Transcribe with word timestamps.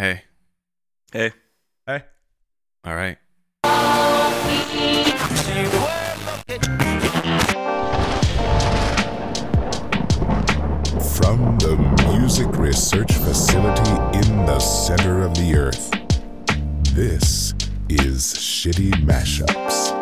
Hey. 0.00 0.22
Hey. 1.12 1.32
Hey. 1.86 2.02
All 2.86 2.96
right. 2.96 3.18
From 11.18 11.58
the 11.58 11.76
Music 12.08 12.46
Research 12.56 13.12
Facility 13.12 13.90
in 14.26 14.46
the 14.46 14.58
center 14.58 15.20
of 15.20 15.34
the 15.34 15.54
earth, 15.54 15.90
this 16.94 17.52
is 17.90 18.22
Shitty 18.22 18.92
Mashups. 19.04 19.99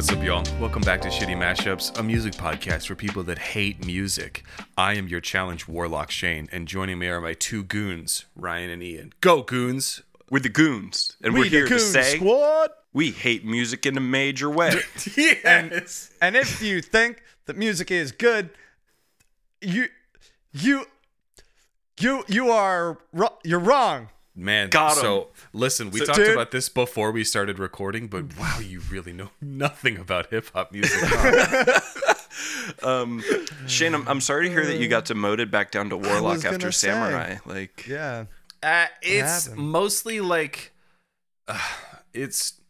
What's 0.00 0.12
up, 0.12 0.24
y'all? 0.24 0.42
Welcome 0.58 0.80
back 0.80 1.02
to 1.02 1.08
Shitty 1.08 1.36
Mashups, 1.36 1.98
a 1.98 2.02
music 2.02 2.32
podcast 2.32 2.86
for 2.86 2.94
people 2.94 3.22
that 3.24 3.38
hate 3.38 3.84
music. 3.84 4.44
I 4.74 4.94
am 4.94 5.08
your 5.08 5.20
challenge 5.20 5.68
warlock 5.68 6.10
Shane, 6.10 6.48
and 6.50 6.66
joining 6.66 6.98
me 6.98 7.08
are 7.08 7.20
my 7.20 7.34
two 7.34 7.62
goons, 7.62 8.24
Ryan 8.34 8.70
and 8.70 8.82
Ian. 8.82 9.12
Go 9.20 9.42
goons! 9.42 10.00
We're 10.30 10.40
the 10.40 10.48
goons, 10.48 11.18
and 11.22 11.34
We 11.34 11.40
we're 11.40 11.44
here 11.50 11.64
the 11.64 11.74
to 11.74 11.78
say 11.78 12.16
Squad. 12.16 12.70
we 12.94 13.10
hate 13.10 13.44
music 13.44 13.84
in 13.84 13.98
a 13.98 14.00
major 14.00 14.48
way. 14.48 14.80
Yes. 15.18 16.10
And 16.22 16.34
if 16.34 16.62
you 16.62 16.80
think 16.80 17.22
that 17.44 17.58
music 17.58 17.90
is 17.90 18.10
good, 18.10 18.48
you, 19.60 19.88
you, 20.50 20.86
you, 22.00 22.24
you 22.26 22.48
are 22.48 22.96
you're 23.44 23.60
wrong. 23.60 24.08
Man, 24.36 24.70
Got 24.70 24.92
'em. 24.96 25.02
so 25.02 25.28
listen, 25.52 25.90
we 25.90 25.98
So, 26.00 26.06
talked 26.06 26.18
dude- 26.18 26.32
about 26.32 26.50
this 26.52 26.68
before 26.68 27.10
we 27.10 27.24
started 27.24 27.58
recording, 27.58 28.06
but 28.06 28.36
wow, 28.38 28.58
you 28.60 28.80
really 28.90 29.12
know 29.12 29.30
nothing 29.40 29.98
about 29.98 30.30
hip 30.30 30.50
hop 30.54 30.72
music. 30.72 31.02
um, 32.82 33.22
Shane, 33.66 33.94
I'm, 33.94 34.06
I'm 34.08 34.20
sorry 34.20 34.46
to 34.48 34.52
hear 34.54 34.64
that 34.66 34.78
you 34.78 34.88
got 34.88 35.04
demoted 35.04 35.50
back 35.50 35.70
down 35.70 35.90
to 35.90 35.96
warlock 35.96 36.44
after 36.44 36.70
say. 36.72 36.88
samurai. 36.88 37.36
Like, 37.44 37.86
Yeah. 37.86 38.26
Uh, 38.62 38.86
it's 39.00 39.48
mostly 39.56 40.20
like 40.20 40.72
uh, 41.48 41.58
it's 42.12 42.60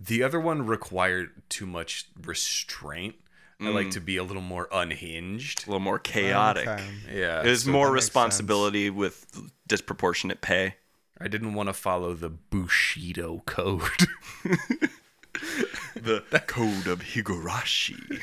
the 0.00 0.22
other 0.22 0.38
one 0.40 0.64
required 0.66 1.30
too 1.48 1.66
much 1.66 2.06
restraint. 2.22 3.16
I 3.60 3.68
like 3.68 3.90
to 3.92 4.00
be 4.00 4.16
a 4.16 4.24
little 4.24 4.42
more 4.42 4.68
unhinged. 4.72 5.64
a 5.66 5.70
little 5.70 5.78
more 5.78 5.98
chaotic. 6.00 6.66
Okay. 6.66 6.84
Yeah, 7.14 7.42
It 7.44 7.48
was 7.48 7.62
so 7.62 7.70
more 7.70 7.86
that 7.86 7.92
makes 7.92 8.04
responsibility 8.06 8.90
with 8.90 9.24
disproportionate 9.68 10.40
pay. 10.40 10.74
I 11.22 11.28
didn't 11.28 11.54
want 11.54 11.68
to 11.68 11.72
follow 11.72 12.14
the 12.14 12.30
Bushido 12.30 13.42
code. 13.46 14.08
The 15.94 16.22
code 16.46 16.88
of 16.88 17.00
Higurashi. 17.00 18.20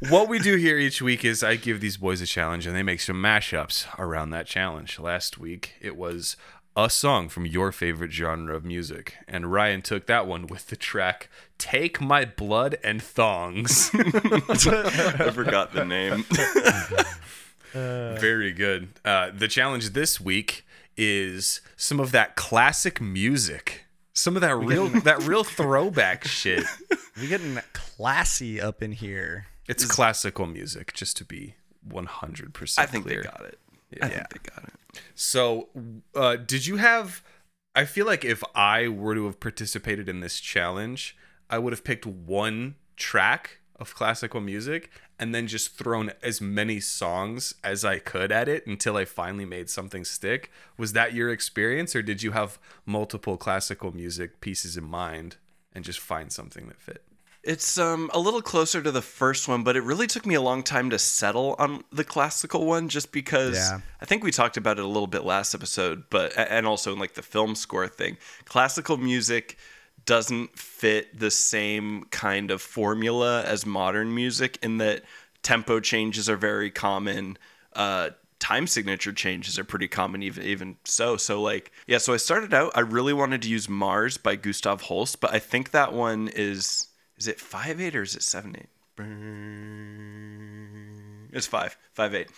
what 0.10 0.28
we 0.28 0.38
do 0.38 0.56
here 0.56 0.78
each 0.78 1.02
week 1.02 1.24
is 1.24 1.42
I 1.42 1.56
give 1.56 1.80
these 1.80 1.96
boys 1.96 2.20
a 2.20 2.26
challenge 2.26 2.66
and 2.66 2.76
they 2.76 2.84
make 2.84 3.00
some 3.00 3.16
mashups 3.16 3.86
around 3.98 4.30
that 4.30 4.46
challenge. 4.46 5.00
Last 5.00 5.38
week 5.38 5.74
it 5.80 5.96
was 5.96 6.36
a 6.76 6.88
song 6.88 7.28
from 7.28 7.46
your 7.46 7.72
favorite 7.72 8.12
genre 8.12 8.54
of 8.54 8.64
music, 8.64 9.16
and 9.26 9.50
Ryan 9.50 9.82
took 9.82 10.06
that 10.06 10.28
one 10.28 10.46
with 10.46 10.68
the 10.68 10.76
track 10.76 11.28
"Take 11.58 12.00
My 12.00 12.24
Blood 12.24 12.78
and 12.84 13.02
Thongs." 13.02 13.90
I 13.94 15.30
forgot 15.34 15.72
the 15.72 15.84
name. 15.84 16.24
Very 17.72 18.52
good. 18.52 18.90
Uh, 19.04 19.32
the 19.36 19.48
challenge 19.48 19.90
this 19.90 20.20
week 20.20 20.64
is 20.98 21.62
some 21.76 22.00
of 22.00 22.12
that 22.12 22.36
classic 22.36 23.00
music, 23.00 23.86
some 24.12 24.36
of 24.36 24.42
that 24.42 24.56
real 24.56 24.88
that 24.88 25.22
real 25.22 25.44
throwback 25.44 26.24
shit. 26.24 26.64
We 27.20 27.26
getting 27.26 27.58
classy 27.72 28.60
up 28.60 28.80
in 28.80 28.92
here. 28.92 29.46
It's 29.66 29.84
classical 29.84 30.46
music, 30.46 30.94
just 30.94 31.16
to 31.16 31.24
be 31.24 31.56
one 31.82 32.06
hundred 32.06 32.54
percent. 32.54 32.86
I 32.88 32.90
think 32.90 33.06
they 33.06 33.16
got 33.16 33.44
it. 33.44 33.58
I 34.00 34.08
think 34.08 34.28
they 34.28 34.50
got 34.54 34.64
it. 34.64 35.02
So, 35.16 35.68
uh, 36.14 36.36
did 36.36 36.66
you 36.66 36.76
have? 36.76 37.24
I 37.74 37.84
feel 37.86 38.06
like 38.06 38.24
if 38.24 38.44
I 38.54 38.86
were 38.86 39.16
to 39.16 39.26
have 39.26 39.40
participated 39.40 40.08
in 40.08 40.20
this 40.20 40.38
challenge, 40.38 41.16
I 41.50 41.58
would 41.58 41.72
have 41.72 41.82
picked 41.82 42.06
one 42.06 42.76
track 42.96 43.58
of 43.76 43.94
classical 43.94 44.40
music 44.40 44.90
and 45.18 45.34
then 45.34 45.46
just 45.46 45.76
thrown 45.76 46.12
as 46.22 46.40
many 46.40 46.80
songs 46.80 47.54
as 47.64 47.84
I 47.84 47.98
could 47.98 48.30
at 48.30 48.48
it 48.48 48.66
until 48.66 48.96
I 48.96 49.04
finally 49.04 49.44
made 49.44 49.68
something 49.68 50.04
stick. 50.04 50.50
Was 50.76 50.92
that 50.92 51.12
your 51.12 51.30
experience, 51.30 51.96
or 51.96 52.02
did 52.02 52.22
you 52.22 52.32
have 52.32 52.58
multiple 52.86 53.36
classical 53.36 53.94
music 53.94 54.40
pieces 54.40 54.76
in 54.76 54.84
mind 54.84 55.36
and 55.74 55.84
just 55.84 56.00
find 56.00 56.32
something 56.32 56.68
that 56.68 56.80
fit? 56.80 57.02
It's 57.44 57.78
um 57.78 58.10
a 58.12 58.18
little 58.18 58.42
closer 58.42 58.82
to 58.82 58.90
the 58.90 59.00
first 59.00 59.48
one, 59.48 59.62
but 59.62 59.76
it 59.76 59.82
really 59.82 60.06
took 60.06 60.26
me 60.26 60.34
a 60.34 60.40
long 60.42 60.62
time 60.62 60.90
to 60.90 60.98
settle 60.98 61.54
on 61.58 61.84
the 61.92 62.04
classical 62.04 62.66
one 62.66 62.88
just 62.88 63.12
because 63.12 63.56
Yeah. 63.56 63.80
I 64.02 64.04
think 64.04 64.22
we 64.24 64.30
talked 64.32 64.56
about 64.56 64.78
it 64.78 64.84
a 64.84 64.88
little 64.88 65.06
bit 65.06 65.24
last 65.24 65.54
episode, 65.54 66.04
but 66.10 66.36
and 66.36 66.66
also 66.66 66.92
in 66.92 66.98
like 66.98 67.14
the 67.14 67.22
film 67.22 67.54
score 67.54 67.88
thing. 67.88 68.18
Classical 68.44 68.96
music 68.96 69.56
doesn't 70.08 70.58
fit 70.58 71.18
the 71.18 71.30
same 71.30 72.04
kind 72.10 72.50
of 72.50 72.62
formula 72.62 73.42
as 73.44 73.66
modern 73.66 74.14
music 74.14 74.58
in 74.62 74.78
that 74.78 75.02
tempo 75.42 75.80
changes 75.80 76.28
are 76.30 76.36
very 76.36 76.70
common. 76.70 77.36
Uh 77.74 78.10
time 78.38 78.66
signature 78.68 79.12
changes 79.12 79.58
are 79.58 79.64
pretty 79.64 79.88
common 79.88 80.22
even 80.22 80.44
even 80.44 80.76
so 80.84 81.16
so 81.16 81.42
like 81.42 81.72
yeah 81.88 81.98
so 81.98 82.14
i 82.14 82.16
started 82.16 82.54
out 82.54 82.70
i 82.76 82.78
really 82.78 83.12
wanted 83.12 83.42
to 83.42 83.48
use 83.48 83.68
mars 83.68 84.16
by 84.16 84.36
gustav 84.36 84.82
holst 84.82 85.20
but 85.20 85.34
i 85.34 85.40
think 85.40 85.72
that 85.72 85.92
one 85.92 86.28
is 86.28 86.86
is 87.18 87.26
it 87.26 87.40
five 87.40 87.80
eight 87.80 87.96
or 87.96 88.02
is 88.02 88.14
it 88.14 88.22
seven 88.22 88.54
eight? 88.56 88.68
It's 91.32 91.46
five, 91.46 91.76
five 91.92 92.14
eight. 92.14 92.28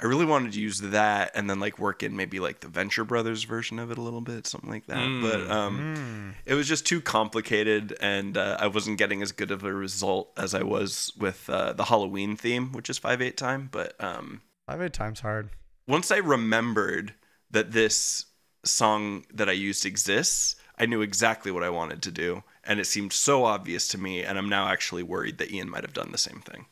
I 0.00 0.06
really 0.06 0.24
wanted 0.26 0.52
to 0.52 0.60
use 0.60 0.80
that 0.80 1.32
and 1.34 1.50
then 1.50 1.58
like 1.58 1.78
work 1.78 2.02
in 2.04 2.14
maybe 2.14 2.38
like 2.38 2.60
the 2.60 2.68
Venture 2.68 3.04
Brothers 3.04 3.42
version 3.44 3.78
of 3.80 3.90
it 3.90 3.98
a 3.98 4.00
little 4.00 4.20
bit, 4.20 4.46
something 4.46 4.70
like 4.70 4.86
that. 4.86 5.20
But 5.22 5.50
um, 5.50 6.34
it 6.46 6.54
was 6.54 6.68
just 6.68 6.86
too 6.86 7.00
complicated, 7.00 7.96
and 8.00 8.36
uh, 8.36 8.56
I 8.60 8.68
wasn't 8.68 8.98
getting 8.98 9.22
as 9.22 9.32
good 9.32 9.50
of 9.50 9.64
a 9.64 9.72
result 9.72 10.30
as 10.36 10.54
I 10.54 10.62
was 10.62 11.12
with 11.18 11.50
uh, 11.50 11.72
the 11.72 11.84
Halloween 11.86 12.36
theme, 12.36 12.72
which 12.72 12.88
is 12.88 12.98
five 12.98 13.20
eight 13.20 13.36
time. 13.36 13.68
But 13.72 13.94
um, 14.02 14.42
Five 14.66 14.82
eight 14.82 14.92
times 14.92 15.20
hard. 15.20 15.50
once 15.88 16.10
I 16.12 16.18
remembered 16.18 17.14
that 17.50 17.72
this 17.72 18.26
song 18.64 19.24
that 19.32 19.48
I 19.48 19.52
used 19.52 19.84
exists, 19.86 20.56
I 20.78 20.86
knew 20.86 21.00
exactly 21.00 21.50
what 21.50 21.64
I 21.64 21.70
wanted 21.70 22.02
to 22.02 22.10
do, 22.12 22.44
and 22.62 22.78
it 22.78 22.84
seemed 22.86 23.12
so 23.12 23.44
obvious 23.44 23.88
to 23.88 23.98
me. 23.98 24.22
And 24.22 24.38
I'm 24.38 24.48
now 24.48 24.68
actually 24.68 25.02
worried 25.02 25.38
that 25.38 25.50
Ian 25.50 25.70
might 25.70 25.82
have 25.84 25.94
done 25.94 26.12
the 26.12 26.18
same 26.18 26.40
thing. 26.40 26.66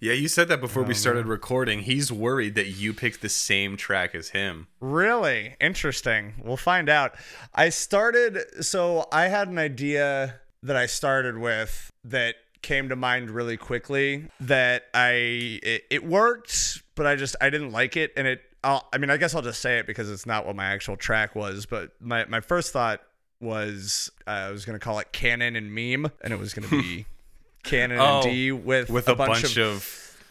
Yeah, 0.00 0.12
you 0.12 0.28
said 0.28 0.46
that 0.48 0.60
before 0.60 0.84
we 0.84 0.94
started 0.94 1.26
recording. 1.26 1.80
He's 1.80 2.12
worried 2.12 2.54
that 2.54 2.68
you 2.68 2.94
picked 2.94 3.20
the 3.20 3.28
same 3.28 3.76
track 3.76 4.14
as 4.14 4.28
him. 4.28 4.68
Really 4.78 5.56
interesting. 5.60 6.34
We'll 6.44 6.56
find 6.56 6.88
out. 6.88 7.16
I 7.52 7.70
started, 7.70 8.64
so 8.64 9.08
I 9.10 9.26
had 9.26 9.48
an 9.48 9.58
idea 9.58 10.36
that 10.62 10.76
I 10.76 10.86
started 10.86 11.38
with 11.38 11.90
that 12.04 12.36
came 12.62 12.88
to 12.90 12.96
mind 12.96 13.30
really 13.30 13.56
quickly. 13.56 14.28
That 14.38 14.84
I 14.94 15.10
it, 15.62 15.84
it 15.90 16.04
worked, 16.04 16.82
but 16.94 17.06
I 17.06 17.16
just 17.16 17.34
I 17.40 17.50
didn't 17.50 17.72
like 17.72 17.96
it, 17.96 18.12
and 18.16 18.28
it. 18.28 18.42
I'll, 18.62 18.88
I 18.92 18.98
mean, 18.98 19.10
I 19.10 19.16
guess 19.16 19.34
I'll 19.34 19.42
just 19.42 19.60
say 19.60 19.78
it 19.78 19.86
because 19.86 20.10
it's 20.10 20.26
not 20.26 20.46
what 20.46 20.54
my 20.54 20.66
actual 20.66 20.96
track 20.96 21.34
was. 21.34 21.66
But 21.66 21.90
my 22.00 22.24
my 22.26 22.40
first 22.40 22.72
thought 22.72 23.00
was 23.40 24.10
uh, 24.28 24.30
I 24.30 24.50
was 24.50 24.64
gonna 24.64 24.78
call 24.78 25.00
it 25.00 25.10
canon 25.10 25.56
and 25.56 25.74
meme, 25.74 26.12
and 26.22 26.32
it 26.32 26.38
was 26.38 26.54
gonna 26.54 26.68
be 26.68 27.06
canon 27.62 27.98
Oh, 28.00 28.20
and 28.20 28.22
D 28.24 28.52
with 28.52 28.90
With 28.90 29.08
a, 29.08 29.14
bunch, 29.14 29.42
of 29.44 29.54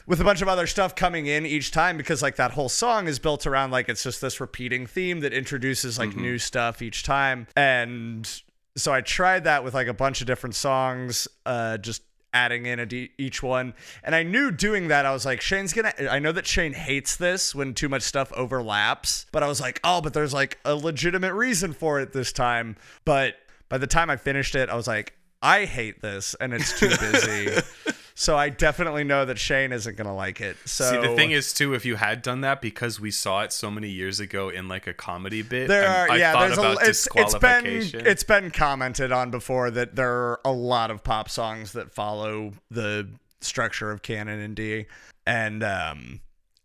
with 0.08 0.22
a 0.22 0.24
bunch 0.24 0.42
of 0.42 0.48
other 0.48 0.68
stuff 0.68 0.96
coming 0.96 1.26
in 1.28 1.46
each 1.46 1.72
time 1.72 1.98
because 1.98 2.22
like 2.22 2.38
that 2.38 2.52
whole 2.52 2.70
song 2.70 3.08
is 3.08 3.20
built 3.20 3.46
around 3.46 3.72
like 3.72 3.90
it's 3.90 4.04
just 4.04 4.22
this 4.22 4.40
repeating 4.40 4.86
theme 4.88 5.20
that 5.20 5.34
introduces 5.34 6.00
like 6.00 6.16
new 6.16 6.38
stuff 6.38 6.82
each 6.82 7.04
time. 7.04 7.48
And 7.56 8.30
so 8.76 8.94
i 8.94 9.02
tried 9.02 9.44
that 9.46 9.64
with 9.64 9.74
like 9.74 9.88
a 9.88 9.94
bunch 9.94 10.22
of 10.22 10.28
different 10.28 10.54
songs 10.54 11.28
uh 11.48 11.78
just 11.80 12.04
adding 12.32 12.68
in 12.68 12.80
a 12.80 12.86
d- 12.86 13.10
each 13.18 13.42
one. 13.42 13.74
And 14.04 14.14
i 14.14 14.22
knew 14.22 14.52
doing 14.52 14.90
that 14.90 15.04
i 15.06 15.12
was 15.12 15.26
like 15.26 15.42
shane's 15.42 15.74
gonna 15.74 15.92
i 16.12 16.20
know 16.20 16.32
that 16.32 16.46
shane 16.46 16.74
hates 16.74 17.16
this 17.16 17.56
when 17.56 17.74
too 17.74 17.90
much 17.90 18.04
stuff 18.04 18.32
overlaps 18.34 19.26
but 19.32 19.42
i 19.42 19.48
was 19.48 19.60
like 19.60 19.80
oh 19.84 20.00
but 20.00 20.14
there's 20.14 20.32
like 20.34 20.60
a 20.64 20.76
legitimate 20.76 21.34
reason 21.34 21.74
for 21.74 22.00
it 22.00 22.14
this 22.14 22.32
time. 22.32 22.76
But 23.04 23.34
by 23.68 23.80
the 23.80 23.88
time 23.88 24.12
i 24.12 24.16
finished 24.16 24.54
it 24.54 24.70
i 24.70 24.76
was 24.76 24.86
like 24.88 25.17
i 25.42 25.66
hate 25.66 26.02
this 26.02 26.36
and 26.40 26.54
it's 26.54 26.80
too 26.80 26.90
busy. 26.90 27.62
So 28.20 28.36
I 28.36 28.50
definitely 28.50 29.04
know 29.04 29.26
that 29.26 29.38
Shane 29.38 29.72
isn't 29.72 29.96
gonna 29.96 30.16
like 30.16 30.42
it. 30.42 30.58
So 30.66 30.90
See, 30.90 30.98
the 31.08 31.16
thing 31.16 31.30
is, 31.30 31.54
too, 31.54 31.76
if 31.76 31.86
you 31.86 31.98
had 31.98 32.24
done 32.24 32.42
that 32.42 32.64
because 32.64 33.00
we 33.00 33.12
saw 33.12 33.44
it 33.44 33.54
so 33.54 33.70
many 33.70 33.90
years 33.90 34.20
ago 34.20 34.50
in 34.50 34.68
like 34.68 34.88
a 34.88 34.94
comedy 34.94 35.44
bit, 35.44 35.68
there 35.68 35.88
are 35.88 36.10
I 36.10 36.18
yeah, 36.18 36.32
thought 36.32 36.48
there's 36.48 36.58
about 36.58 36.82
a 36.82 36.90
it's, 36.90 37.08
it's 37.14 37.36
been 37.36 37.66
it's 38.08 38.24
been 38.24 38.50
commented 38.50 39.12
on 39.12 39.30
before 39.30 39.70
that 39.70 39.96
there 39.96 40.12
are 40.12 40.40
a 40.44 40.52
lot 40.52 40.90
of 40.90 41.04
pop 41.04 41.30
songs 41.30 41.74
that 41.74 41.94
follow 41.94 42.54
the 42.72 43.08
structure 43.42 43.92
of 43.92 44.02
canon 44.02 44.40
and 44.40 44.56
D, 44.56 44.88
and 45.28 45.64
um, 45.64 46.20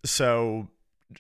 so 0.07 0.69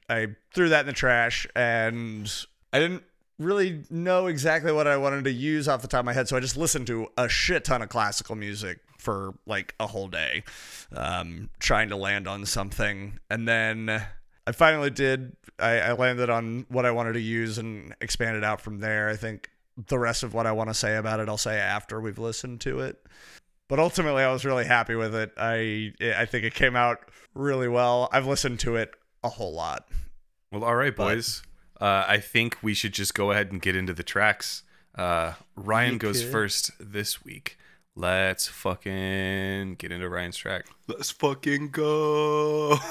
I 0.08 0.28
threw 0.54 0.70
that 0.70 0.80
in 0.80 0.86
the 0.86 0.94
trash, 0.94 1.46
and 1.54 2.32
I 2.72 2.78
didn't 2.78 3.02
really 3.42 3.82
know 3.90 4.26
exactly 4.26 4.72
what 4.72 4.86
I 4.86 4.96
wanted 4.96 5.24
to 5.24 5.32
use 5.32 5.68
off 5.68 5.82
the 5.82 5.88
top 5.88 6.00
of 6.00 6.06
my 6.06 6.12
head, 6.12 6.28
so 6.28 6.36
I 6.36 6.40
just 6.40 6.56
listened 6.56 6.86
to 6.88 7.08
a 7.16 7.28
shit 7.28 7.64
ton 7.64 7.82
of 7.82 7.88
classical 7.88 8.36
music 8.36 8.78
for 8.98 9.34
like 9.46 9.74
a 9.80 9.86
whole 9.86 10.08
day, 10.08 10.44
um, 10.94 11.48
trying 11.58 11.88
to 11.88 11.96
land 11.96 12.28
on 12.28 12.46
something, 12.46 13.18
and 13.28 13.46
then 13.48 14.02
I 14.46 14.52
finally 14.52 14.90
did. 14.90 15.36
I, 15.58 15.78
I 15.80 15.92
landed 15.92 16.30
on 16.30 16.66
what 16.68 16.86
I 16.86 16.90
wanted 16.90 17.12
to 17.14 17.20
use 17.20 17.58
and 17.58 17.94
expanded 18.00 18.44
out 18.44 18.60
from 18.60 18.80
there. 18.80 19.08
I 19.08 19.16
think 19.16 19.50
the 19.76 19.98
rest 19.98 20.22
of 20.22 20.34
what 20.34 20.46
I 20.46 20.52
want 20.52 20.70
to 20.70 20.74
say 20.74 20.96
about 20.96 21.20
it, 21.20 21.28
I'll 21.28 21.36
say 21.38 21.58
after 21.58 22.00
we've 22.00 22.18
listened 22.18 22.60
to 22.62 22.80
it. 22.80 23.04
But 23.68 23.78
ultimately, 23.78 24.22
I 24.22 24.32
was 24.32 24.44
really 24.44 24.66
happy 24.66 24.94
with 24.94 25.14
it. 25.14 25.32
I 25.36 25.92
I 26.16 26.26
think 26.26 26.44
it 26.44 26.54
came 26.54 26.76
out 26.76 27.10
really 27.34 27.68
well. 27.68 28.08
I've 28.12 28.26
listened 28.26 28.60
to 28.60 28.76
it 28.76 28.94
a 29.24 29.28
whole 29.28 29.54
lot. 29.54 29.88
Well, 30.50 30.64
all 30.64 30.74
right, 30.74 30.94
boys. 30.94 31.42
Uh, 31.82 32.04
I 32.06 32.18
think 32.18 32.58
we 32.62 32.74
should 32.74 32.92
just 32.92 33.12
go 33.12 33.32
ahead 33.32 33.50
and 33.50 33.60
get 33.60 33.74
into 33.74 33.92
the 33.92 34.04
tracks. 34.04 34.62
Uh, 34.94 35.32
Ryan 35.56 35.98
goes 35.98 36.22
first 36.22 36.70
this 36.78 37.24
week. 37.24 37.58
Let's 37.96 38.46
fucking 38.46 39.74
get 39.74 39.90
into 39.90 40.08
Ryan's 40.08 40.36
track. 40.36 40.66
Let's 40.86 41.10
fucking 41.10 41.70
go. 41.70 42.78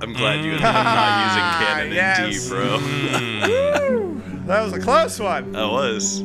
I'm 0.00 0.12
glad 0.12 0.44
you 0.44 0.50
ended 0.52 0.64
up 0.64 0.84
not 0.84 1.26
using 1.26 1.48
Canon 1.66 1.92
Yes. 1.94 2.18
and 2.18 2.32
D, 2.32 2.48
bro. 2.48 4.28
That 4.46 4.62
was 4.64 4.72
a 4.72 4.80
close 4.80 5.20
one. 5.20 5.52
That 5.52 5.70
was. 5.70 6.20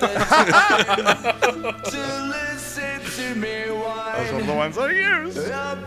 Those 0.00 0.10
were 4.32 4.42
the 4.42 4.54
ones 4.54 4.78
I 4.78 4.92
about 4.92 5.24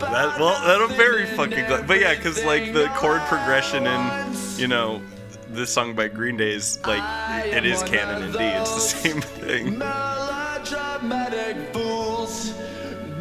That, 0.00 0.40
well, 0.40 0.58
that 0.66 0.80
I'm 0.80 0.96
very 0.96 1.26
fucking 1.26 1.66
glad. 1.66 1.86
But 1.86 2.00
yeah, 2.00 2.14
because 2.14 2.42
like 2.44 2.72
the 2.72 2.88
chord 2.96 3.20
progression 3.22 3.86
in, 3.86 4.32
you 4.56 4.68
know, 4.68 5.02
this 5.48 5.70
song 5.70 5.94
by 5.94 6.08
Green 6.08 6.36
Day 6.36 6.52
is 6.52 6.78
like, 6.86 7.02
it 7.46 7.64
is 7.64 7.82
canon 7.82 8.24
and 8.24 8.32
D. 8.32 8.38
It's 8.40 8.74
the 8.74 8.80
same 8.80 9.20
thing. 9.20 9.78
Melodramatic 9.78 11.72
fools, 11.72 12.54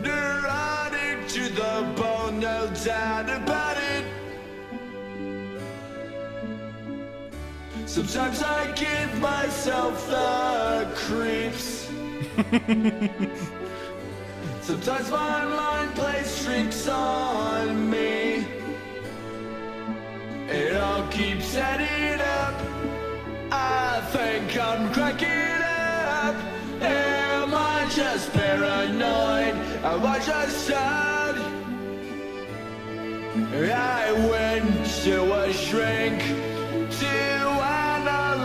neurotic 0.01 1.27
to 1.27 1.49
the 1.49 1.93
bone, 1.95 2.39
no 2.39 2.67
doubt 2.83 3.29
about 3.29 3.62
Sometimes 7.93 8.41
I 8.41 8.71
give 8.71 9.19
myself 9.19 10.07
the 10.07 10.89
creeps. 10.95 11.91
Sometimes 14.61 15.11
my 15.11 15.45
mind 15.45 15.93
plays 15.93 16.43
tricks 16.43 16.87
on 16.87 17.91
me. 17.91 18.47
It 20.49 20.75
all 20.75 21.07
keeps 21.09 21.55
adding 21.55 22.19
up. 22.19 22.55
I 23.51 24.01
think 24.09 24.57
I'm 24.57 24.91
cracking 24.91 25.61
up. 25.61 26.35
Am 26.81 27.53
I 27.53 27.87
just 27.93 28.33
paranoid? 28.33 29.53
Am 29.85 30.03
I 30.03 30.17
just 30.17 30.65
sad? 30.65 31.35
I 33.53 34.11
went 34.31 34.83
to 35.03 35.31
a 35.43 35.53
shrink 35.53 36.23
to 36.99 37.07
analyze 37.07 37.11
my 37.13 37.23
dreams. 37.23 37.42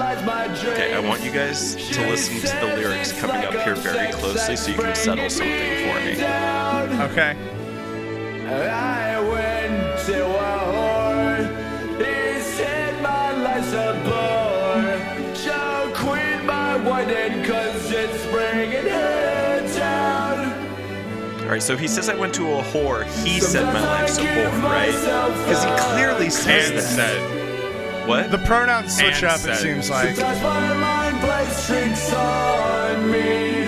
Okay, 0.08 0.94
I 0.94 1.00
want 1.00 1.22
you 1.22 1.30
guys 1.30 1.74
to 1.74 2.08
listen 2.08 2.40
to 2.40 2.56
the 2.66 2.76
lyrics 2.76 3.12
coming 3.20 3.44
up 3.44 3.52
here 3.52 3.74
very 3.74 4.10
closely 4.10 4.56
so 4.56 4.70
you 4.70 4.78
can 4.78 4.94
settle 4.94 5.28
something 5.28 5.86
for 5.86 6.00
me. 6.00 6.12
Okay. 7.10 7.36
I 8.48 9.20
went 9.20 9.98
to 10.06 10.24
a 10.24 10.58
whore. 10.72 11.46
He 11.98 12.40
said 12.40 13.02
my 13.02 13.32
life's 13.36 13.72
a 13.74 13.92
bore. 14.06 15.34
So 15.36 15.92
quit 15.94 16.42
my 16.42 16.78
whining 16.78 17.44
cause 17.44 17.90
it's 17.92 18.26
bringing 18.28 18.88
her 18.90 19.68
down. 19.76 21.42
All 21.42 21.48
right, 21.50 21.62
so 21.62 21.76
he 21.76 21.86
says 21.86 22.08
I 22.08 22.14
went 22.16 22.32
to 22.36 22.46
a 22.54 22.62
whore. 22.62 23.04
He 23.26 23.40
said 23.40 23.64
my 23.74 23.80
life's 23.82 24.16
a 24.16 24.22
bore, 24.22 24.70
right? 24.70 24.90
Because 24.90 25.64
he 25.64 25.70
clearly 25.92 26.30
says 26.30 26.96
that. 26.96 27.37
Said. 28.08 28.30
What? 28.30 28.30
The 28.30 28.38
pronouns 28.46 28.96
switch 28.96 29.22
And 29.22 29.24
up, 29.24 29.36
it 29.36 29.40
said. 29.40 29.56
seems 29.56 29.90
like. 29.90 30.16
Sometimes 30.16 30.42
my 30.42 30.74
mind 30.74 31.20
plays 31.20 31.66
tricks 31.66 32.12
on 32.12 33.10
me. 33.10 33.66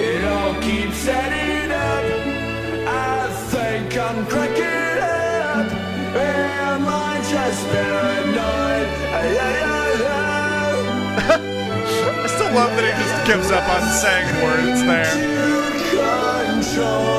It 0.00 0.24
all 0.24 0.54
keeps 0.62 1.08
adding 1.08 1.72
up. 1.72 2.04
I 2.88 3.28
think 3.50 3.96
I'm 3.98 4.26
cracking 4.26 5.02
up. 5.02 5.72
Am 6.16 6.86
I 6.86 7.20
just 7.28 7.66
paranoid? 7.68 8.88
Ay, 9.18 9.38
ay, 9.38 9.58
ay, 9.64 9.94
ay. 10.06 11.28
I 12.24 12.26
still 12.28 12.52
love 12.54 12.70
that 12.76 12.84
he 12.86 12.92
just 13.02 13.26
gives 13.26 13.50
up 13.50 13.66
on 13.68 13.82
saying 14.02 14.28
words 14.44 14.80
there. 14.86 15.14
Control. 16.54 17.17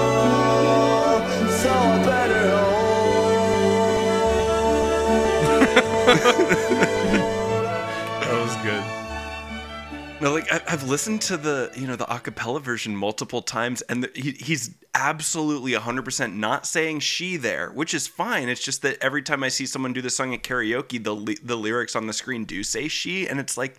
That 8.29 8.41
was 8.43 8.55
good. 8.57 8.83
No, 10.21 10.33
like 10.33 10.51
I, 10.51 10.61
I've 10.67 10.83
listened 10.83 11.21
to 11.23 11.37
the 11.37 11.71
you 11.75 11.87
know 11.87 11.95
the 11.95 12.05
acapella 12.05 12.61
version 12.61 12.95
multiple 12.95 13.41
times, 13.41 13.81
and 13.83 14.03
the, 14.03 14.11
he, 14.13 14.31
he's 14.31 14.71
absolutely 14.93 15.71
100% 15.71 16.35
not 16.35 16.65
saying 16.65 16.99
she 16.99 17.37
there, 17.37 17.69
which 17.69 17.93
is 17.93 18.07
fine. 18.07 18.49
It's 18.49 18.63
just 18.63 18.81
that 18.81 18.97
every 19.01 19.21
time 19.21 19.43
I 19.43 19.47
see 19.47 19.65
someone 19.65 19.93
do 19.93 20.01
the 20.01 20.09
song 20.09 20.33
at 20.33 20.43
karaoke, 20.43 21.01
the 21.01 21.37
the 21.43 21.55
lyrics 21.55 21.95
on 21.95 22.07
the 22.07 22.13
screen 22.13 22.45
do 22.45 22.63
say 22.63 22.87
she, 22.87 23.27
and 23.27 23.39
it's 23.39 23.57
like 23.57 23.77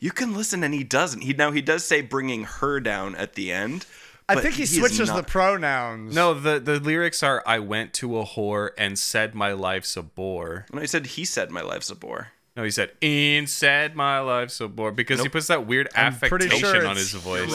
you 0.00 0.10
can 0.10 0.34
listen, 0.34 0.64
and 0.64 0.74
he 0.74 0.84
doesn't. 0.84 1.22
He 1.22 1.32
now 1.32 1.52
he 1.52 1.62
does 1.62 1.84
say 1.84 2.00
bringing 2.00 2.44
her 2.44 2.80
down 2.80 3.14
at 3.14 3.34
the 3.34 3.52
end. 3.52 3.86
I 4.28 4.40
think 4.40 4.54
he 4.54 4.64
is 4.64 4.76
switches 4.76 5.12
the 5.12 5.22
pronouns. 5.22 6.14
No, 6.14 6.34
the, 6.34 6.60
the 6.60 6.78
lyrics 6.80 7.22
are 7.22 7.42
I 7.46 7.58
went 7.60 7.94
to 7.94 8.18
a 8.18 8.24
whore 8.26 8.70
and 8.76 8.98
said 8.98 9.34
my 9.34 9.52
life's 9.52 9.96
a 9.96 10.02
bore. 10.02 10.66
No, 10.72 10.80
he 10.80 10.86
said 10.86 11.06
he 11.06 11.24
said 11.24 11.50
my 11.50 11.62
life's 11.62 11.90
a 11.90 11.94
bore. 11.96 12.28
No, 12.56 12.64
he 12.64 12.70
said 12.70 12.90
and 13.00 13.48
said 13.48 13.94
my 13.94 14.18
life's 14.20 14.60
a 14.60 14.66
bore 14.68 14.90
because 14.92 15.22
he 15.22 15.28
puts 15.28 15.46
that 15.46 15.66
weird 15.66 15.88
I'm 15.94 16.06
affectation 16.12 16.58
sure 16.58 16.86
on 16.86 16.96
his 16.96 17.12
voice. 17.12 17.50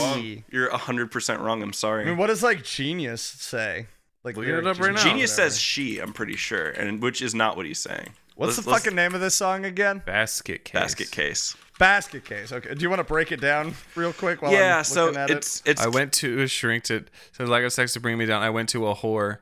You're 0.49 0.69
100% 0.69 1.39
wrong. 1.41 1.61
I'm 1.61 1.73
sorry. 1.73 2.03
I 2.03 2.05
mean, 2.05 2.17
what 2.17 2.27
does 2.27 2.41
like 2.41 2.63
genius 2.63 3.21
say? 3.21 3.87
Like 4.23 4.37
Look 4.37 4.45
it 4.45 4.49
lyric 4.49 4.65
up 4.65 4.79
right 4.79 4.85
genius? 4.87 5.03
now. 5.03 5.09
Genius 5.11 5.35
says 5.35 5.59
she, 5.59 5.99
I'm 5.99 6.13
pretty 6.13 6.37
sure, 6.37 6.69
and 6.69 7.01
which 7.01 7.21
is 7.21 7.35
not 7.35 7.57
what 7.57 7.65
he's 7.65 7.79
saying. 7.79 8.13
What's 8.35 8.55
Let's- 8.57 8.63
the 8.65 8.71
let's- 8.71 8.83
fucking 8.85 8.95
name 8.95 9.13
of 9.13 9.19
this 9.21 9.35
song 9.35 9.65
again? 9.65 10.01
Basket 10.05 10.63
case. 10.63 10.73
basket 10.81 11.11
case? 11.11 11.55
Basket 11.83 12.23
case. 12.23 12.53
Okay. 12.53 12.73
Do 12.73 12.81
you 12.81 12.89
want 12.89 13.01
to 13.01 13.03
break 13.03 13.33
it 13.33 13.41
down 13.41 13.73
real 13.93 14.13
quick? 14.13 14.41
While 14.41 14.53
yeah, 14.53 14.77
I'm 14.77 14.83
so 14.85 15.07
looking 15.07 15.19
at 15.19 15.29
it's 15.29 15.61
it's 15.65 15.81
I 15.81 15.89
went 15.89 16.13
to 16.13 16.41
a 16.41 16.47
shrink 16.47 16.85
to 16.85 17.03
so 17.33 17.43
like 17.43 17.65
a 17.65 17.69
sex 17.69 17.91
to 17.91 17.99
bring 17.99 18.17
me 18.17 18.25
down. 18.25 18.41
I 18.41 18.51
went 18.51 18.69
to 18.69 18.87
a 18.87 18.95
whore. 18.95 19.39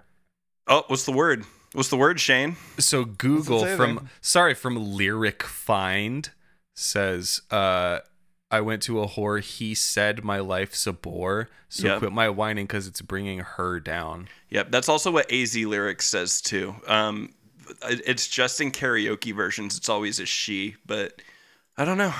Oh, 0.66 0.84
what's 0.88 1.06
the 1.06 1.12
word? 1.12 1.46
What's 1.74 1.90
the 1.90 1.98
word, 1.98 2.20
Shane? 2.20 2.56
So 2.80 3.06
Google 3.06 3.68
from 3.68 4.10
sorry 4.22 4.56
from 4.56 4.96
Lyric 4.96 5.44
Find 5.44 6.32
says 6.74 7.44
uh 7.52 8.00
I 8.50 8.62
went 8.62 8.82
to 8.84 9.02
a 9.02 9.08
whore. 9.08 9.40
He 9.40 9.76
said 9.76 10.24
my 10.24 10.40
life's 10.40 10.88
a 10.88 10.94
bore. 10.94 11.48
So 11.70 11.90
Yep. 11.90 12.00
quit 12.00 12.12
my 12.12 12.28
whining 12.28 12.66
because 12.66 12.88
it's 12.88 13.02
bringing 13.02 13.42
her 13.42 13.80
down. 13.80 14.30
Yep, 14.50 14.72
that's 14.72 14.90
also 14.90 15.12
what 15.12 15.32
AZ 15.32 15.56
lyrics 15.56 16.08
says 16.08 16.42
too. 16.42 16.74
Um, 16.88 17.36
it's 17.84 18.28
just 18.28 18.60
in 18.60 18.72
karaoke 18.72 19.32
versions. 19.32 19.78
It's 19.78 19.90
always 19.90 20.20
a 20.20 20.26
she, 20.26 20.78
but 20.88 21.22
I 21.82 21.86
don't 21.86 21.98
know. 21.98 22.14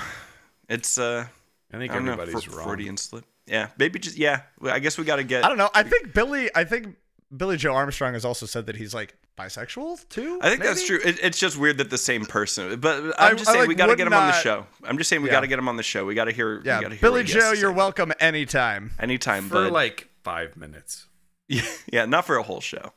It's 0.70 0.98
uh, 0.98 1.28
I 1.72 1.78
think 1.78 1.92
I 1.92 1.96
don't 1.96 2.06
know. 2.06 2.14
everybody's 2.14 2.46
Fr- 2.46 2.58
wrong. 2.58 2.68
Freudian 2.70 2.98
slip. 2.98 3.26
Yeah, 3.46 3.68
maybe 3.78 4.00
just 4.00 4.18
yeah. 4.18 4.42
I 4.64 4.80
guess 4.80 4.98
we 4.98 5.04
got 5.04 5.18
to 5.18 5.24
get. 5.24 5.46
I 5.46 5.50
don't 5.50 5.60
know. 5.60 5.70
I 5.76 5.84
think 5.84 6.16
Billie. 6.16 6.50
I 6.56 6.64
think 6.64 6.96
Billie 7.36 7.58
Joe 7.58 7.76
Armstrong 7.76 8.14
has 8.14 8.26
also 8.26 8.48
said 8.48 8.66
that 8.66 8.76
he's 8.76 8.96
like 8.96 9.16
bisexual 9.38 10.10
too. 10.10 10.40
I 10.42 10.50
think 10.50 10.64
that's 10.64 10.84
true. 10.88 11.00
It, 11.06 11.20
it's 11.22 11.38
just 11.38 11.60
weird 11.60 11.78
that 11.78 11.92
the 11.92 12.00
same 12.00 12.26
person. 12.26 12.80
But 12.80 13.20
I- 13.22 13.30
I'm 13.30 13.38
just 13.38 13.50
I, 13.50 13.54
saying 13.54 13.62
like, 13.64 13.68
we 13.68 13.76
got 13.76 13.88
to 13.88 13.96
get 13.96 14.08
him 14.08 14.14
on 14.14 14.26
the 14.26 14.34
show. 14.34 14.66
I'm 14.84 14.98
just 14.98 15.12
saying 15.12 15.22
we 15.22 15.30
Yeah. 15.30 15.34
got 15.34 15.42
to 15.42 15.48
get 15.48 15.60
him 15.60 15.70
on 15.70 15.78
the 15.78 15.84
show. 15.84 16.08
We 16.08 16.16
got 16.16 16.26
to 16.26 16.32
hear. 16.32 16.60
Yeah, 16.66 16.80
we 16.80 16.84
gotta 16.84 16.96
hear 16.96 17.02
Billie 17.02 17.20
what 17.22 17.30
he 17.30 17.34
has 17.34 17.44
Joe, 17.44 17.52
you're 17.52 17.72
welcome 17.72 18.12
anytime. 18.20 18.94
Anytime, 19.00 19.48
for 19.48 19.66
bud. 19.66 19.74
like 19.74 20.10
five 20.24 20.58
minutes. 20.58 21.06
Yeah, 21.48 21.62
yeah, 21.94 22.06
not 22.06 22.26
for 22.26 22.38
a 22.38 22.44
whole 22.44 22.62
show. 22.62 22.94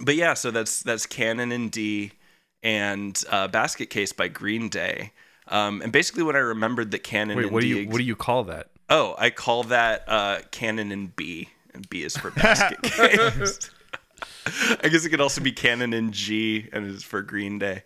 But 0.00 0.14
yeah, 0.14 0.32
so 0.32 0.50
that's 0.50 0.82
that's 0.82 1.04
Canon 1.04 1.52
and 1.52 1.70
D 1.70 2.12
and 2.62 3.22
uh, 3.28 3.48
Basket 3.48 3.90
Case 3.90 4.14
by 4.14 4.28
Green 4.28 4.70
Day. 4.70 5.12
Um, 5.50 5.82
and 5.82 5.92
basically, 5.92 6.22
when 6.22 6.36
I 6.36 6.40
remembered 6.40 6.90
that 6.90 7.00
Canon 7.02 7.36
Wait, 7.36 7.44
and 7.46 7.52
what 7.52 7.62
do 7.62 7.68
you 7.68 7.82
ex- 7.82 7.92
what 7.92 7.98
do 7.98 8.04
you 8.04 8.16
call 8.16 8.44
that? 8.44 8.68
oh, 8.90 9.14
I 9.18 9.30
call 9.30 9.64
that 9.64 10.04
uh, 10.06 10.38
Canon 10.50 10.92
and 10.92 11.14
B, 11.14 11.48
and 11.74 11.88
B 11.88 12.02
is 12.02 12.16
for 12.16 12.30
Basket 12.30 12.82
Case. 12.82 13.70
I 14.82 14.88
guess 14.88 15.04
it 15.04 15.10
could 15.10 15.20
also 15.20 15.42
be 15.42 15.52
Canon 15.52 15.92
and 15.92 16.12
G, 16.12 16.68
and 16.72 16.90
it's 16.90 17.04
for 17.04 17.22
Green 17.22 17.58
Day. 17.58 17.82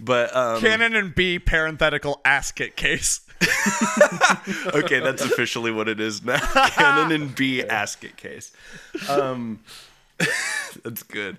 But 0.00 0.34
um, 0.34 0.60
Canon 0.60 0.94
and 0.96 1.14
B 1.14 1.38
parenthetical 1.38 2.20
asket 2.24 2.74
case. 2.76 3.20
okay, 4.74 5.00
that's 5.00 5.22
officially 5.22 5.70
what 5.70 5.88
it 5.88 6.00
is 6.00 6.22
now. 6.22 6.38
Canon 6.68 7.12
and 7.12 7.34
B 7.34 7.62
Asket 7.62 8.16
Case. 8.16 8.52
Um, 9.08 9.60
that's 10.84 11.02
good. 11.04 11.38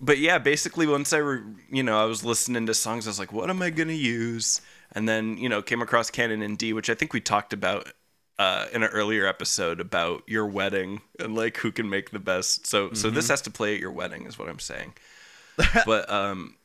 but 0.00 0.18
yeah, 0.18 0.38
basically 0.38 0.86
once 0.86 1.12
I, 1.12 1.18
re- 1.18 1.42
you 1.70 1.82
know, 1.82 2.00
I 2.00 2.04
was 2.04 2.24
listening 2.24 2.66
to 2.66 2.74
songs, 2.74 3.06
I 3.06 3.10
was 3.10 3.18
like, 3.18 3.32
what 3.32 3.50
am 3.50 3.62
I 3.62 3.70
gonna 3.70 3.92
use? 3.94 4.60
And 4.92 5.08
then 5.08 5.36
you 5.36 5.48
know, 5.48 5.62
came 5.62 5.82
across 5.82 6.10
Canon 6.10 6.42
in 6.42 6.56
D, 6.56 6.72
which 6.72 6.90
I 6.90 6.94
think 6.94 7.12
we 7.12 7.20
talked 7.20 7.52
about 7.52 7.92
uh, 8.38 8.66
in 8.72 8.82
an 8.82 8.88
earlier 8.90 9.26
episode 9.26 9.80
about 9.80 10.22
your 10.26 10.46
wedding 10.46 11.02
and 11.18 11.34
like 11.34 11.58
who 11.58 11.70
can 11.70 11.88
make 11.90 12.10
the 12.10 12.18
best. 12.18 12.66
So 12.66 12.92
so 12.94 13.10
this 13.10 13.28
has 13.28 13.42
to 13.42 13.50
play 13.50 13.74
at 13.74 13.80
your 13.80 13.92
wedding, 13.92 14.26
is 14.26 14.38
what 14.38 14.48
I'm 14.48 14.58
saying. 14.58 14.94
but 15.86 16.10
um, 16.10 16.56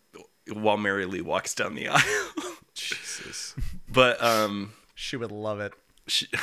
while 0.52 0.78
Mary 0.78 1.06
Lee 1.06 1.22
walks 1.22 1.54
down 1.54 1.76
the 1.76 1.90
aisle, 1.90 2.02
Jesus. 2.74 3.56
but 3.92 4.22
um, 4.24 4.74
She 4.96 5.18
would 5.18 5.32
love 5.32 5.60
it. 5.60 5.74
she, 6.08 6.28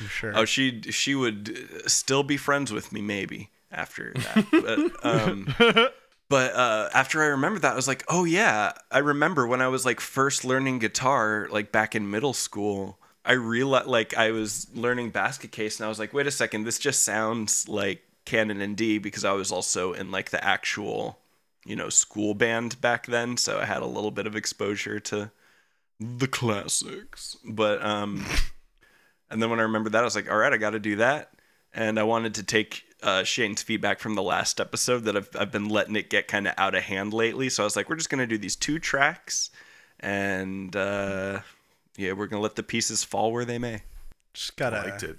I'm 0.00 0.06
sure. 0.08 0.32
oh, 0.36 0.44
she 0.44 0.80
she 0.82 1.14
would 1.14 1.82
still 1.90 2.22
be 2.22 2.36
friends 2.36 2.72
with 2.72 2.92
me 2.92 3.00
maybe 3.02 3.50
after 3.72 4.12
that. 4.14 4.46
but 4.52 5.04
um, 5.04 5.48
but 6.28 6.54
uh, 6.54 6.90
after 6.92 7.22
I 7.22 7.26
remembered 7.26 7.62
that, 7.62 7.72
I 7.72 7.76
was 7.76 7.88
like, 7.88 8.04
oh 8.08 8.24
yeah, 8.24 8.72
I 8.90 8.98
remember 8.98 9.46
when 9.46 9.62
I 9.62 9.68
was 9.68 9.86
like 9.86 10.00
first 10.00 10.44
learning 10.44 10.78
guitar, 10.78 11.48
like 11.50 11.72
back 11.72 11.94
in 11.94 12.10
middle 12.10 12.34
school. 12.34 12.98
I 13.24 13.32
realized 13.32 13.86
like 13.86 14.16
I 14.16 14.30
was 14.30 14.66
learning 14.74 15.10
basket 15.10 15.52
case, 15.52 15.78
and 15.78 15.86
I 15.86 15.88
was 15.88 15.98
like, 15.98 16.12
wait 16.12 16.26
a 16.26 16.30
second, 16.30 16.64
this 16.64 16.78
just 16.78 17.02
sounds 17.02 17.68
like 17.68 18.02
Canon 18.24 18.60
and 18.60 18.76
D 18.76 18.98
because 18.98 19.24
I 19.24 19.32
was 19.32 19.50
also 19.50 19.94
in 19.94 20.10
like 20.10 20.30
the 20.30 20.42
actual, 20.44 21.18
you 21.64 21.76
know, 21.76 21.88
school 21.88 22.34
band 22.34 22.80
back 22.80 23.06
then, 23.06 23.36
so 23.36 23.58
I 23.58 23.64
had 23.64 23.82
a 23.82 23.86
little 23.86 24.10
bit 24.10 24.26
of 24.26 24.36
exposure 24.36 25.00
to 25.00 25.30
the 25.98 26.28
classics. 26.28 27.36
But 27.44 27.82
um, 27.82 28.24
and 29.30 29.42
then 29.42 29.48
when 29.48 29.60
I 29.60 29.64
remembered 29.64 29.92
that, 29.92 30.00
I 30.02 30.04
was 30.04 30.14
like, 30.14 30.30
all 30.30 30.36
right, 30.36 30.52
I 30.52 30.58
got 30.58 30.70
to 30.70 30.78
do 30.78 30.96
that. 30.96 31.32
And 31.72 31.98
I 31.98 32.02
wanted 32.02 32.34
to 32.36 32.42
take 32.42 32.84
uh, 33.02 33.24
Shane's 33.24 33.62
feedback 33.62 34.00
from 34.00 34.14
the 34.14 34.22
last 34.22 34.60
episode 34.60 35.04
that 35.04 35.16
I've, 35.16 35.28
I've 35.38 35.52
been 35.52 35.68
letting 35.68 35.96
it 35.96 36.10
get 36.10 36.28
kind 36.28 36.48
of 36.48 36.54
out 36.56 36.74
of 36.74 36.82
hand 36.82 37.12
lately. 37.12 37.48
So 37.48 37.62
I 37.62 37.64
was 37.64 37.76
like, 37.76 37.88
we're 37.88 37.96
just 37.96 38.10
going 38.10 38.20
to 38.20 38.26
do 38.26 38.38
these 38.38 38.56
two 38.56 38.78
tracks. 38.78 39.50
And 40.00 40.74
uh, 40.74 41.40
yeah, 41.96 42.12
we're 42.12 42.26
going 42.26 42.40
to 42.40 42.42
let 42.42 42.56
the 42.56 42.62
pieces 42.62 43.04
fall 43.04 43.32
where 43.32 43.44
they 43.44 43.58
may. 43.58 43.82
Just 44.34 44.56
gotta 44.56 44.76
I 44.76 44.96
it. 45.04 45.18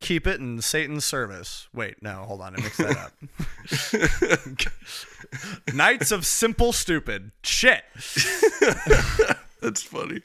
keep 0.00 0.26
it 0.26 0.40
in 0.40 0.60
Satan's 0.60 1.04
service. 1.04 1.68
Wait, 1.72 2.02
no, 2.02 2.24
hold 2.26 2.40
on, 2.40 2.56
I 2.56 2.60
mixed 2.60 2.78
that 2.78 2.96
up. 2.96 3.12
Knights 5.74 6.10
of 6.10 6.26
Simple 6.26 6.72
Stupid. 6.72 7.30
Shit. 7.44 7.84
That's 9.62 9.82
funny. 9.82 10.22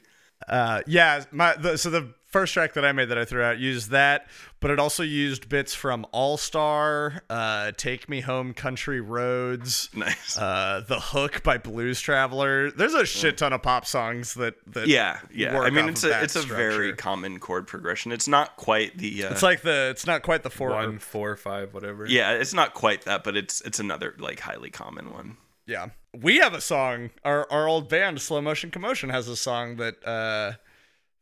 Uh, 0.48 0.82
yeah, 0.86 1.22
my 1.30 1.54
the, 1.54 1.78
so 1.78 1.90
the 1.90 2.12
first 2.28 2.52
track 2.54 2.74
that 2.74 2.84
I 2.84 2.92
made 2.92 3.06
that 3.06 3.18
I 3.18 3.24
threw 3.24 3.42
out 3.42 3.58
used 3.58 3.90
that, 3.90 4.26
but 4.60 4.70
it 4.70 4.78
also 4.78 5.02
used 5.02 5.48
bits 5.48 5.74
from 5.74 6.06
All 6.12 6.36
Star, 6.36 7.22
uh, 7.30 7.72
Take 7.76 8.08
Me 8.08 8.20
Home, 8.20 8.52
Country 8.54 9.00
Roads, 9.00 9.88
Nice. 9.94 10.36
uh, 10.38 10.82
The 10.86 11.00
Hook 11.00 11.42
by 11.42 11.58
Blues 11.58 12.00
Traveler. 12.00 12.70
There's 12.70 12.94
a 12.94 13.06
shit 13.06 13.38
ton 13.38 13.52
of 13.52 13.62
pop 13.62 13.86
songs 13.86 14.34
that 14.34 14.54
that 14.74 14.88
yeah, 14.88 15.20
yeah. 15.34 15.54
work 15.56 15.66
I 15.66 15.70
mean, 15.70 15.88
it's 15.88 16.04
a 16.04 16.08
that 16.08 16.22
it's 16.24 16.36
a 16.36 16.42
very 16.42 16.92
common 16.94 17.38
chord 17.40 17.66
progression. 17.66 18.12
It's 18.12 18.28
not 18.28 18.56
quite 18.56 18.98
the. 18.98 19.24
Uh, 19.24 19.30
It's 19.32 19.42
like 19.42 19.62
the 19.62 19.88
it's 19.90 20.06
not 20.06 20.22
quite 20.22 20.42
the 20.42 20.50
four. 20.50 20.70
One, 20.70 20.98
four, 20.98 21.34
five, 21.36 21.72
whatever. 21.74 22.06
yeah, 22.06 22.32
it's 22.32 22.52
not 22.54 22.74
quite 22.74 23.02
that, 23.06 23.24
but 23.24 23.36
it's 23.36 23.60
it's 23.62 23.78
another 23.80 24.14
like 24.18 24.40
highly 24.40 24.70
common 24.70 25.12
one. 25.12 25.36
Yeah, 25.66 25.88
we 26.18 26.38
have 26.38 26.54
a 26.54 26.60
song. 26.60 27.10
Our 27.24 27.46
our 27.50 27.68
old 27.68 27.88
band, 27.88 28.20
Slow 28.20 28.40
Motion 28.40 28.70
Commotion, 28.70 29.10
has 29.10 29.28
a 29.28 29.36
song 29.36 29.76
that 29.76 30.02
uh, 30.06 30.52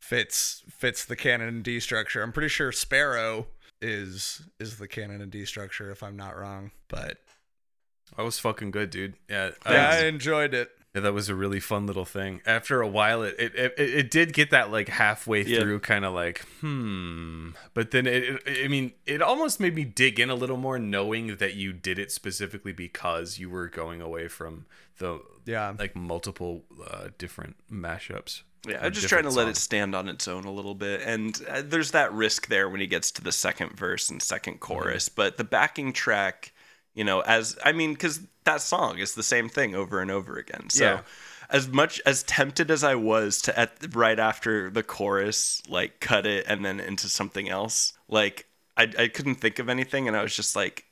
fits 0.09 0.63
fits 0.69 1.05
the 1.05 1.17
canon 1.17 1.49
and 1.49 1.63
D 1.63 1.81
structure. 1.81 2.23
I'm 2.23 2.33
pretty 2.33 2.49
sure 2.49 2.73
Sparrow 2.73 3.47
is 3.83 4.43
is 4.59 4.79
the 4.79 4.89
canon 4.89 5.21
and 5.21 5.31
D 5.31 5.45
structure, 5.45 5.91
if 5.91 6.03
I'm 6.03 6.17
not 6.17 6.37
wrong. 6.37 6.71
But 6.89 7.19
That 8.17 8.23
was 8.25 8.39
fucking 8.39 8.71
good, 8.71 8.91
dude. 8.91 9.15
Yeah. 9.29 9.51
yeah, 9.67 9.91
I- 9.91 9.97
I 9.99 10.05
enjoyed 10.07 10.55
it. 10.55 10.71
Yeah, 10.95 11.03
that 11.03 11.13
was 11.13 11.29
a 11.29 11.35
really 11.35 11.61
fun 11.61 11.87
little 11.87 12.07
thing. 12.07 12.41
After 12.47 12.81
a 12.81 12.89
while, 12.89 13.23
it 13.23 13.35
it, 13.39 13.55
it, 13.55 13.75
it 13.79 14.11
did 14.11 14.33
get 14.33 14.51
that 14.51 14.71
like 14.71 14.89
halfway 14.89 15.45
Yeah. 15.45 15.61
through 15.61 15.81
kind 15.81 16.07
of 16.07 16.15
like 16.15 16.39
hmm, 16.63 17.51
but 17.75 17.91
then 17.91 18.07
it, 18.07 18.25
it 18.47 18.65
I 18.65 18.69
mean 18.69 18.93
it 19.05 19.21
almost 19.21 19.61
made 19.61 19.75
me 19.75 19.85
dig 19.85 20.19
in 20.19 20.31
a 20.31 20.35
little 20.35 20.57
more, 20.57 20.79
knowing 20.79 21.37
that 21.37 21.55
you 21.55 21.75
did 21.75 21.99
it 21.99 22.11
specifically 22.13 22.73
because 22.73 23.39
you 23.39 23.51
were 23.51 23.69
going 23.69 24.01
away 24.01 24.29
from 24.29 24.65
the 24.99 25.21
Yeah. 25.45 25.75
like 25.79 25.95
multiple 25.95 26.65
uh, 26.91 27.09
different 27.19 27.57
mashups. 27.71 28.41
Yeah, 28.67 28.79
I'm 28.83 28.93
just 28.93 29.09
trying 29.09 29.25
to 29.25 29.31
let 29.31 29.49
it 29.49 29.57
stand 29.57 29.95
on 29.95 30.09
its 30.09 30.27
own 30.29 30.45
a 30.45 30.51
little 30.51 30.75
bit. 30.75 31.03
And 31.03 31.41
uh, 31.49 31.63
there's 31.65 31.93
that 31.93 32.13
risk 32.13 32.49
there 32.49 32.69
when 32.69 32.81
he 32.81 32.87
gets 32.87 33.11
to 33.13 33.23
the 33.23 33.33
second 33.33 33.77
verse 33.77 34.11
and 34.11 34.23
second 34.23 34.61
chorus. 34.61 35.09
But 35.09 35.37
the 35.37 35.45
backing 35.45 35.93
track, 35.93 36.53
you 36.95 37.05
know, 37.05 37.21
as 37.21 37.57
I 37.65 37.73
mean, 37.73 37.93
because 37.93 38.21
that 38.45 38.61
song 38.61 38.99
is 38.99 39.15
the 39.15 39.23
same 39.23 39.49
thing 39.49 39.75
over 39.75 40.01
and 40.01 40.11
over 40.11 40.37
again. 40.37 40.71
So. 40.71 40.85
Yeah. 40.85 41.01
As 41.49 41.69
much 41.69 42.01
as 42.05 42.25
tempted 42.25 42.73
as 42.73 42.83
I 42.83 42.97
was 42.97 43.41
to 43.43 43.57
at 43.57 43.95
right 43.95 44.19
after 44.19 44.69
the 44.69 44.83
chorus, 44.83 45.63
like 45.69 46.01
cut 46.01 46.27
it 46.27 46.45
and 46.49 46.65
then 46.65 46.81
into 46.81 47.09
something 47.09 47.49
else, 47.49 47.93
like 48.09 48.47
I, 48.77 48.91
I 48.99 49.07
couldn't 49.07 49.37
think 49.37 49.61
of 49.61 49.69
anything, 49.69 50.09
and 50.09 50.17
I 50.17 50.25
was 50.25 50.35
just 50.35 50.57
like, 50.57 50.87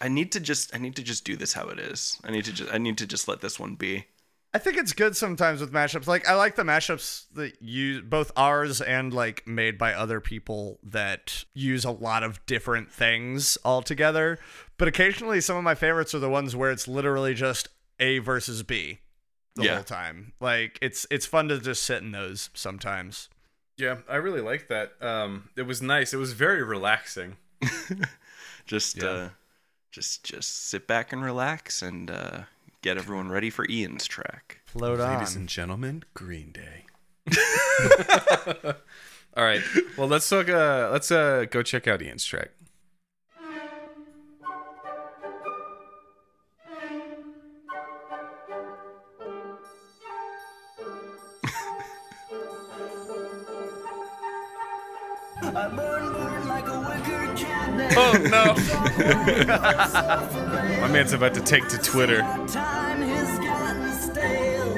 I 0.00 0.08
need 0.08 0.30
to 0.32 0.40
just 0.40 0.72
I 0.74 0.78
need 0.78 0.94
to 0.96 1.02
just 1.02 1.24
do 1.24 1.36
this 1.36 1.52
how 1.52 1.66
it 1.68 1.80
is. 1.80 2.16
I 2.22 2.30
need 2.30 2.44
to 2.44 2.52
just 2.52 2.72
I 2.72 2.78
need 2.78 2.96
to 2.98 3.08
just 3.08 3.26
let 3.26 3.40
this 3.40 3.58
one 3.58 3.74
be. 3.74 4.06
I 4.54 4.58
think 4.58 4.78
it's 4.78 4.92
good 4.94 5.14
sometimes 5.16 5.60
with 5.60 5.72
mashups. 5.72 6.06
Like 6.06 6.26
I 6.26 6.34
like 6.34 6.56
the 6.56 6.62
mashups 6.62 7.26
that 7.34 7.60
use 7.60 8.02
both 8.02 8.32
ours 8.36 8.80
and 8.80 9.12
like 9.12 9.46
made 9.46 9.76
by 9.76 9.92
other 9.92 10.20
people 10.20 10.78
that 10.82 11.44
use 11.52 11.84
a 11.84 11.90
lot 11.90 12.22
of 12.22 12.44
different 12.46 12.90
things 12.90 13.58
all 13.64 13.82
together. 13.82 14.38
But 14.78 14.88
occasionally 14.88 15.40
some 15.42 15.56
of 15.56 15.64
my 15.64 15.74
favorites 15.74 16.14
are 16.14 16.18
the 16.18 16.30
ones 16.30 16.56
where 16.56 16.70
it's 16.70 16.88
literally 16.88 17.34
just 17.34 17.68
A 18.00 18.18
versus 18.20 18.62
B 18.62 19.00
the 19.54 19.64
Yeah. 19.64 19.74
whole 19.74 19.84
time. 19.84 20.32
Like 20.40 20.78
it's 20.80 21.06
it's 21.10 21.26
fun 21.26 21.48
to 21.48 21.58
just 21.58 21.82
sit 21.82 22.02
in 22.02 22.12
those 22.12 22.48
sometimes. 22.54 23.28
Yeah, 23.76 23.98
I 24.08 24.16
really 24.16 24.40
like 24.40 24.68
that. 24.68 24.92
Um, 25.00 25.50
it 25.56 25.62
was 25.62 25.82
nice. 25.82 26.12
It 26.14 26.16
was 26.16 26.32
very 26.32 26.62
relaxing. 26.62 27.36
just 28.66 28.96
Yeah. 28.96 29.08
uh 29.08 29.28
just 29.90 30.24
just 30.24 30.68
sit 30.68 30.86
back 30.86 31.12
and 31.12 31.22
relax 31.22 31.82
and 31.82 32.10
uh 32.10 32.40
get 32.82 32.96
everyone 32.96 33.28
ready 33.30 33.50
for 33.50 33.66
Ian's 33.68 34.06
track. 34.06 34.60
Float 34.66 35.00
on. 35.00 35.14
Ladies 35.14 35.36
and 35.36 35.48
gentlemen, 35.48 36.04
Green 36.14 36.52
Day. 36.52 36.84
All 39.36 39.44
right. 39.44 39.62
Well, 39.96 40.08
let's 40.08 40.28
talk. 40.28 40.48
Uh, 40.48 40.88
let's 40.92 41.10
uh, 41.10 41.46
go 41.50 41.62
check 41.62 41.86
out 41.86 42.02
Ian's 42.02 42.24
track. 42.24 42.50
Oh 58.00 58.12
no! 58.30 58.54
My 60.80 60.86
man's 60.86 61.12
about 61.12 61.34
to 61.34 61.40
take 61.40 61.66
to 61.68 61.78
Twitter. 61.78 62.20
Time 62.46 63.02
has 63.02 63.38
gotten 63.40 63.92
stale. 63.92 64.72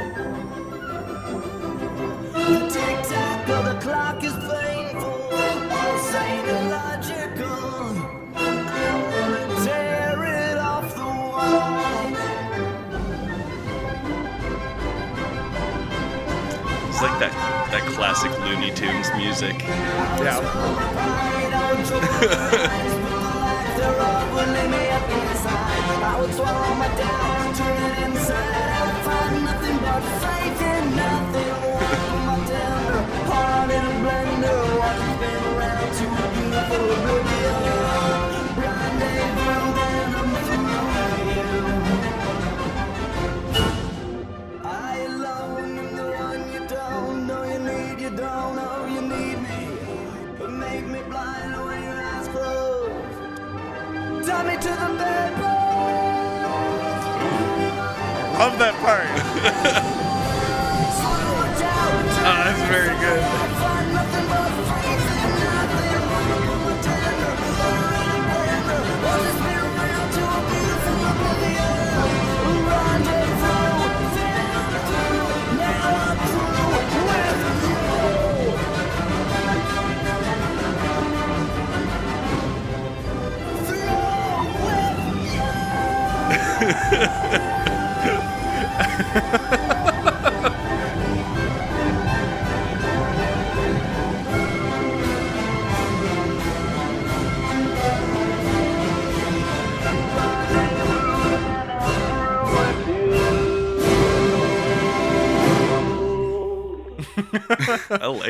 The 2.32 2.68
tick 2.70 3.02
tock 3.08 3.46
of 3.50 3.64
the 3.66 3.74
clock 3.82 4.24
is 4.24 4.32
painful, 4.32 5.28
all 5.70 5.98
sane 5.98 6.48
and 6.48 6.70
logical. 6.70 7.94
Tear 9.66 10.24
it 10.24 10.56
off 10.56 10.94
the 10.94 11.04
wall. 11.04 12.14
It's 16.88 17.02
like 17.02 17.18
that 17.20 17.32
that 17.70 17.82
classic 17.92 18.32
Looney 18.40 18.70
Tunes 18.74 19.10
music. 19.14 19.62
Yeah. 20.22 20.40
the 23.80 24.52
lay 24.54 24.68
me 24.74 24.82
up 24.96 25.08
inside. 25.08 26.02
I 26.10 26.20
would 26.20 26.34
swallow 26.34 26.74
my 26.82 26.88
doubt, 27.00 27.56
turn 27.56 27.76
it 27.88 27.98
inside 28.06 28.70
find 29.04 29.44
nothing 29.44 29.78
but 29.84 30.02
faith 30.22 30.62
in 30.72 30.84
nothing. 30.96 31.56
My 32.26 32.36
tender 32.50 33.00
heart 33.30 33.70
in 33.76 33.84
a 33.90 33.94
blender, 34.02 34.60
it 34.80 34.98
spin 35.08 35.42
around 35.50 35.90
to 35.98 36.04
a 36.22 36.26
beautiful 36.34 36.84
oblivion. 36.94 37.58
Then 39.78 40.08
I'm 40.20 40.30
through. 40.46 40.70
I 44.64 44.92
alone 45.10 45.78
am 45.82 45.90
the 45.96 46.06
one 46.26 46.42
you 46.54 46.62
don't 46.76 47.16
know 47.28 47.42
you 47.52 47.60
need, 47.68 47.96
you 48.04 48.10
don't 48.24 48.52
know 48.58 48.78
you 48.94 49.02
need 49.14 49.38
me. 49.46 49.60
But 50.38 50.50
make 50.64 50.86
me 50.94 51.00
blind 51.10 51.52
when 51.66 51.82
your 51.82 51.92
eyes 51.92 52.08
close. 52.08 52.09
Me 54.30 54.56
to 54.56 54.62
the 54.62 54.94
bedpost. 54.96 55.44
Love 58.38 58.58
that 58.58 58.74
part. 58.80 59.86
Oh, 62.22 62.44
that's 62.44 62.60
very 62.68 62.94
good. 63.00 63.79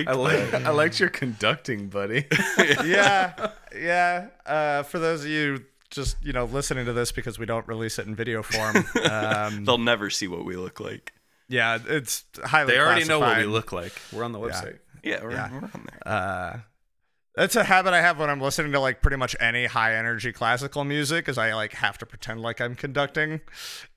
Like 0.07 0.17
I 0.17 0.19
like 0.19 0.51
that. 0.51 0.67
I 0.67 0.71
liked 0.71 1.01
your 1.01 1.09
conducting, 1.09 1.89
buddy. 1.89 2.27
yeah, 2.85 3.51
yeah. 3.77 4.29
Uh, 4.47 4.83
for 4.83 4.99
those 4.99 5.25
of 5.25 5.31
you 5.31 5.65
just 5.91 6.17
you 6.23 6.33
know 6.33 6.45
listening 6.45 6.87
to 6.87 6.93
this 6.93 7.13
because 7.13 7.39
we 7.39 7.47
don't 7.47 7.67
release 7.67 7.99
it 7.99 8.07
in 8.07 8.15
video 8.15 8.43
form, 8.43 8.77
um, 9.11 9.65
They'll 9.67 9.79
never 9.79 10.11
see 10.11 10.29
what 10.29 10.45
we 10.45 10.57
look 10.57 10.81
like. 10.81 11.13
yeah, 11.49 11.79
it's 11.87 12.25
highly. 12.45 12.73
they 12.73 12.79
already 12.81 13.05
know 13.05 13.21
what 13.21 13.39
we 13.39 13.45
look 13.45 13.73
like. 13.73 13.93
We're 14.13 14.25
on 14.25 14.33
the 14.33 14.39
website. 14.39 14.79
Yeah, 15.03 15.23
we're, 15.23 15.33
Yeah. 15.33 15.51
we're 15.51 15.59
on 15.59 15.87
there. 15.91 16.13
Uh, 16.13 16.59
that's 17.37 17.57
a 17.57 17.65
habit 17.65 17.93
I 17.95 18.01
have 18.03 18.19
when 18.19 18.29
I'm 18.29 18.41
listening 18.41 18.73
to 18.73 18.81
like 18.81 19.01
pretty 19.03 19.17
much 19.17 19.35
any 19.41 19.67
high 19.67 19.95
energy 19.97 20.33
classical 20.33 20.85
music, 20.85 21.29
is 21.29 21.39
I 21.39 21.55
like 21.55 21.73
have 21.75 21.97
to 21.99 22.07
pretend 22.07 22.43
like 22.43 22.61
I'm 22.61 22.75
conducting. 22.75 23.41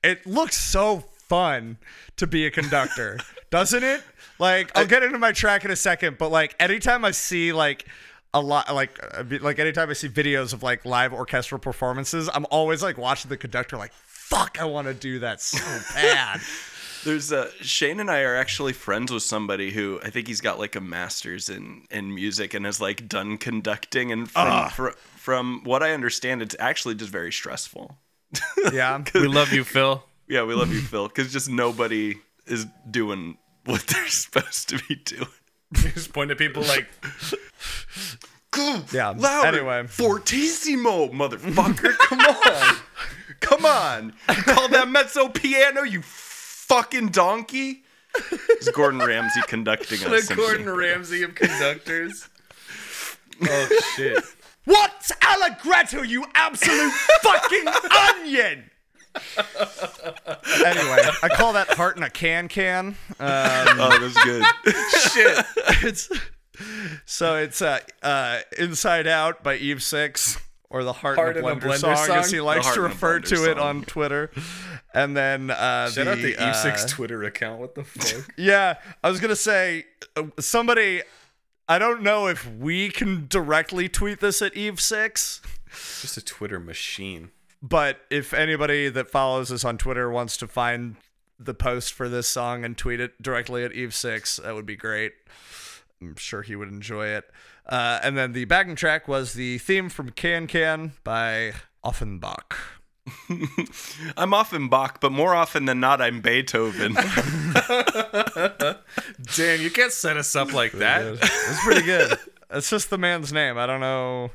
It 0.03 0.25
looks 0.25 0.55
so 0.57 0.99
fun 1.27 1.77
to 2.17 2.27
be 2.27 2.45
a 2.45 2.51
conductor, 2.51 3.19
doesn't 3.49 3.83
it? 3.83 4.01
Like 4.39 4.71
I'll 4.75 4.87
get 4.87 5.03
into 5.03 5.19
my 5.19 5.31
track 5.31 5.65
in 5.65 5.71
a 5.71 5.75
second, 5.75 6.17
but 6.17 6.29
like 6.29 6.55
anytime 6.59 7.05
I 7.05 7.11
see 7.11 7.53
like 7.53 7.85
a 8.33 8.41
lot 8.41 8.73
like 8.73 8.99
like 9.41 9.59
anytime 9.59 9.89
I 9.89 9.93
see 9.93 10.09
videos 10.09 10.53
of 10.53 10.63
like 10.63 10.85
live 10.85 11.13
orchestral 11.13 11.59
performances, 11.59 12.29
I'm 12.33 12.45
always 12.49 12.81
like 12.81 12.97
watching 12.97 13.29
the 13.29 13.37
conductor 13.37 13.77
like 13.77 13.93
fuck, 13.93 14.57
I 14.59 14.65
want 14.65 14.87
to 14.87 14.93
do 14.93 15.19
that 15.19 15.41
so 15.41 15.57
bad. 15.95 16.41
There's 17.03 17.33
uh, 17.33 17.51
Shane 17.59 17.99
and 17.99 18.09
I 18.09 18.21
are 18.21 18.35
actually 18.35 18.71
friends 18.73 19.11
with 19.11 19.23
somebody 19.23 19.71
who 19.71 19.99
I 20.03 20.09
think 20.09 20.27
he's 20.27 20.39
got 20.39 20.57
like 20.57 20.75
a 20.75 20.81
master's 20.81 21.49
in 21.49 21.85
in 21.91 22.13
music 22.15 22.53
and 22.53 22.65
has 22.65 22.79
like 22.79 23.07
done 23.07 23.37
conducting. 23.37 24.11
And 24.11 24.29
from 24.31 24.69
fr- 24.69 24.97
from 25.17 25.61
what 25.63 25.83
I 25.83 25.91
understand, 25.91 26.41
it's 26.41 26.55
actually 26.59 26.95
just 26.95 27.11
very 27.11 27.31
stressful. 27.31 27.97
yeah. 28.71 29.03
We 29.13 29.27
love 29.27 29.51
you, 29.51 29.63
Phil. 29.63 30.03
Yeah, 30.27 30.43
we 30.43 30.53
love 30.53 30.71
you, 30.73 30.79
Phil, 30.79 31.07
because 31.09 31.31
just 31.31 31.49
nobody 31.49 32.15
is 32.47 32.65
doing 32.89 33.37
what 33.65 33.81
they're 33.87 34.07
supposed 34.09 34.69
to 34.69 34.79
be 34.87 34.95
doing. 34.95 35.27
Just 35.73 36.13
point 36.13 36.31
at 36.31 36.37
people 36.37 36.63
like 36.63 36.87
Yeah. 38.91 39.13
Louder. 39.17 39.47
Anyway. 39.47 39.87
Fortissimo, 39.87 41.07
motherfucker. 41.09 41.97
Come 41.97 42.19
on. 42.19 42.75
Come 43.39 43.65
on. 43.65 44.13
Call 44.27 44.67
that 44.69 44.87
mezzo 44.87 45.27
piano, 45.29 45.81
you 45.81 46.01
fucking 46.03 47.07
donkey. 47.07 47.83
Is 48.59 48.69
Gordon 48.69 48.99
Ramsay 48.99 49.41
conducting 49.47 49.97
us. 50.05 50.27
the 50.27 50.35
Gordon 50.35 50.69
Ramsay 50.69 51.23
of 51.23 51.33
conductors. 51.33 52.29
Oh 53.41 53.79
shit. 53.95 54.23
What's 54.65 55.11
Allegretto, 55.23 56.03
you 56.03 56.23
absolute 56.35 56.93
fucking 57.23 57.65
onion? 57.91 58.69
anyway, 60.65 61.01
I 61.21 61.29
call 61.33 61.53
that 61.53 61.67
heart 61.69 61.97
in 61.97 62.03
a 62.03 62.09
can 62.09 62.47
can. 62.47 62.87
Um, 62.87 62.95
Oh, 63.19 63.97
that's 63.99 64.23
good. 64.23 64.43
shit. 65.11 65.45
it's 65.83 66.09
so 67.05 67.35
it's 67.37 67.61
uh, 67.61 67.79
uh, 68.01 68.39
Inside 68.57 69.07
Out 69.07 69.43
by 69.43 69.55
Eve 69.55 69.81
Six 69.83 70.39
or 70.69 70.83
the 70.83 70.93
Heart, 70.93 71.17
Heart 71.17 71.37
in 71.37 71.45
a 71.45 71.47
in 71.47 71.57
a 71.57 71.61
Blender, 71.61 71.63
Blender 71.63 71.77
song, 71.77 71.95
song? 71.95 72.17
as 72.17 72.31
he 72.31 72.41
likes 72.41 72.73
to 72.73 72.81
refer 72.81 73.19
Blender 73.19 73.43
to 73.43 73.51
it 73.51 73.59
on 73.59 73.83
Twitter. 73.83 74.31
And 74.93 75.15
then 75.17 75.49
uh, 75.51 75.89
Shout 75.89 76.05
the, 76.05 76.11
out 76.11 76.17
the 76.19 76.37
uh, 76.37 76.53
Eve6 76.53 76.87
Twitter 76.89 77.23
account. 77.23 77.59
What 77.59 77.75
the 77.75 77.83
fuck? 77.83 78.31
Yeah, 78.37 78.75
I 79.03 79.09
was 79.09 79.19
gonna 79.19 79.35
say 79.35 79.85
uh, 80.15 80.23
somebody. 80.39 81.01
I 81.67 81.79
don't 81.79 82.01
know 82.01 82.27
if 82.27 82.47
we 82.55 82.89
can 82.89 83.25
directly 83.29 83.87
tweet 83.87 84.19
this 84.19 84.41
at 84.41 84.53
Eve 84.55 84.81
Six. 84.81 85.41
Just 86.01 86.17
a 86.17 86.21
Twitter 86.23 86.59
machine. 86.59 87.31
But 87.63 88.01
if 88.09 88.33
anybody 88.33 88.89
that 88.89 89.09
follows 89.09 89.49
us 89.49 89.63
on 89.63 89.77
Twitter 89.77 90.11
wants 90.11 90.35
to 90.37 90.47
find 90.47 90.97
the 91.39 91.53
post 91.53 91.93
for 91.93 92.09
this 92.09 92.27
song 92.27 92.65
and 92.65 92.77
tweet 92.77 92.99
it 92.99 93.21
directly 93.21 93.63
at 93.63 93.71
Eve 93.71 93.95
Six, 93.95 94.35
that 94.35 94.53
would 94.53 94.65
be 94.65 94.75
great. 94.75 95.13
I'm 96.01 96.17
sure 96.17 96.41
he 96.41 96.57
would 96.57 96.67
enjoy 96.67 97.07
it. 97.07 97.23
Uh, 97.65 98.01
and 98.03 98.17
then 98.17 98.33
the 98.33 98.43
backing 98.43 98.75
track 98.75 99.07
was 99.07 99.31
the 99.31 99.59
theme 99.59 99.87
from 99.87 100.09
Can 100.09 100.45
Can 100.45 100.91
by 101.05 101.53
Offenbach. 101.85 102.57
I'm 104.17 104.33
Offenbach, 104.33 104.99
but 104.99 105.13
more 105.13 105.33
often 105.33 105.63
than 105.63 105.79
not, 105.79 106.01
I'm 106.01 106.19
Beethoven. 106.19 106.93
Damn, 109.35 109.61
you 109.61 109.71
can't 109.71 109.93
set 109.93 110.17
us 110.17 110.35
up 110.35 110.51
like 110.51 110.73
that. 110.73 111.05
It's 111.05 111.63
pretty 111.63 111.85
good. 111.85 112.19
it's 112.51 112.69
just 112.69 112.89
the 112.89 112.97
man's 112.97 113.31
name. 113.31 113.57
I 113.57 113.65
don't 113.65 113.79
know. 113.79 114.31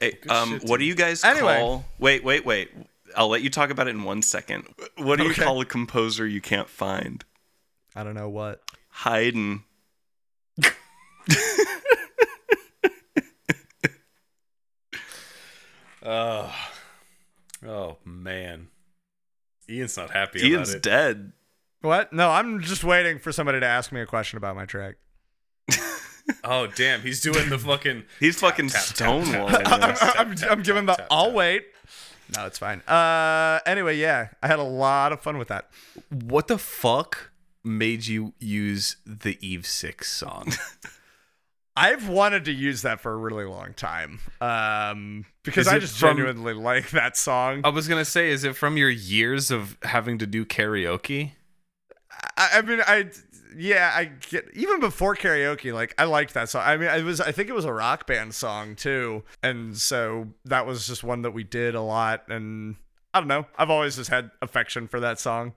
Hey, 0.00 0.18
um, 0.28 0.60
what 0.64 0.78
do 0.78 0.84
you 0.84 0.94
guys 0.94 1.24
Anyway. 1.24 1.58
call? 1.60 1.84
Wait, 1.98 2.22
wait, 2.22 2.44
wait. 2.44 2.70
I'll 3.16 3.28
let 3.28 3.42
you 3.42 3.48
talk 3.50 3.70
about 3.70 3.86
it 3.88 3.90
in 3.90 4.02
one 4.04 4.20
second. 4.22 4.66
What 4.96 5.16
do 5.16 5.24
you 5.24 5.30
Okay. 5.30 5.42
call 5.44 5.60
a 5.60 5.64
composer 5.64 6.26
you 6.26 6.40
can't 6.40 6.68
find? 6.68 7.24
I 7.94 8.04
don't 8.04 8.14
know 8.14 8.28
what. 8.28 8.62
Haydn. 8.90 9.62
Oh, 16.02 16.54
oh 17.66 17.96
man. 18.04 18.68
Ian's 19.68 19.96
not 19.96 20.10
happy 20.10 20.46
Ian's 20.46 20.68
about 20.70 20.76
it. 20.76 20.82
dead. 20.82 21.32
What? 21.80 22.12
No, 22.12 22.30
I'm 22.30 22.60
just 22.60 22.84
waiting 22.84 23.18
for 23.18 23.32
somebody 23.32 23.60
to 23.60 23.66
ask 23.66 23.92
me 23.92 24.00
a 24.00 24.06
question 24.06 24.36
about 24.36 24.56
my 24.56 24.64
track. 24.66 24.96
Oh 26.48 26.66
damn, 26.68 27.00
he's 27.02 27.20
doing 27.20 27.48
the 27.50 27.58
fucking. 27.58 28.04
He's 28.20 28.38
fucking 28.40 28.68
tap, 28.68 28.84
tap, 28.84 29.08
stonewalling. 29.08 29.64
tap, 29.64 29.82
us. 29.82 29.98
tap. 30.00 30.14
I'm, 30.18 30.34
I'm 30.50 30.62
giving 30.62 30.86
the. 30.86 30.94
tap, 30.94 31.06
I'll 31.10 31.26
tap. 31.26 31.34
wait. 31.34 31.66
No, 32.36 32.46
it's 32.46 32.58
fine. 32.58 32.80
Uh, 32.82 33.60
anyway, 33.66 33.96
yeah, 33.96 34.28
I 34.42 34.46
had 34.46 34.58
a 34.58 34.64
lot 34.64 35.12
of 35.12 35.20
fun 35.20 35.38
with 35.38 35.48
that. 35.48 35.68
What 36.10 36.48
the 36.48 36.58
fuck 36.58 37.30
made 37.64 38.06
you 38.06 38.32
use 38.40 38.96
the 39.06 39.38
Eve 39.46 39.66
Six 39.66 40.12
song? 40.12 40.52
I've 41.78 42.08
wanted 42.08 42.46
to 42.46 42.52
use 42.52 42.82
that 42.82 43.00
for 43.00 43.12
a 43.12 43.16
really 43.16 43.44
long 43.44 43.74
time. 43.74 44.20
Um, 44.40 45.26
because 45.42 45.66
Is 45.66 45.72
I 45.72 45.78
just 45.78 45.98
from- 45.98 46.16
genuinely 46.16 46.54
like 46.54 46.90
that 46.90 47.16
song. 47.18 47.60
I 47.64 47.68
was 47.68 47.86
gonna 47.86 48.04
say, 48.06 48.30
is 48.30 48.44
it 48.44 48.56
from 48.56 48.76
your 48.78 48.88
years 48.88 49.50
of 49.50 49.76
having 49.82 50.18
to 50.18 50.26
do 50.26 50.44
karaoke? 50.46 51.32
I, 52.36 52.48
I 52.54 52.62
mean, 52.62 52.80
I 52.86 53.10
yeah, 53.56 53.92
I 53.94 54.04
get 54.04 54.48
even 54.54 54.80
before 54.80 55.16
karaoke. 55.16 55.72
Like, 55.72 55.94
I 55.98 56.04
liked 56.04 56.34
that 56.34 56.48
song. 56.48 56.62
I 56.64 56.76
mean, 56.76 56.88
it 56.88 57.04
was 57.04 57.20
I 57.20 57.32
think 57.32 57.48
it 57.48 57.54
was 57.54 57.64
a 57.64 57.72
rock 57.72 58.06
band 58.06 58.34
song 58.34 58.76
too, 58.76 59.24
and 59.42 59.76
so 59.76 60.28
that 60.44 60.66
was 60.66 60.86
just 60.86 61.02
one 61.02 61.22
that 61.22 61.32
we 61.32 61.44
did 61.44 61.74
a 61.74 61.80
lot. 61.80 62.28
And 62.28 62.76
I 63.14 63.20
don't 63.20 63.28
know, 63.28 63.46
I've 63.56 63.70
always 63.70 63.96
just 63.96 64.10
had 64.10 64.30
affection 64.42 64.88
for 64.88 65.00
that 65.00 65.18
song. 65.18 65.54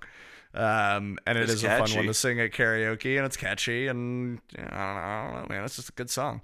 Um, 0.54 1.20
and 1.28 1.38
it 1.38 1.44
It's 1.44 1.54
is 1.54 1.64
a 1.64 1.78
fun 1.78 1.94
one 1.96 2.06
to 2.08 2.14
sing 2.14 2.40
at 2.40 2.52
karaoke, 2.52 3.18
and 3.18 3.26
it's 3.26 3.38
catchy, 3.38 3.88
and 3.88 4.40
you 4.58 4.64
know, 4.64 4.70
I, 4.72 4.86
don't 4.86 4.96
know, 4.96 5.02
I 5.02 5.24
don't 5.32 5.42
know, 5.42 5.56
man, 5.56 5.64
it's 5.64 5.76
just 5.76 5.90
a 5.90 5.94
good 5.94 6.10
song. 6.10 6.42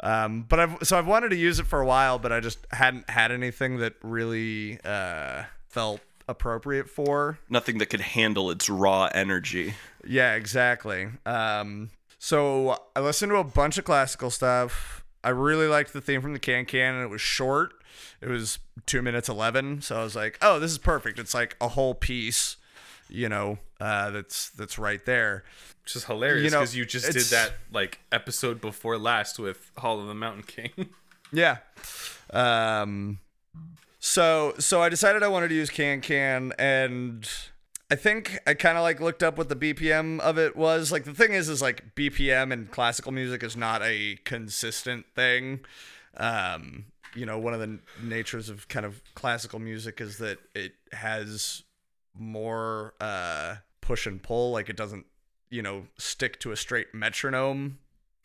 Um, 0.00 0.44
but 0.46 0.60
I've 0.60 0.76
so 0.82 0.98
I've 0.98 1.06
wanted 1.06 1.30
to 1.30 1.36
use 1.36 1.58
it 1.58 1.66
for 1.66 1.80
a 1.80 1.86
while, 1.86 2.18
but 2.18 2.32
I 2.32 2.40
just 2.40 2.58
hadn't 2.70 3.08
had 3.08 3.32
anything 3.32 3.78
that 3.78 3.94
really 4.02 4.78
uh 4.84 5.44
felt 5.68 6.00
appropriate 6.28 6.88
for. 6.88 7.38
Nothing 7.48 7.78
that 7.78 7.86
could 7.86 8.00
handle 8.00 8.50
its 8.50 8.68
raw 8.68 9.08
energy. 9.14 9.74
Yeah, 10.06 10.34
exactly. 10.34 11.08
Um, 11.24 11.90
so 12.18 12.78
I 12.94 13.00
listened 13.00 13.30
to 13.30 13.36
a 13.36 13.44
bunch 13.44 13.78
of 13.78 13.84
classical 13.84 14.30
stuff. 14.30 15.04
I 15.22 15.30
really 15.30 15.66
liked 15.66 15.92
the 15.92 16.00
theme 16.00 16.22
from 16.22 16.32
the 16.32 16.38
Can 16.38 16.64
Can, 16.64 16.94
and 16.94 17.02
it 17.02 17.10
was 17.10 17.20
short. 17.20 17.72
It 18.20 18.28
was 18.28 18.58
two 18.86 19.02
minutes 19.02 19.28
eleven, 19.28 19.82
so 19.82 19.96
I 19.96 20.04
was 20.04 20.14
like, 20.14 20.38
"Oh, 20.40 20.58
this 20.58 20.70
is 20.70 20.78
perfect." 20.78 21.18
It's 21.18 21.34
like 21.34 21.56
a 21.60 21.68
whole 21.68 21.94
piece, 21.94 22.56
you 23.08 23.28
know, 23.28 23.58
uh, 23.80 24.10
that's 24.10 24.50
that's 24.50 24.78
right 24.78 25.04
there. 25.04 25.44
Which 25.82 25.96
is 25.96 26.04
hilarious 26.04 26.44
You 26.44 26.50
know, 26.50 26.60
because 26.60 26.76
you, 26.76 26.84
just 26.84 27.12
did 27.12 27.22
that 27.26 27.52
like 27.72 28.00
episode 28.10 28.60
before 28.60 28.98
last 28.98 29.38
with 29.38 29.70
Hall 29.78 30.00
of 30.00 30.08
the 30.08 30.14
Mountain 30.14 30.44
King. 30.44 30.70
Yeah. 31.32 31.56
Um 32.30 33.18
so 34.06 34.54
so 34.60 34.80
I 34.80 34.88
decided 34.88 35.24
I 35.24 35.28
wanted 35.28 35.48
to 35.48 35.54
use 35.56 35.68
Can 35.68 36.00
Can 36.00 36.52
and 36.60 37.28
I 37.90 37.96
think 37.96 38.38
I 38.46 38.54
kind 38.54 38.78
of 38.78 38.82
like 38.84 39.00
looked 39.00 39.22
up 39.24 39.36
what 39.36 39.48
the 39.48 39.56
BPM 39.56 40.20
of 40.20 40.38
it 40.38 40.54
was. 40.56 40.92
Like 40.92 41.04
the 41.04 41.12
thing 41.14 41.32
is 41.32 41.48
is 41.48 41.60
like 41.60 41.94
BPM 41.96 42.52
in 42.52 42.66
classical 42.68 43.10
music 43.10 43.42
is 43.42 43.56
not 43.56 43.82
a 43.82 44.16
consistent 44.24 45.06
thing. 45.16 45.60
Um 46.16 46.86
you 47.16 47.26
know, 47.26 47.38
one 47.38 47.52
of 47.54 47.60
the 47.60 47.78
natures 48.02 48.48
of 48.48 48.68
kind 48.68 48.84
of 48.86 49.02
classical 49.14 49.58
music 49.58 50.00
is 50.00 50.18
that 50.18 50.38
it 50.54 50.74
has 50.92 51.64
more 52.14 52.94
uh 53.00 53.56
push 53.80 54.06
and 54.06 54.22
pull 54.22 54.52
like 54.52 54.68
it 54.68 54.76
doesn't, 54.76 55.06
you 55.50 55.62
know, 55.62 55.86
stick 55.98 56.38
to 56.40 56.52
a 56.52 56.56
straight 56.56 56.94
metronome 56.94 57.78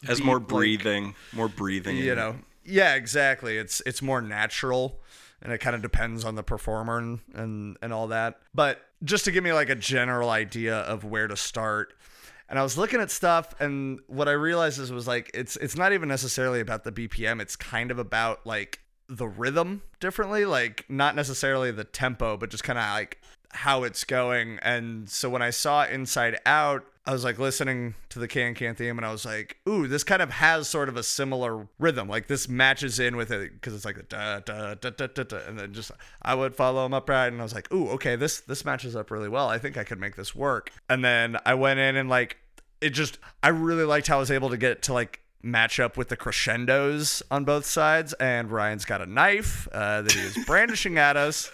Has 0.04 0.22
more 0.22 0.38
like- 0.38 0.48
breathing, 0.48 1.16
more 1.34 1.48
breathing. 1.50 1.98
in 1.98 2.04
you 2.04 2.12
it. 2.12 2.16
know 2.16 2.36
yeah 2.64 2.94
exactly 2.94 3.58
it's 3.58 3.82
it's 3.88 4.04
more 4.04 4.22
natural 4.22 5.00
and 5.42 5.52
it 5.52 5.60
kind 5.60 5.76
of 5.76 5.82
depends 5.82 6.24
on 6.24 6.36
the 6.36 6.44
performer 6.44 6.98
and, 6.98 7.20
and 7.34 7.78
and 7.82 7.94
all 7.94 8.08
that. 8.08 8.40
But 8.54 8.80
just 9.04 9.26
to 9.26 9.32
give 9.32 9.44
me 9.44 9.54
like 9.54 9.70
a 9.70 9.76
general 9.76 10.30
idea 10.30 10.78
of 10.78 11.04
where 11.04 11.28
to 11.28 11.36
start 11.36 11.94
and 12.48 12.60
i 12.60 12.64
was 12.64 12.78
looking 12.78 13.00
at 13.00 13.10
stuff 13.10 13.56
and 13.60 14.00
what 14.06 14.28
i 14.28 14.32
realized 14.32 14.78
is 14.78 14.92
was 14.92 15.08
like 15.08 15.32
it's 15.34 15.56
it's 15.56 15.76
not 15.76 15.92
even 15.92 16.08
necessarily 16.08 16.60
about 16.60 16.84
the 16.84 16.92
bpm 16.92 17.42
it's 17.42 17.56
kind 17.56 17.90
of 17.90 17.98
about 17.98 18.46
like 18.46 18.80
the 19.08 19.28
rhythm 19.28 19.82
differently 20.00 20.46
like 20.46 20.86
not 20.88 21.16
necessarily 21.16 21.72
the 21.72 21.84
tempo 21.84 22.38
but 22.38 22.52
just 22.52 22.64
kind 22.64 22.78
of 22.78 22.86
like 22.94 23.20
how 23.54 23.84
it's 23.84 24.04
going. 24.04 24.60
And 24.62 25.10
so 25.10 25.30
when 25.30 25.42
i 25.42 25.50
saw 25.50 25.86
inside 25.86 26.40
out 26.46 26.86
I 27.04 27.14
was 27.14 27.24
like 27.24 27.40
listening 27.40 27.96
to 28.10 28.20
the 28.20 28.28
Can 28.28 28.54
Can 28.54 28.76
theme 28.76 28.98
and 29.00 29.06
I 29.06 29.12
was 29.12 29.26
like, 29.26 29.58
ooh, 29.68 29.88
this 29.88 30.04
kind 30.04 30.22
of 30.22 30.30
has 30.30 30.68
sort 30.68 30.88
of 30.88 30.98
a 30.98 31.04
similar 31.04 31.68
rhythm. 31.80 32.08
Like 32.08 32.28
this 32.28 32.48
matches 32.48 33.00
in 33.00 33.16
with 33.16 33.32
it 33.32 33.54
because 33.54 33.74
it's 33.74 33.86
like 33.86 34.08
da 34.08 34.40
da 34.40 34.76
da 34.76 34.90
da 34.92 35.08
da 35.08 35.24
da, 35.24 35.38
and 35.48 35.58
then 35.58 35.74
just 35.74 35.92
I 36.22 36.36
would 36.36 36.56
follow 36.56 36.86
him 36.86 36.94
upright, 36.94 37.32
and 37.32 37.42
I 37.42 37.44
was 37.44 37.56
like, 37.56 37.74
ooh, 37.74 37.90
okay, 37.90 38.16
this 38.16 38.42
this 38.42 38.64
matches 38.66 38.96
up 38.96 39.10
really 39.10 39.30
well. 39.30 39.50
I 39.50 39.58
think 39.58 39.78
I 39.78 39.84
could 39.84 40.00
make 40.00 40.16
this 40.16 40.36
work. 40.36 40.72
And 40.90 41.04
then 41.04 41.38
I 41.44 41.56
went 41.56 41.80
in 41.80 41.96
and 41.96 42.08
like 42.08 42.38
it 42.82 42.92
just 42.92 43.18
I 43.42 43.50
really 43.50 43.84
liked 43.84 44.08
how 44.08 44.18
I 44.18 44.20
was 44.20 44.32
able 44.32 44.50
to 44.50 44.58
get 44.58 44.84
to 44.84 44.94
like 44.94 45.22
match 45.44 45.80
up 45.80 45.98
with 45.98 46.10
the 46.10 46.16
crescendos 46.16 47.24
on 47.32 47.46
both 47.46 47.66
sides. 47.66 48.14
And 48.14 48.52
Ryan's 48.52 48.86
got 48.86 49.02
a 49.02 49.08
knife 49.08 49.68
uh, 49.72 50.04
that 50.04 50.12
he 50.12 50.24
was 50.24 50.38
brandishing 50.46 51.00
at 51.00 51.18
us. 51.18 51.50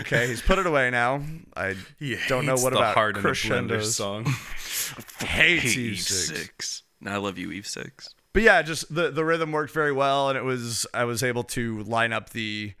Okay, 0.00 0.26
he's 0.28 0.42
put 0.42 0.58
it 0.58 0.66
away 0.66 0.90
now. 0.90 1.22
I 1.56 1.76
He 1.98 2.16
don't 2.28 2.46
know 2.46 2.56
what 2.56 2.72
about 2.72 2.94
heart 2.94 3.16
crescendos. 3.16 3.96
song. 3.96 4.24
Hates 5.20 5.74
Hey, 5.74 5.80
Eve 5.80 6.00
six. 6.00 6.82
I 7.04 7.16
love 7.16 7.38
you, 7.38 7.50
Eve 7.52 7.66
six. 7.66 8.14
But 8.32 8.42
yeah, 8.42 8.62
just 8.62 8.94
the 8.94 9.10
the 9.10 9.24
rhythm 9.24 9.52
worked 9.52 9.72
very 9.72 9.92
well, 9.92 10.28
and 10.28 10.38
it 10.38 10.44
was 10.44 10.86
I 10.94 11.04
was 11.04 11.22
able 11.22 11.44
to 11.44 11.82
line 11.84 12.12
up 12.12 12.30
the 12.30 12.72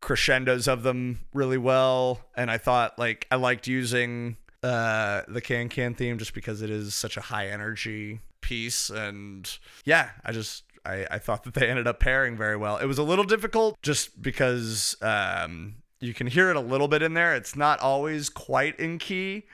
crescendos 0.00 0.66
of 0.68 0.82
them 0.82 1.20
really 1.32 1.58
well, 1.58 2.20
and 2.36 2.50
I 2.50 2.58
thought 2.58 2.98
like 2.98 3.26
I 3.30 3.36
liked 3.36 3.66
using 3.66 4.36
uh 4.62 5.22
the 5.28 5.40
can 5.40 5.68
can 5.68 5.94
theme 5.94 6.18
just 6.18 6.34
because 6.34 6.62
it 6.62 6.70
is 6.70 6.94
such 6.94 7.16
a 7.16 7.20
high 7.20 7.48
energy 7.48 8.20
piece, 8.40 8.90
and 8.90 9.50
yeah, 9.84 10.10
I 10.24 10.32
just. 10.32 10.64
I, 10.84 11.06
I 11.12 11.18
thought 11.20 11.44
that 11.44 11.54
they 11.54 11.68
ended 11.70 11.86
up 11.86 12.00
pairing 12.00 12.36
very 12.36 12.56
well. 12.56 12.76
It 12.78 12.86
was 12.86 12.98
a 12.98 13.04
little 13.04 13.22
difficult 13.24 13.80
just 13.82 14.20
because 14.20 14.96
um, 15.00 15.76
you 16.02 16.12
can 16.12 16.26
hear 16.26 16.50
it 16.50 16.56
a 16.56 16.60
little 16.60 16.88
bit 16.88 17.00
in 17.02 17.14
there. 17.14 17.34
It's 17.34 17.54
not 17.56 17.80
always 17.80 18.28
quite 18.28 18.78
in 18.78 18.98
key. 18.98 19.44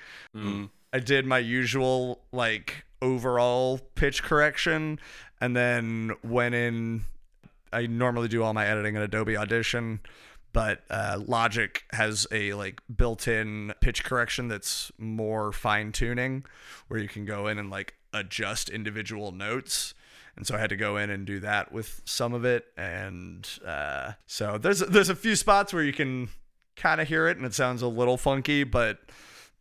I 0.92 0.98
did 1.00 1.26
my 1.26 1.38
usual 1.38 2.20
like 2.32 2.84
overall 3.02 3.78
pitch 3.94 4.22
correction 4.22 4.98
and 5.40 5.54
then 5.54 6.12
went 6.24 6.54
in 6.54 7.04
I 7.72 7.86
normally 7.86 8.28
do 8.28 8.42
all 8.42 8.54
my 8.54 8.66
editing 8.66 8.96
in 8.96 9.02
Adobe 9.02 9.36
Audition, 9.36 10.00
but 10.54 10.82
uh, 10.88 11.20
Logic 11.24 11.84
has 11.92 12.26
a 12.32 12.54
like 12.54 12.80
built-in 12.96 13.74
pitch 13.80 14.04
correction 14.04 14.48
that's 14.48 14.90
more 14.98 15.52
fine 15.52 15.92
tuning 15.92 16.44
where 16.88 16.98
you 16.98 17.08
can 17.08 17.26
go 17.26 17.46
in 17.46 17.58
and 17.58 17.68
like 17.70 17.94
adjust 18.14 18.70
individual 18.70 19.32
notes. 19.32 19.92
And 20.38 20.46
so 20.46 20.54
I 20.54 20.60
had 20.60 20.70
to 20.70 20.76
go 20.76 20.96
in 20.98 21.10
and 21.10 21.26
do 21.26 21.40
that 21.40 21.72
with 21.72 22.00
some 22.04 22.32
of 22.32 22.44
it, 22.44 22.64
and 22.76 23.46
uh, 23.66 24.12
so 24.26 24.56
there's 24.56 24.78
there's 24.78 25.08
a 25.08 25.16
few 25.16 25.34
spots 25.34 25.72
where 25.72 25.82
you 25.82 25.92
can 25.92 26.28
kind 26.76 27.00
of 27.00 27.08
hear 27.08 27.26
it, 27.26 27.36
and 27.36 27.44
it 27.44 27.54
sounds 27.54 27.82
a 27.82 27.88
little 27.88 28.16
funky, 28.16 28.62
but 28.62 29.00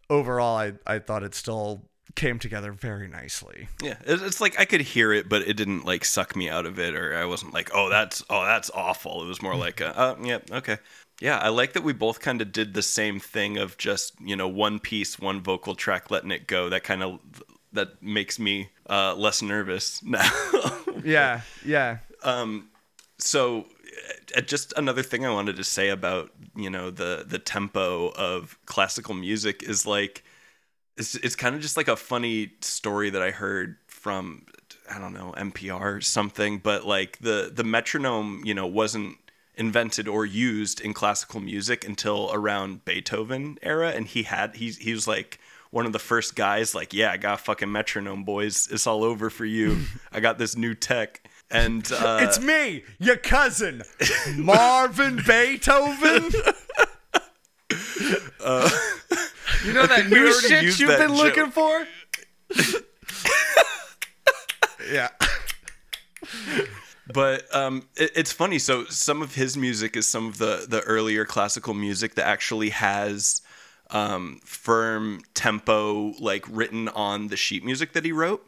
overall, 0.08 0.56
I 0.56 0.74
I 0.86 1.00
thought 1.00 1.24
it 1.24 1.34
still 1.34 1.90
came 2.16 2.38
together 2.38 2.72
very 2.72 3.08
nicely. 3.08 3.70
Yeah, 3.82 3.96
it's 4.06 4.40
like 4.40 4.60
I 4.60 4.66
could 4.66 4.82
hear 4.82 5.12
it, 5.12 5.28
but 5.28 5.48
it 5.48 5.58
didn't 5.58 5.84
like 5.84 6.06
suck 6.06 6.36
me 6.36 6.48
out 6.48 6.68
of 6.68 6.78
it, 6.78 6.94
or 6.94 7.16
I 7.16 7.26
wasn't 7.26 7.56
like, 7.56 7.72
oh, 7.74 7.90
that's 7.90 8.24
oh, 8.30 8.46
that's 8.46 8.70
awful. 8.70 9.24
It 9.24 9.28
was 9.28 9.42
more 9.42 9.56
like, 9.56 9.82
uh, 9.82 10.16
yeah, 10.22 10.40
okay, 10.52 10.78
yeah. 11.20 11.40
I 11.40 11.50
like 11.50 11.74
that 11.74 11.84
we 11.84 11.94
both 11.94 12.20
kind 12.20 12.40
of 12.40 12.52
did 12.52 12.76
the 12.76 12.84
same 12.84 13.20
thing 13.20 13.58
of 13.58 13.80
just 13.80 14.14
you 14.22 14.36
know 14.36 14.48
one 14.48 14.78
piece, 14.78 15.18
one 15.18 15.42
vocal 15.42 15.74
track, 15.74 16.12
letting 16.12 16.30
it 16.30 16.46
go. 16.46 16.70
That 16.70 16.84
kind 16.84 17.02
of 17.02 17.20
that 17.78 18.02
makes 18.04 18.38
me 18.38 18.70
uh, 18.90 19.16
less 19.16 19.42
nervous 19.42 20.04
now. 20.04 20.30
Yeah, 21.04 21.42
yeah. 21.66 22.00
so 23.18 23.66
uh, 24.36 24.42
just 24.42 24.74
another 24.78 25.04
thing 25.04 25.26
I 25.26 25.32
wanted 25.32 25.56
to 25.56 25.64
say 25.64 25.90
about 25.90 26.32
you 26.56 26.70
know 26.70 26.92
the 26.92 27.26
the 27.28 27.40
tempo 27.40 28.10
of 28.10 28.58
classical 28.66 29.14
music 29.14 29.64
is 29.64 29.86
like 29.86 30.24
it's 30.98 31.16
it's 31.16 31.36
kind 31.36 31.56
of 31.56 31.62
just 31.62 31.78
like 31.78 31.88
a 31.88 31.96
funny 31.96 32.52
story 32.62 33.10
that 33.10 33.22
I 33.22 33.32
heard 33.32 33.78
from 33.88 34.46
I 34.90 35.00
don't 35.00 35.14
know 35.14 35.34
NPR 35.38 35.98
or 35.98 36.02
something, 36.02 36.60
but 36.60 36.86
like 36.86 37.20
the 37.20 37.52
the 37.54 37.64
metronome 37.64 38.42
you 38.44 38.54
know 38.54 38.68
wasn't 38.68 39.18
invented 39.56 40.08
or 40.08 40.26
used 40.26 40.80
in 40.80 40.94
classical 40.94 41.40
music 41.40 41.84
until 41.84 42.30
around 42.32 42.86
Beethoven 42.86 43.58
era, 43.62 43.90
and 43.90 44.08
he 44.08 44.24
had 44.24 44.56
he 44.56 44.72
he 44.72 44.94
was 44.94 45.08
like 45.08 45.40
one 45.72 45.86
of 45.86 45.94
the 45.94 46.00
first 46.00 46.36
guys 46.36 46.74
like 46.76 46.94
yeah 46.94 47.12
I 47.12 47.18
got 47.18 47.36
a 47.40 47.44
fucking 47.44 47.72
metronome 47.72 48.24
boys 48.24 48.68
it's 48.72 48.88
all 48.88 49.04
over 49.04 49.30
for 49.30 49.46
you 49.46 49.78
I 50.12 50.20
got 50.20 50.38
this 50.38 50.56
new 50.58 50.74
tech 50.74 51.28
and 51.50 51.90
uh, 51.98 52.20
It's 52.22 52.40
me, 52.42 52.84
your 53.00 53.16
cousin, 53.18 53.82
Marvin 54.36 55.16
Beethoven. 55.28 56.30
You 59.66 59.74
know 59.74 59.86
that 59.88 60.08
new 60.10 60.32
shit 60.42 60.64
you've 60.80 60.90
been 60.90 61.10
joke. 61.10 61.18
looking 61.18 61.52
for? 61.52 61.88
yeah. 64.92 65.10
but 67.14 67.44
um, 67.56 67.88
it, 67.96 68.12
it's 68.16 68.32
funny. 68.32 68.60
So 68.60 68.86
some 68.86 69.22
of 69.22 69.36
his 69.36 69.58
music 69.58 69.96
is 69.98 70.06
some 70.06 70.28
of 70.28 70.38
the 70.38 70.66
the 70.68 70.82
earlier 70.82 71.26
classical 71.26 71.74
music 71.74 72.16
that 72.16 72.28
actually 72.28 72.70
has 72.70 73.42
um, 73.92 74.40
firm 74.44 75.22
tempo, 75.34 76.14
like 76.20 76.46
written 76.50 76.90
on 76.90 77.28
the 77.28 77.38
sheet 77.38 77.64
music 77.64 77.94
that 77.94 78.06
he 78.06 78.12
wrote. 78.12 78.48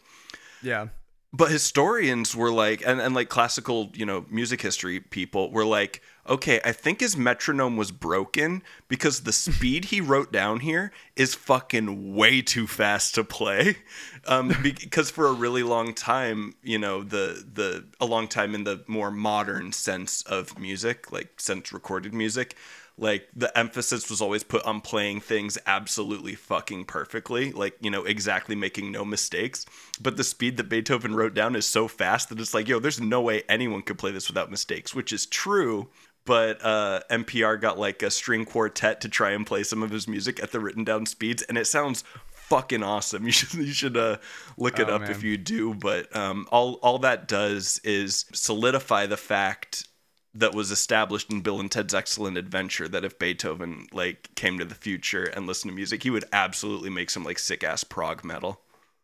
Yeah. 0.61 0.87
But 1.31 1.51
historians 1.51 2.35
were 2.35 2.51
like, 2.51 2.81
and, 2.85 2.99
and 2.99 3.13
like 3.13 3.29
classical, 3.29 3.91
you 3.93 4.05
know, 4.05 4.25
music 4.29 4.61
history 4.61 4.99
people 4.99 5.51
were 5.51 5.65
like, 5.65 6.01
okay, 6.27 6.59
I 6.65 6.71
think 6.71 7.01
his 7.01 7.15
metronome 7.15 7.77
was 7.77 7.91
broken 7.91 8.63
because 8.87 9.21
the 9.21 9.33
speed 9.33 9.85
he 9.85 10.01
wrote 10.01 10.31
down 10.31 10.61
here 10.61 10.91
is 11.15 11.35
fucking 11.35 12.15
way 12.15 12.41
too 12.41 12.67
fast 12.67 13.15
to 13.15 13.23
play. 13.23 13.77
Um, 14.27 14.53
because 14.61 15.09
for 15.09 15.25
a 15.25 15.31
really 15.31 15.63
long 15.63 15.93
time, 15.95 16.53
you 16.61 16.77
know, 16.77 17.01
the 17.01 17.43
the 17.51 17.85
a 18.01 18.05
long 18.05 18.27
time 18.27 18.53
in 18.53 18.63
the 18.63 18.83
more 18.85 19.09
modern 19.09 19.71
sense 19.71 20.21
of 20.23 20.59
music, 20.59 21.11
like 21.11 21.39
sense 21.39 21.71
recorded 21.71 22.13
music, 22.13 22.55
like 22.99 23.27
the 23.35 23.57
emphasis 23.57 24.09
was 24.09 24.21
always 24.21 24.43
put 24.43 24.63
on 24.65 24.81
playing 24.81 25.21
things 25.21 25.57
absolutely 25.65 26.35
fucking 26.35 26.85
perfectly 26.85 27.51
like 27.53 27.75
you 27.79 27.89
know 27.89 28.03
exactly 28.03 28.55
making 28.55 28.91
no 28.91 29.05
mistakes. 29.05 29.65
But 30.01 30.17
the 30.17 30.23
speed 30.23 30.57
that 30.57 30.69
beethoven 30.69 31.15
wrote 31.15 31.33
down 31.33 31.55
is 31.55 31.65
so 31.65 31.87
fast 31.87 32.29
that 32.29 32.39
it's 32.39 32.53
like 32.53 32.67
yo 32.67 32.79
there's 32.79 32.99
no 32.99 33.21
way 33.21 33.43
anyone 33.49 33.81
could 33.81 33.97
play 33.97 34.11
this 34.11 34.27
without 34.27 34.51
mistakes 34.51 34.93
which 34.93 35.13
is 35.13 35.25
true. 35.25 35.87
But 36.25 36.63
uh, 36.63 36.99
npr 37.09 37.59
got 37.59 37.79
like 37.79 38.03
a 38.03 38.11
string 38.11 38.45
quartet 38.45 39.01
to 39.01 39.09
try 39.09 39.31
and 39.31 39.47
play 39.47 39.63
some 39.63 39.81
of 39.81 39.89
his 39.89 40.07
music 40.07 40.43
at 40.43 40.51
the 40.51 40.59
written 40.59 40.83
down 40.83 41.05
speeds 41.05 41.41
and 41.43 41.57
it 41.57 41.65
sounds 41.65 42.03
fucking 42.31 42.83
awesome. 42.83 43.23
You 43.25 43.31
should 43.31 43.53
you 43.53 43.73
should 43.73 43.97
uh, 43.97 44.17
look 44.57 44.77
it 44.79 44.89
Oh, 44.89 44.95
up 44.95 45.01
man. 45.03 45.11
if 45.11 45.23
you 45.23 45.37
do 45.37 45.73
but 45.73 46.13
um, 46.15 46.47
all 46.51 46.73
all 46.83 46.99
that 46.99 47.27
does 47.27 47.79
is 47.83 48.25
solidify 48.33 49.05
the 49.05 49.17
fact 49.17 49.87
that 50.33 50.53
was 50.53 50.71
established 50.71 51.31
in 51.31 51.41
Bill 51.41 51.59
and 51.59 51.71
Ted's 51.71 51.93
Excellent 51.93 52.37
Adventure 52.37 52.87
that 52.87 53.03
if 53.03 53.17
Beethoven 53.17 53.87
like 53.91 54.29
came 54.35 54.59
to 54.59 54.65
the 54.65 54.75
future 54.75 55.23
and 55.23 55.47
listened 55.47 55.71
to 55.71 55.75
music, 55.75 56.03
he 56.03 56.09
would 56.09 56.25
absolutely 56.31 56.89
make 56.89 57.09
some 57.09 57.23
like 57.23 57.39
sick 57.39 57.63
ass 57.63 57.83
prog 57.83 58.23
metal. 58.23 58.61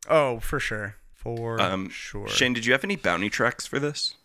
Oh, 0.10 0.40
for 0.40 0.60
sure. 0.60 0.96
For 1.14 1.60
Um, 1.60 1.90
sure. 1.90 2.28
Shane, 2.28 2.54
did 2.54 2.66
you 2.66 2.74
have 2.74 2.84
any 2.84 2.96
bounty 2.96 3.30
tracks 3.30 3.66
for 3.66 3.80
this? 3.80 4.16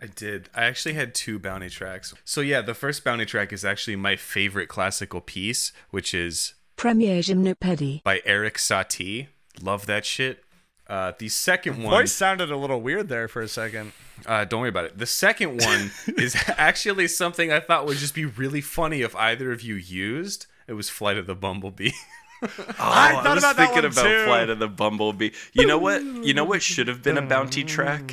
I 0.00 0.06
did. 0.06 0.48
I 0.54 0.64
actually 0.66 0.94
had 0.94 1.14
two 1.14 1.38
bounty 1.38 1.68
tracks. 1.70 2.14
So 2.24 2.42
yeah, 2.42 2.60
the 2.60 2.74
first 2.74 3.02
bounty 3.02 3.24
track 3.26 3.52
is 3.52 3.64
actually 3.64 3.96
my 3.96 4.14
favorite 4.14 4.68
classical 4.68 5.20
piece, 5.20 5.72
which 5.90 6.12
is 6.14 6.54
Premier 6.76 7.20
Gymnopédie. 7.20 8.02
by 8.04 8.20
Erik 8.24 8.58
Satie. 8.58 9.28
Love 9.60 9.86
that 9.86 10.04
shit. 10.04 10.44
Uh, 10.88 11.12
the 11.18 11.28
second 11.28 11.82
one, 11.82 11.90
Voice 11.92 12.12
sounded 12.12 12.50
a 12.50 12.56
little 12.56 12.80
weird 12.80 13.08
there 13.08 13.26
for 13.28 13.42
a 13.42 13.48
second. 13.48 13.92
uh, 14.24 14.44
don't 14.44 14.60
worry 14.60 14.68
about 14.68 14.84
it. 14.84 14.98
The 14.98 15.06
second 15.06 15.60
one 15.62 15.90
is 16.18 16.36
actually 16.56 17.08
something 17.08 17.50
I 17.52 17.58
thought 17.60 17.86
would 17.86 17.98
just 17.98 18.14
be 18.14 18.24
really 18.24 18.60
funny 18.60 19.02
if 19.02 19.14
either 19.16 19.50
of 19.52 19.62
you 19.62 19.74
used. 19.74 20.46
It 20.68 20.74
was 20.74 20.88
Flight 20.88 21.16
of 21.18 21.26
the 21.26 21.34
Bumblebee. 21.34 21.90
I 22.42 22.46
Oh, 22.46 22.74
I, 22.78 23.12
thought 23.22 23.34
was 23.34 23.42
about 23.44 23.56
that 23.56 23.68
thinking 23.72 23.82
one 23.82 23.92
about 23.92 24.02
too. 24.04 24.24
Flight 24.26 24.50
of 24.50 24.58
the 24.58 24.68
Bumblebee. 24.68 25.30
You 25.54 25.66
know 25.66 25.78
what? 25.78 26.02
You 26.04 26.34
know 26.34 26.44
what 26.44 26.62
should 26.62 26.86
have 26.88 27.02
been 27.02 27.16
a 27.18 27.22
bounty 27.22 27.64
track? 27.64 28.12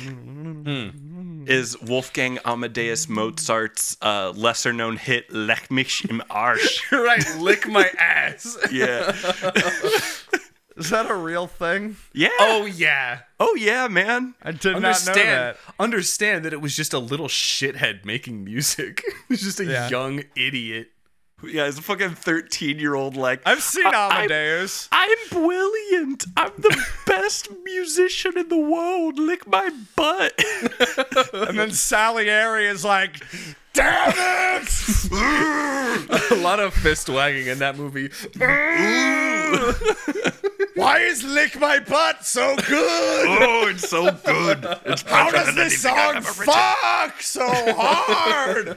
Is 1.46 1.78
Wolfgang 1.82 2.38
Amadeus 2.46 3.06
Mozart's 3.06 3.98
uh, 4.00 4.30
lesser 4.34 4.72
known 4.72 4.96
hit 4.96 5.30
Leck 5.30 5.70
mich 5.70 6.06
im 6.08 6.22
Arsch. 6.30 6.80
right, 6.92 7.36
lick 7.38 7.68
my 7.68 7.86
ass. 7.98 8.56
Yeah. 8.72 9.12
Is 10.76 10.90
that 10.90 11.08
a 11.10 11.14
real 11.14 11.46
thing? 11.46 11.96
Yeah. 12.12 12.28
Oh 12.40 12.66
yeah. 12.66 13.20
Oh 13.38 13.54
yeah, 13.56 13.86
man. 13.88 14.34
I 14.42 14.50
did 14.52 14.64
not 14.72 14.82
know 14.82 14.88
understand 14.88 15.16
that. 15.28 15.56
understand 15.78 16.44
that 16.44 16.52
it 16.52 16.60
was 16.60 16.74
just 16.74 16.92
a 16.92 16.98
little 16.98 17.28
shithead 17.28 18.04
making 18.04 18.44
music. 18.44 19.02
It 19.08 19.14
was 19.28 19.40
just 19.42 19.60
a 19.60 19.64
Yeah. 19.64 19.88
young 19.88 20.24
idiot. 20.36 20.88
Yeah, 21.42 21.66
he's 21.66 21.78
a 21.78 21.82
fucking 21.82 22.10
13 22.14 22.78
year 22.78 22.94
old 22.94 23.16
like 23.16 23.40
I've 23.46 23.62
seen 23.62 23.86
I- 23.86 23.90
I'm- 23.90 24.12
Amadeus. 24.30 24.88
I'm 24.90 25.18
brilliant. 25.30 26.24
I'm 26.36 26.52
the 26.58 26.76
best 27.06 27.48
musician 27.64 28.36
in 28.38 28.48
the 28.48 28.56
world. 28.58 29.18
Lick 29.18 29.46
my 29.46 29.70
butt. 29.94 30.32
and 31.34 31.58
then 31.58 31.70
Sally 31.70 32.24
Salieri 32.24 32.66
is 32.66 32.84
like, 32.84 33.22
damn 33.74 34.12
it! 34.62 35.10
a 36.30 36.36
lot 36.36 36.60
of 36.60 36.72
fist 36.74 37.08
wagging 37.08 37.46
in 37.48 37.58
that 37.58 37.76
movie. 37.76 38.10
Why 40.74 40.98
is 41.00 41.22
lick 41.22 41.58
my 41.60 41.78
butt 41.78 42.24
so 42.24 42.56
good? 42.56 42.68
Oh, 43.28 43.68
it's 43.68 43.88
so 43.88 44.10
good. 44.10 44.66
It's 44.86 45.02
How 45.02 45.30
does 45.30 45.54
this 45.54 45.82
song 45.82 45.96
I've 45.96 46.16
ever 46.16 46.28
written. 46.40 46.54
fuck 46.54 47.22
so 47.22 47.46
hard? 47.48 48.76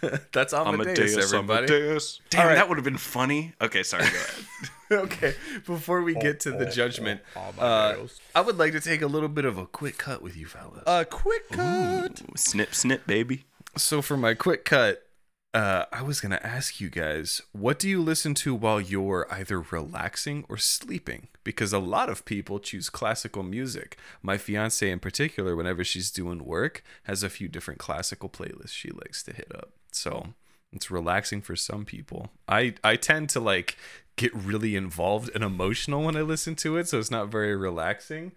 That's 0.32 0.52
Amadeus, 0.54 0.98
Amadeus, 0.98 1.32
everybody. 1.32 1.66
Amadeus. 1.74 2.20
Damn, 2.30 2.40
All 2.40 2.46
right. 2.48 2.54
that 2.54 2.68
would 2.68 2.78
have 2.78 2.84
been 2.84 2.96
funny. 2.96 3.52
Okay, 3.60 3.82
sorry. 3.82 4.04
Go 4.04 4.08
ahead. 4.08 4.44
okay, 5.04 5.34
before 5.66 6.02
we 6.02 6.14
get 6.14 6.40
to 6.40 6.50
the 6.52 6.66
judgment, 6.66 7.20
uh, 7.58 7.96
I 8.34 8.40
would 8.40 8.56
like 8.56 8.72
to 8.72 8.80
take 8.80 9.02
a 9.02 9.06
little 9.06 9.28
bit 9.28 9.44
of 9.44 9.58
a 9.58 9.66
quick 9.66 9.98
cut 9.98 10.22
with 10.22 10.36
you 10.36 10.46
fellas. 10.46 10.82
A 10.86 11.04
quick 11.04 11.50
cut. 11.50 12.22
snip, 12.36 12.74
snip, 12.74 13.06
baby. 13.06 13.44
so 13.76 14.00
for 14.00 14.16
my 14.16 14.34
quick 14.34 14.64
cut, 14.64 15.04
uh, 15.54 15.86
I 15.92 16.02
was 16.02 16.20
gonna 16.20 16.40
ask 16.42 16.80
you 16.80 16.90
guys, 16.90 17.40
what 17.52 17.78
do 17.78 17.88
you 17.88 18.02
listen 18.02 18.34
to 18.34 18.54
while 18.54 18.80
you're 18.80 19.26
either 19.30 19.60
relaxing 19.60 20.44
or 20.48 20.58
sleeping? 20.58 21.28
Because 21.42 21.72
a 21.72 21.78
lot 21.78 22.10
of 22.10 22.24
people 22.24 22.58
choose 22.58 22.90
classical 22.90 23.42
music. 23.42 23.96
My 24.22 24.36
fiance, 24.36 24.88
in 24.88 24.98
particular, 24.98 25.56
whenever 25.56 25.84
she's 25.84 26.10
doing 26.10 26.44
work, 26.44 26.84
has 27.04 27.22
a 27.22 27.30
few 27.30 27.48
different 27.48 27.80
classical 27.80 28.28
playlists 28.28 28.70
she 28.70 28.90
likes 28.90 29.22
to 29.22 29.32
hit 29.32 29.50
up. 29.54 29.72
So 29.90 30.34
it's 30.72 30.90
relaxing 30.90 31.40
for 31.40 31.56
some 31.56 31.84
people. 31.86 32.30
I 32.46 32.74
I 32.84 32.96
tend 32.96 33.30
to 33.30 33.40
like 33.40 33.76
get 34.16 34.34
really 34.34 34.76
involved 34.76 35.30
and 35.34 35.42
emotional 35.42 36.02
when 36.02 36.16
I 36.16 36.22
listen 36.22 36.56
to 36.56 36.76
it, 36.76 36.88
so 36.88 36.98
it's 36.98 37.10
not 37.10 37.28
very 37.28 37.56
relaxing. 37.56 38.32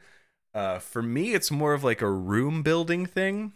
Uh, 0.54 0.80
for 0.80 1.02
me, 1.02 1.34
it's 1.34 1.52
more 1.52 1.74
of 1.74 1.84
like 1.84 2.02
a 2.02 2.10
room 2.10 2.62
building 2.62 3.06
thing. 3.06 3.54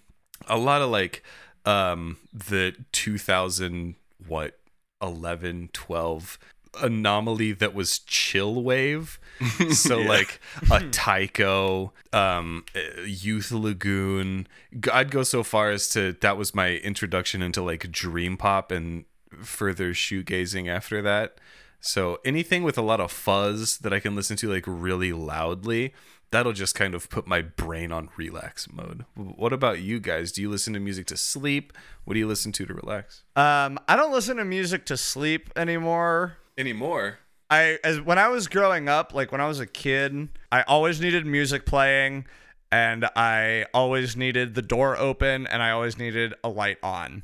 A 0.47 0.57
lot 0.57 0.81
of 0.81 0.89
like 0.89 1.23
um 1.65 2.17
the 2.33 2.75
2000 2.91 3.95
what 4.27 4.59
11 5.01 5.69
12 5.73 6.37
anomaly 6.81 7.53
that 7.53 7.73
was 7.73 7.99
chill 7.99 8.61
wave. 8.63 9.19
So 9.71 9.97
like 9.99 10.39
a 10.71 10.79
Tycho 10.91 11.93
um 12.13 12.65
youth 13.05 13.51
lagoon. 13.51 14.47
I'd 14.91 15.11
go 15.11 15.23
so 15.23 15.43
far 15.43 15.71
as 15.71 15.89
to 15.89 16.13
that 16.21 16.37
was 16.37 16.55
my 16.55 16.71
introduction 16.75 17.41
into 17.41 17.61
like 17.61 17.91
dream 17.91 18.37
pop 18.37 18.71
and 18.71 19.05
further 19.41 19.93
shoegazing 19.93 20.67
after 20.69 21.01
that. 21.01 21.39
So 21.81 22.19
anything 22.25 22.63
with 22.63 22.77
a 22.77 22.81
lot 22.81 22.99
of 22.99 23.11
fuzz 23.11 23.77
that 23.79 23.93
i 23.93 23.99
can 23.99 24.15
listen 24.15 24.35
to 24.37 24.49
like 24.49 24.63
really 24.65 25.13
loudly 25.13 25.93
that'll 26.35 26.51
just 26.51 26.75
kind 26.75 26.93
of 26.93 27.09
put 27.09 27.25
my 27.25 27.41
brain 27.41 27.93
on 27.93 28.09
relax 28.17 28.67
mode. 28.69 29.05
What 29.15 29.53
about 29.53 29.79
you 29.79 30.01
guys? 30.01 30.33
Do 30.33 30.41
you 30.41 30.49
listen 30.49 30.73
to 30.73 30.81
music 30.81 31.05
to 31.07 31.17
sleep? 31.17 31.71
What 32.03 32.13
do 32.15 32.19
you 32.19 32.27
listen 32.27 32.51
to 32.51 32.65
to 32.65 32.73
relax? 32.73 33.23
Um, 33.37 33.79
I 33.87 33.95
don't 33.95 34.11
listen 34.11 34.35
to 34.37 34.45
music 34.45 34.85
to 34.87 34.97
sleep 34.97 35.49
anymore. 35.55 36.37
Anymore? 36.57 37.19
I 37.49 37.79
as 37.85 38.01
when 38.01 38.19
I 38.19 38.27
was 38.27 38.47
growing 38.47 38.89
up, 38.89 39.13
like 39.13 39.31
when 39.31 39.39
I 39.39 39.47
was 39.47 39.61
a 39.61 39.65
kid, 39.65 40.27
I 40.51 40.63
always 40.63 40.99
needed 40.99 41.25
music 41.25 41.65
playing 41.65 42.25
and 42.69 43.05
I 43.15 43.67
always 43.73 44.17
needed 44.17 44.55
the 44.55 44.61
door 44.61 44.97
open 44.97 45.47
and 45.47 45.63
I 45.63 45.71
always 45.71 45.97
needed 45.97 46.33
a 46.43 46.49
light 46.49 46.79
on. 46.83 47.23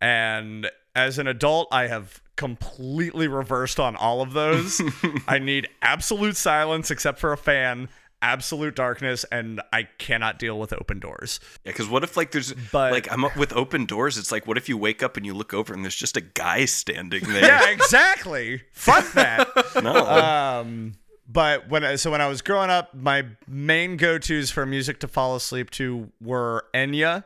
And 0.00 0.70
as 0.94 1.18
an 1.18 1.26
adult, 1.26 1.68
I 1.70 1.88
have 1.88 2.22
completely 2.36 3.28
reversed 3.28 3.78
on 3.78 3.96
all 3.96 4.22
of 4.22 4.32
those. 4.32 4.80
I 5.28 5.38
need 5.38 5.68
absolute 5.82 6.36
silence 6.36 6.90
except 6.90 7.18
for 7.18 7.34
a 7.34 7.36
fan, 7.36 7.90
absolute 8.22 8.76
darkness, 8.76 9.24
and 9.32 9.60
I 9.72 9.84
cannot 9.98 10.38
deal 10.38 10.58
with 10.58 10.72
open 10.72 10.98
doors. 11.00 11.40
Yeah, 11.64 11.72
because 11.72 11.88
what 11.88 12.04
if 12.04 12.16
like 12.16 12.32
there's 12.32 12.52
But- 12.72 12.92
like 12.92 13.10
I'm 13.10 13.24
up 13.24 13.36
with 13.36 13.52
open 13.54 13.86
doors? 13.86 14.18
It's 14.18 14.30
like 14.30 14.46
what 14.46 14.56
if 14.56 14.68
you 14.68 14.76
wake 14.76 15.02
up 15.02 15.16
and 15.16 15.24
you 15.24 15.32
look 15.34 15.54
over 15.54 15.72
and 15.72 15.82
there's 15.84 15.96
just 15.96 16.16
a 16.16 16.20
guy 16.20 16.64
standing 16.66 17.24
there? 17.24 17.44
Yeah, 17.44 17.70
exactly. 17.70 18.62
Fuck 18.72 19.12
that. 19.12 19.48
No. 19.82 19.94
Um, 20.06 20.94
but 21.32 21.68
when 21.68 21.84
I, 21.84 21.96
so 21.96 22.10
when 22.10 22.20
I 22.20 22.26
was 22.26 22.42
growing 22.42 22.70
up, 22.70 22.92
my 22.94 23.24
main 23.46 23.96
go 23.96 24.18
tos 24.18 24.50
for 24.50 24.66
music 24.66 24.98
to 25.00 25.08
fall 25.08 25.36
asleep 25.36 25.70
to 25.72 26.10
were 26.20 26.64
Enya, 26.74 27.22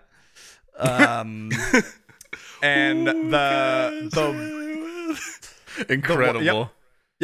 um, 0.78 1.50
and 2.62 3.06
the 3.06 4.08
the 4.12 5.18
Incredible. 5.88 6.42
yep 6.42 6.68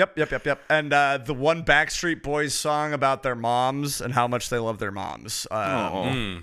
yep 0.01 0.17
yep 0.19 0.31
yep, 0.31 0.47
yep. 0.47 0.61
and 0.71 0.93
uh, 0.93 1.19
the 1.19 1.35
one 1.35 1.63
Backstreet 1.65 2.23
Boys 2.23 2.55
song 2.55 2.93
about 2.93 3.23
their 3.23 3.35
moms 3.35 4.01
and 4.01 4.15
how 4.15 4.27
much 4.27 4.49
they 4.49 4.59
love 4.59 4.79
their 4.79 4.91
moms. 4.91 5.47
Um, 5.51 5.61
Mm. 5.61 6.43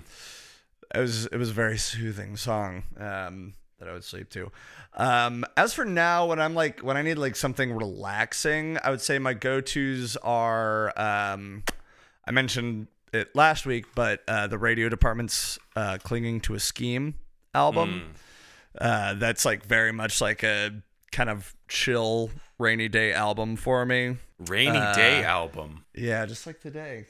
it 0.94 0.98
was 1.00 1.26
it 1.26 1.36
was 1.36 1.50
a 1.50 1.52
very 1.52 1.76
soothing 1.78 2.36
song 2.36 2.84
um, 2.98 3.54
that 3.78 3.88
I 3.88 3.92
would 3.92 4.04
sleep 4.04 4.30
to. 4.30 4.50
Um, 4.94 5.44
as 5.56 5.74
for 5.74 5.84
now, 5.84 6.26
when 6.26 6.40
I'm 6.40 6.54
like 6.54 6.80
when 6.80 6.96
I 6.96 7.02
need 7.02 7.18
like 7.18 7.36
something 7.36 7.72
relaxing, 7.72 8.78
I 8.82 8.90
would 8.90 9.00
say 9.00 9.18
my 9.18 9.34
go 9.34 9.60
tos 9.60 10.16
are 10.22 10.92
um, 10.98 11.64
I 12.24 12.30
mentioned 12.30 12.86
it 13.12 13.34
last 13.34 13.66
week, 13.66 13.86
but 13.94 14.22
uh, 14.28 14.46
the 14.46 14.58
radio 14.58 14.88
department's 14.88 15.58
uh, 15.76 15.98
"Clinging 16.02 16.40
to 16.42 16.54
a 16.54 16.60
Scheme" 16.60 17.14
album. 17.54 18.14
Uh, 18.80 19.14
that's 19.14 19.44
like 19.44 19.64
very 19.66 19.92
much 19.92 20.20
like 20.20 20.42
a 20.44 20.70
kind 21.12 21.30
of 21.30 21.54
chill 21.68 22.30
rainy 22.58 22.88
day 22.88 23.12
album 23.12 23.56
for 23.56 23.84
me. 23.84 24.16
Rainy 24.38 24.78
Day 24.94 25.24
album. 25.24 25.84
Yeah, 25.94 26.24
just 26.26 26.46
like 26.46 26.60
today. 26.60 27.06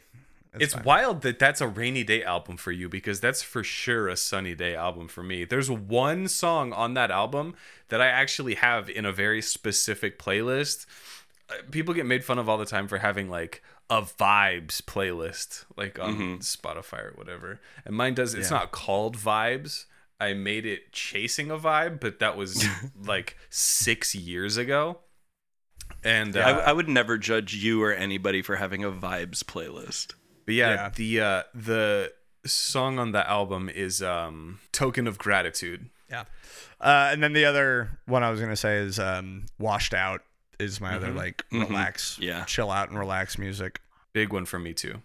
It's 0.58 0.72
fine. 0.74 0.82
wild 0.84 1.22
that 1.22 1.38
that's 1.38 1.60
a 1.60 1.68
rainy 1.68 2.04
day 2.04 2.24
album 2.24 2.56
for 2.56 2.72
you 2.72 2.88
because 2.88 3.20
that's 3.20 3.42
for 3.42 3.62
sure 3.62 4.08
a 4.08 4.16
sunny 4.16 4.54
day 4.54 4.74
album 4.74 5.08
for 5.08 5.22
me. 5.22 5.44
There's 5.44 5.70
one 5.70 6.26
song 6.26 6.72
on 6.72 6.94
that 6.94 7.10
album 7.10 7.54
that 7.88 8.00
I 8.00 8.06
actually 8.06 8.54
have 8.54 8.88
in 8.88 9.04
a 9.04 9.12
very 9.12 9.42
specific 9.42 10.18
playlist. 10.18 10.86
Uh, 11.50 11.54
People 11.70 11.92
get 11.94 12.06
made 12.06 12.24
fun 12.24 12.38
of 12.38 12.48
all 12.48 12.58
the 12.58 12.64
time 12.64 12.88
for 12.88 12.98
having 12.98 13.28
like 13.28 13.62
a 13.90 14.02
vibes 14.02 14.80
playlist, 14.82 15.64
like 15.76 15.98
on 15.98 16.38
Spotify 16.40 17.04
or 17.04 17.12
whatever. 17.14 17.60
And 17.84 17.94
mine 17.94 18.14
does, 18.14 18.34
it's 18.34 18.50
not 18.50 18.70
called 18.70 19.16
vibes. 19.16 19.84
I 20.20 20.34
made 20.34 20.66
it 20.66 20.92
chasing 20.92 21.50
a 21.50 21.58
vibe, 21.58 22.00
but 22.00 22.18
that 22.18 22.36
was 22.36 22.64
like 23.04 23.36
six 23.50 24.14
years 24.14 24.56
ago. 24.56 24.98
And 26.04 26.36
uh, 26.36 26.40
I, 26.40 26.50
I 26.70 26.72
would 26.72 26.88
never 26.88 27.18
judge 27.18 27.54
you 27.54 27.82
or 27.82 27.92
anybody 27.92 28.42
for 28.42 28.56
having 28.56 28.84
a 28.84 28.90
vibes 28.90 29.42
playlist. 29.44 30.14
But 30.44 30.54
yeah, 30.54 30.70
Yeah. 30.74 30.90
the 30.94 31.20
uh 31.20 31.42
the 31.54 32.12
song 32.46 32.98
on 32.98 33.12
the 33.12 33.28
album 33.28 33.68
is 33.68 34.02
um 34.02 34.60
Token 34.72 35.06
of 35.06 35.18
Gratitude. 35.18 35.88
Yeah. 36.10 36.24
Uh, 36.80 37.10
and 37.12 37.22
then 37.22 37.32
the 37.32 37.44
other 37.44 37.98
one 38.06 38.22
I 38.22 38.30
was 38.30 38.40
gonna 38.40 38.56
say 38.56 38.76
is 38.78 38.98
um, 38.98 39.46
"Washed 39.58 39.92
Out" 39.92 40.22
is 40.58 40.80
my 40.80 40.94
other 40.94 41.10
like 41.10 41.44
relax, 41.52 42.18
Yeah. 42.20 42.44
chill 42.44 42.70
out 42.70 42.88
and 42.88 42.98
relax 42.98 43.36
music. 43.38 43.80
Big 44.12 44.32
one 44.32 44.44
for 44.46 44.58
me 44.58 44.72
too. 44.72 45.02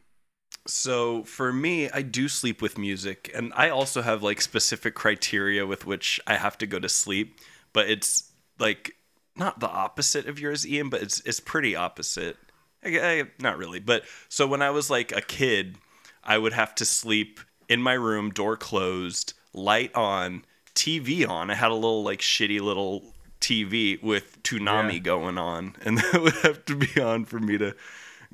So 0.66 1.24
for 1.24 1.52
me, 1.52 1.90
I 1.90 2.02
do 2.02 2.28
sleep 2.30 2.62
with 2.62 2.78
music, 2.78 3.30
and 3.36 3.52
I 3.56 3.70
also 3.70 4.02
have 4.02 4.24
like 4.24 4.42
specific 4.42 4.96
criteria 4.96 5.66
with 5.66 5.86
which 5.86 6.20
I 6.26 6.36
have 6.36 6.58
to 6.60 6.68
go 6.68 6.80
to 6.80 6.88
sleep. 6.90 7.38
But 7.74 7.90
it's 7.90 8.32
like 8.60 8.96
not 9.36 9.60
the 9.60 9.68
opposite 9.70 10.28
of 10.28 10.40
yours, 10.40 10.66
Ian, 10.66 10.90
but 10.90 11.02
it's 11.02 11.20
it's 11.22 11.40
pretty 11.42 11.76
opposite. 11.76 12.38
I, 12.86 13.00
I- 13.00 13.24
not 13.40 13.58
really, 13.58 13.80
but 13.80 14.04
so 14.30 14.48
when 14.48 14.62
I 14.62 14.70
was 14.70 14.90
like 14.90 15.12
a 15.12 15.22
kid, 15.22 15.78
I 16.24 16.38
would 16.38 16.54
have 16.54 16.76
to 16.76 16.86
sleep 16.86 17.40
in 17.68 17.82
my 17.82 17.94
room, 17.94 18.30
door 18.32 18.56
closed, 18.56 19.34
light 19.54 19.94
on, 19.96 20.46
TV 20.76 21.28
on. 21.28 21.50
I 21.52 21.56
had 21.56 21.72
a 21.72 21.76
little 21.76 22.04
like 22.04 22.20
shitty 22.20 22.62
little 22.62 23.14
TV 23.42 24.02
with 24.02 24.42
Toonami 24.44 24.94
Yeah. 24.94 25.00
going 25.00 25.38
on, 25.38 25.76
and 25.84 25.98
that 26.14 26.22
would 26.22 26.36
have 26.36 26.64
to 26.66 26.76
be 26.78 27.02
on 27.02 27.26
for 27.26 27.40
me 27.40 27.58
to 27.58 27.76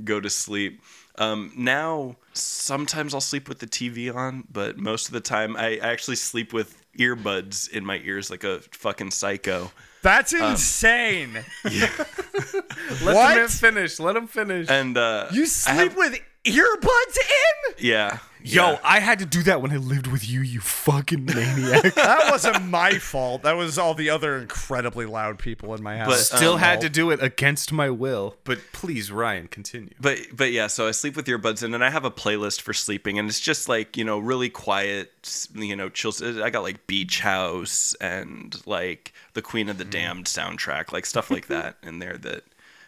go 0.04 0.20
to 0.20 0.30
sleep. 0.30 0.82
Um, 1.19 1.51
now, 1.55 2.15
sometimes 2.34 3.13
I'll 3.13 3.21
sleep 3.21 3.47
with 3.49 3.60
the 3.60 3.67
TV 3.67 4.13
on, 4.13 4.45
but 4.51 4.77
most 4.77 5.08
of 5.08 5.13
the 5.13 5.19
time 5.19 5.55
I, 5.58 5.73
I 5.77 5.89
actually 5.91 6.15
sleep 6.15 6.53
with 6.53 6.75
earbuds 6.97 7.69
in 7.69 7.86
my 7.86 7.97
ears 8.03 8.29
like 8.32 8.43
a 8.43 8.60
fucking 8.71 9.12
psycho. 9.12 9.71
That's 10.01 10.32
insane. 10.34 11.34
Let 11.63 13.15
What? 13.15 13.34
the 13.34 13.39
man 13.41 13.47
finish. 13.49 13.99
Let 13.99 14.15
him 14.15 14.27
finish. 14.27 14.69
And 14.69 14.97
uh, 14.97 15.27
you 15.32 15.45
sleep 15.45 15.75
have- 15.75 15.95
with 15.97 16.19
earbuds 16.45 17.17
in? 17.17 17.75
yeah, 17.86 18.19
Yo, 18.41 18.71
yeah. 18.71 18.80
I 18.84 18.99
had 18.99 19.19
to 19.19 19.25
do 19.25 19.43
that 19.43 19.62
when 19.62 19.71
I 19.71 19.78
lived 19.78 20.08
with 20.08 20.28
you, 20.28 20.41
you 20.41 20.62
fucking 20.62 21.25
maniac. 21.25 21.93
That 21.99 22.32
wasn't 22.32 22.65
my 22.65 22.97
fault. 22.97 23.43
That 23.43 23.58
was 23.58 23.78
all 23.78 23.93
the 23.93 24.10
other 24.10 24.38
incredibly 24.38 25.06
loud 25.06 25.38
people 25.39 25.73
in 25.75 25.84
my 25.84 25.97
house. 25.97 26.08
But, 26.08 26.38
Still 26.38 26.54
um, 26.54 26.60
had 26.60 26.82
to 26.82 26.89
do 26.89 27.12
it 27.12 27.21
against 27.21 27.71
my 27.71 27.89
will. 27.89 28.38
But 28.45 28.60
please, 28.71 29.12
Ryan, 29.12 29.47
continue. 29.47 29.93
But 29.99 30.19
but 30.34 30.52
yeah, 30.52 30.67
so 30.67 30.88
I 30.88 30.91
sleep 30.91 31.15
with 31.15 31.25
earbuds 31.25 31.63
in, 31.63 31.73
and 31.73 31.84
I 31.84 31.89
have 31.89 32.06
a 32.06 32.12
playlist 32.12 32.62
for 32.62 32.73
sleeping, 32.73 33.19
and 33.19 33.30
it's 33.30 33.39
just 33.39 33.67
like 33.67 33.97
you 33.97 34.06
know 34.06 34.19
really 34.19 34.49
quiet, 34.49 35.47
you 35.54 35.75
know, 35.75 35.89
chill. 35.89 36.13
I 36.43 36.49
got 36.49 36.63
like 36.63 36.88
Beach 36.88 37.19
House 37.19 37.93
and 37.99 38.56
like 38.65 39.13
the 39.34 39.41
Queen 39.41 39.69
of 39.69 39.78
the 39.78 39.86
Damned 39.86 40.25
soundtrack, 40.25 40.91
like 40.91 41.06
stuff 41.06 41.30
like 41.30 41.47
that 41.47 41.78
in 41.84 41.99
there 41.99 42.17
that 42.17 42.43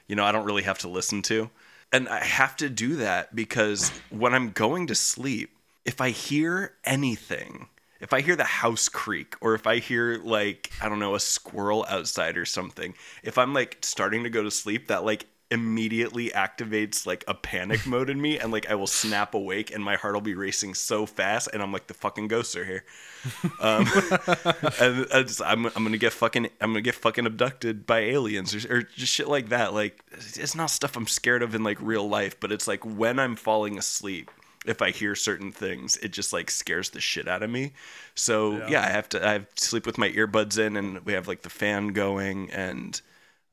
you 0.07 0.15
know 0.15 0.23
I 0.23 0.31
don't 0.31 0.45
really 0.45 0.63
have 0.63 0.79
to 0.79 0.87
listen 0.87 1.21
to, 1.23 1.49
and 1.91 2.07
I 2.07 2.23
have 2.23 2.55
to 2.57 2.69
do 2.69 2.95
that 2.97 3.35
because 3.35 3.89
when 4.09 4.33
I'm 4.33 4.51
going 4.51 4.87
to 4.87 4.95
sleep, 4.95 5.55
if 5.85 6.01
I 6.01 6.09
hear 6.09 6.73
anything. 6.83 7.67
If 7.99 8.13
I 8.13 8.21
hear 8.21 8.35
the 8.35 8.43
house 8.43 8.89
creak 8.89 9.35
or 9.41 9.53
if 9.53 9.67
I 9.67 9.77
hear 9.77 10.17
like 10.23 10.71
I 10.81 10.89
don't 10.89 10.97
know 10.97 11.13
a 11.13 11.19
squirrel 11.19 11.85
outside 11.87 12.35
or 12.35 12.45
something, 12.45 12.95
if 13.21 13.37
I'm 13.37 13.53
like 13.53 13.77
starting 13.81 14.23
to 14.23 14.29
go 14.31 14.41
to 14.41 14.49
sleep, 14.49 14.87
that 14.87 15.05
like 15.05 15.27
immediately 15.51 16.29
activates 16.29 17.05
like 17.05 17.23
a 17.27 17.33
panic 17.33 17.85
mode 17.85 18.09
in 18.09 18.21
me 18.21 18.39
and 18.39 18.51
like 18.51 18.69
I 18.69 18.75
will 18.75 18.87
snap 18.87 19.33
awake 19.33 19.69
and 19.71 19.83
my 19.83 19.95
heart 19.95 20.13
will 20.13 20.21
be 20.21 20.33
racing 20.33 20.73
so 20.73 21.05
fast 21.05 21.49
and 21.53 21.61
I'm 21.61 21.71
like 21.73 21.87
the 21.87 21.93
fucking 21.93 22.29
ghosts 22.29 22.55
are 22.55 22.65
here. 22.65 22.85
Um, 23.59 23.85
and 24.79 25.05
I 25.13 25.23
just, 25.23 25.41
I'm 25.43 25.65
I'm 25.67 25.83
gonna 25.83 25.97
get 25.97 26.13
fucking 26.13 26.45
I'm 26.61 26.71
gonna 26.71 26.81
get 26.81 26.95
fucking 26.95 27.25
abducted 27.25 27.85
by 27.85 27.99
aliens 27.99 28.55
or, 28.65 28.77
or 28.77 28.81
just 28.81 29.13
shit 29.13 29.27
like 29.27 29.49
that. 29.49 29.73
Like 29.73 30.03
it's 30.11 30.55
not 30.55 30.69
stuff 30.69 30.95
I'm 30.95 31.07
scared 31.07 31.43
of 31.43 31.53
in 31.53 31.63
like 31.63 31.77
real 31.81 32.07
life, 32.07 32.39
but 32.39 32.51
it's 32.51 32.67
like 32.67 32.85
when 32.85 33.19
I'm 33.19 33.35
falling 33.35 33.77
asleep 33.77 34.31
if 34.65 34.81
I 34.81 34.91
hear 34.91 35.15
certain 35.15 35.51
things, 35.51 35.97
it 35.97 36.11
just 36.11 36.31
like 36.33 36.51
scares 36.51 36.91
the 36.91 37.01
shit 37.01 37.27
out 37.27 37.43
of 37.43 37.49
me. 37.49 37.73
So 38.15 38.65
yeah, 38.67 38.81
I 38.81 38.89
have 38.89 39.09
to 39.09 39.27
I 39.27 39.33
have 39.33 39.55
to 39.55 39.63
sleep 39.63 39.85
with 39.85 39.97
my 39.97 40.09
earbuds 40.09 40.57
in, 40.59 40.77
and 40.77 41.03
we 41.05 41.13
have 41.13 41.27
like 41.27 41.41
the 41.41 41.49
fan 41.49 41.89
going, 41.89 42.51
and 42.51 43.01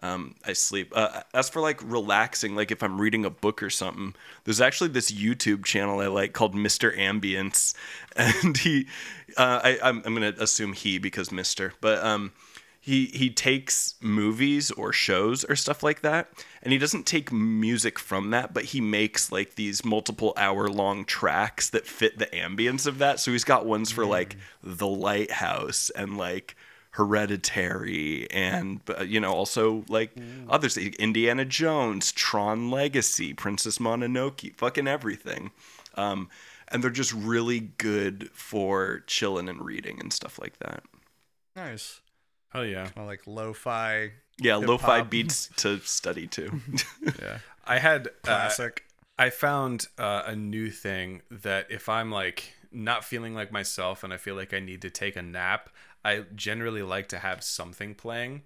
um, 0.03 0.37
I 0.45 0.53
sleep. 0.53 0.93
Uh, 0.95 1.23
as 1.35 1.49
for 1.49 1.61
like 1.61 1.81
relaxing, 1.83 2.55
like 2.55 2.71
if 2.71 2.83
I'm 2.83 3.01
reading 3.01 3.25
a 3.25 3.31
book 3.31 3.63
or 3.63 3.71
something, 3.71 4.15
there's 4.45 4.61
actually 4.61 4.91
this 4.91 5.11
YouTube 5.11 5.65
channel 5.65 6.01
I 6.01 6.07
like 6.07 6.33
called 6.33 6.55
Mr. 6.55 6.97
Ambience, 6.97 7.75
and 8.17 8.57
he, 8.57 8.87
uh, 9.37 9.61
I 9.63 9.79
I'm, 9.83 10.03
I'm 10.05 10.15
gonna 10.15 10.35
assume 10.39 10.73
he 10.73 10.99
because 10.99 11.33
Mister, 11.33 11.75
but 11.81 12.05
um 12.05 12.33
he 12.81 13.07
he 13.07 13.29
takes 13.29 13.97
movies 14.01 14.71
or 14.71 14.95
shows 14.95 15.45
or 15.45 15.55
stuff 15.57 15.83
like 15.83 16.01
that 16.01 16.31
and 16.63 16.73
he 16.73 16.79
doesn't 16.79 17.05
take 17.05 17.31
music 17.31 17.99
from 17.99 18.31
that 18.31 18.55
but 18.55 18.65
he 18.65 18.81
makes 18.81 19.31
like 19.31 19.57
these 19.57 19.85
multiple 19.85 20.33
hour 20.39 20.69
long 20.69 21.05
tracks 21.05 21.69
that 21.69 21.87
fit 21.87 22.19
the 22.19 22.27
ambience 22.27 22.87
of 22.87 22.97
that 22.97 23.21
so 23.21 23.31
he's 23.31 23.45
got 23.45 23.67
ones 23.67 23.91
for 23.91 24.07
like 24.07 24.37
the 24.63 24.87
lighthouse 24.87 25.91
and 25.91 26.17
like 26.17 26.57
hereditary 26.93 28.31
and 28.31 28.81
uh, 28.99 29.03
you 29.03 29.21
know 29.21 29.33
also 29.33 29.85
like 29.89 30.11
others 30.49 30.77
indiana 30.77 31.45
jones 31.45 32.11
tron 32.13 32.71
legacy 32.71 33.33
princess 33.33 33.79
mononoke 33.79 34.55
fucking 34.57 34.89
everything 34.89 35.51
um, 35.95 36.29
and 36.69 36.83
they're 36.83 36.91
just 36.91 37.13
really 37.13 37.61
good 37.61 38.31
for 38.33 39.03
chilling 39.07 39.49
and 39.49 39.65
reading 39.65 39.99
and 40.01 40.13
stuff 40.13 40.39
like 40.39 40.59
that 40.59 40.83
Nice. 41.57 42.01
Oh 42.55 42.63
yeah. 42.63 42.85
Kind 42.85 42.99
of 42.99 43.07
like 43.07 43.27
lo-fi. 43.27 44.13
Yeah, 44.41 44.57
lo-fi 44.57 44.99
Hip-hop. 44.99 45.11
beats 45.11 45.51
to 45.57 45.81
study 45.81 46.29
to. 46.29 46.61
Yeah. 47.21 47.39
I 47.67 47.79
had 47.81 48.07
uh, 48.07 48.11
Classic. 48.23 48.85
I 49.19 49.31
found 49.31 49.89
uh, 49.99 50.23
a 50.25 50.37
new 50.37 50.71
thing 50.71 51.23
that 51.31 51.67
if 51.69 51.89
I'm 51.89 52.13
like 52.13 52.55
not 52.73 53.05
feeling 53.05 53.35
like 53.35 53.53
myself 53.53 54.05
and 54.05 54.13
I 54.13 54.17
feel 54.17 54.35
like 54.35 54.53
I 54.53 54.61
need 54.61 54.83
to 54.83 54.91
take 54.91 55.17
a 55.17 55.23
nap, 55.23 55.71
I 56.05 56.25
generally 56.35 56.83
like 56.83 57.09
to 57.09 57.19
have 57.19 57.43
something 57.43 57.95
playing. 57.95 58.43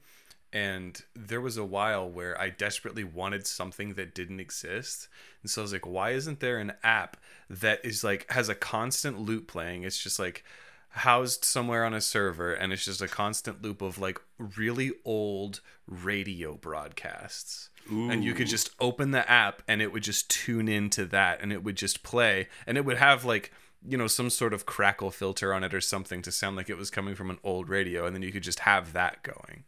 And 0.53 1.03
there 1.15 1.41
was 1.41 1.57
a 1.57 1.65
while 1.65 2.09
where 2.09 2.39
I 2.39 2.51
desperately 2.51 3.05
wanted 3.05 3.47
something 3.47 3.95
that 3.95 4.15
didn't 4.15 4.41
exist. 4.41 5.09
And 5.43 5.51
so 5.51 5.63
I 5.63 5.65
was 5.65 5.73
like, 5.73 5.87
why 5.87 6.11
isn't 6.11 6.41
there 6.41 6.59
an 6.59 6.75
app 6.83 7.17
that 7.49 7.81
is 7.85 8.05
like 8.05 8.31
has 8.31 8.49
a 8.49 8.55
constant 8.55 9.19
loop 9.19 9.49
playing? 9.49 9.85
It's 9.85 10.03
just 10.03 10.19
like 10.19 10.45
housed 10.91 11.45
somewhere 11.45 11.87
on 11.87 11.95
a 11.95 12.01
server 12.03 12.53
and 12.53 12.71
it's 12.71 12.85
just 12.85 13.01
a 13.01 13.09
constant 13.09 13.63
loop 13.63 13.81
of 13.81 13.99
like 13.99 14.21
really 14.39 14.93
old 15.07 15.61
radio 15.87 16.55
broadcasts 16.55 17.71
and 18.11 18.23
you 18.23 18.35
could 18.35 18.47
just 18.47 18.71
open 18.79 19.11
the 19.11 19.29
app 19.29 19.63
and 19.67 19.81
it 19.81 19.91
would 19.91 20.03
just 20.03 20.29
tune 20.29 20.69
into 20.69 21.07
that 21.07 21.41
and 21.41 21.51
it 21.51 21.65
would 21.65 21.77
just 21.77 22.03
play 22.03 22.47
and 22.67 22.77
it 22.77 22.85
would 22.85 22.99
have 22.99 23.25
like 23.25 23.51
you 23.87 23.97
know 23.99 24.07
some 24.07 24.31
sort 24.31 24.53
of 24.55 24.65
crackle 24.67 25.11
filter 25.11 25.53
on 25.53 25.65
it 25.65 25.75
or 25.75 25.81
something 25.81 26.23
to 26.23 26.31
sound 26.33 26.57
like 26.57 26.71
it 26.71 26.77
was 26.77 26.91
coming 26.91 27.15
from 27.15 27.31
an 27.31 27.39
old 27.43 27.69
radio 27.69 28.07
and 28.07 28.15
then 28.15 28.23
you 28.23 28.31
could 28.33 28.43
just 28.43 28.61
have 28.61 28.93
that 28.93 29.23
going 29.23 29.65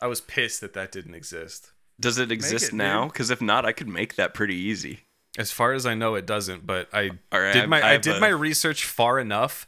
i 0.00 0.06
was 0.06 0.20
pissed 0.20 0.60
that 0.60 0.74
that 0.74 0.92
didn't 0.92 1.14
exist 1.14 1.72
Does 2.00 2.18
it 2.18 2.30
exist 2.32 2.72
it, 2.72 2.74
now? 2.74 3.06
Because 3.06 3.30
if 3.30 3.40
not, 3.40 3.64
I 3.64 3.72
could 3.72 3.88
make 3.88 4.16
that 4.16 4.34
pretty 4.34 4.56
easy. 4.56 5.00
as 5.38 5.50
far 5.50 5.72
as 5.72 5.86
i 5.86 5.94
know 5.94 6.14
it 6.14 6.26
doesn't 6.26 6.66
but 6.66 6.88
i 6.92 7.10
All 7.32 7.40
right, 7.40 7.52
did 7.54 7.68
my 7.68 7.80
I 7.80 7.88
i, 7.88 7.92
have 7.92 8.02
did 8.02 8.16
a- 8.16 8.20
my 8.20 8.28
research 8.28 8.84
far 8.84 9.18
enough 9.18 9.66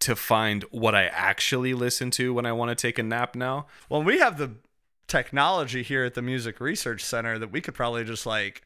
to 0.00 0.14
find 0.16 0.62
what 0.70 0.94
i 0.94 1.04
actually 1.04 1.72
listen 1.74 2.10
to 2.12 2.34
when 2.34 2.46
i 2.46 2.52
want 2.52 2.68
to 2.70 2.74
take 2.74 2.98
a 2.98 3.02
nap 3.02 3.34
now 3.36 3.66
Well, 3.88 4.02
we 4.02 4.18
have 4.18 4.38
the 4.38 4.50
technology 5.08 5.82
here 5.84 6.04
at 6.04 6.14
the 6.14 6.22
Music 6.22 6.58
Research 6.60 7.04
Center 7.04 7.38
that 7.38 7.52
we 7.52 7.60
could 7.60 7.74
probably 7.74 8.02
just 8.04 8.26
like 8.26 8.62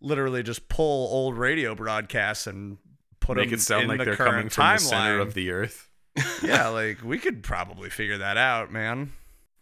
literally 0.00 0.42
just 0.42 0.68
pull 0.68 1.08
old 1.12 1.36
radio 1.38 1.74
broadcasts 1.74 2.46
and 2.46 2.76
put 3.22 3.36
make 3.38 3.48
them 3.48 3.54
it 3.54 3.60
sound 3.62 3.82
in 3.84 3.88
like 3.88 3.98
the 3.98 4.04
they're 4.04 4.16
current 4.16 4.32
coming 4.32 4.48
from 4.50 4.74
the 4.74 4.78
center 4.78 5.18
of 5.18 5.34
the 5.34 5.50
earth 5.50 5.88
yeah, 6.42 6.68
like 6.68 7.02
we 7.02 7.16
could 7.16 7.42
probably 7.42 7.88
figure 7.88 8.18
that 8.18 8.36
out, 8.36 8.70
man. 8.70 9.12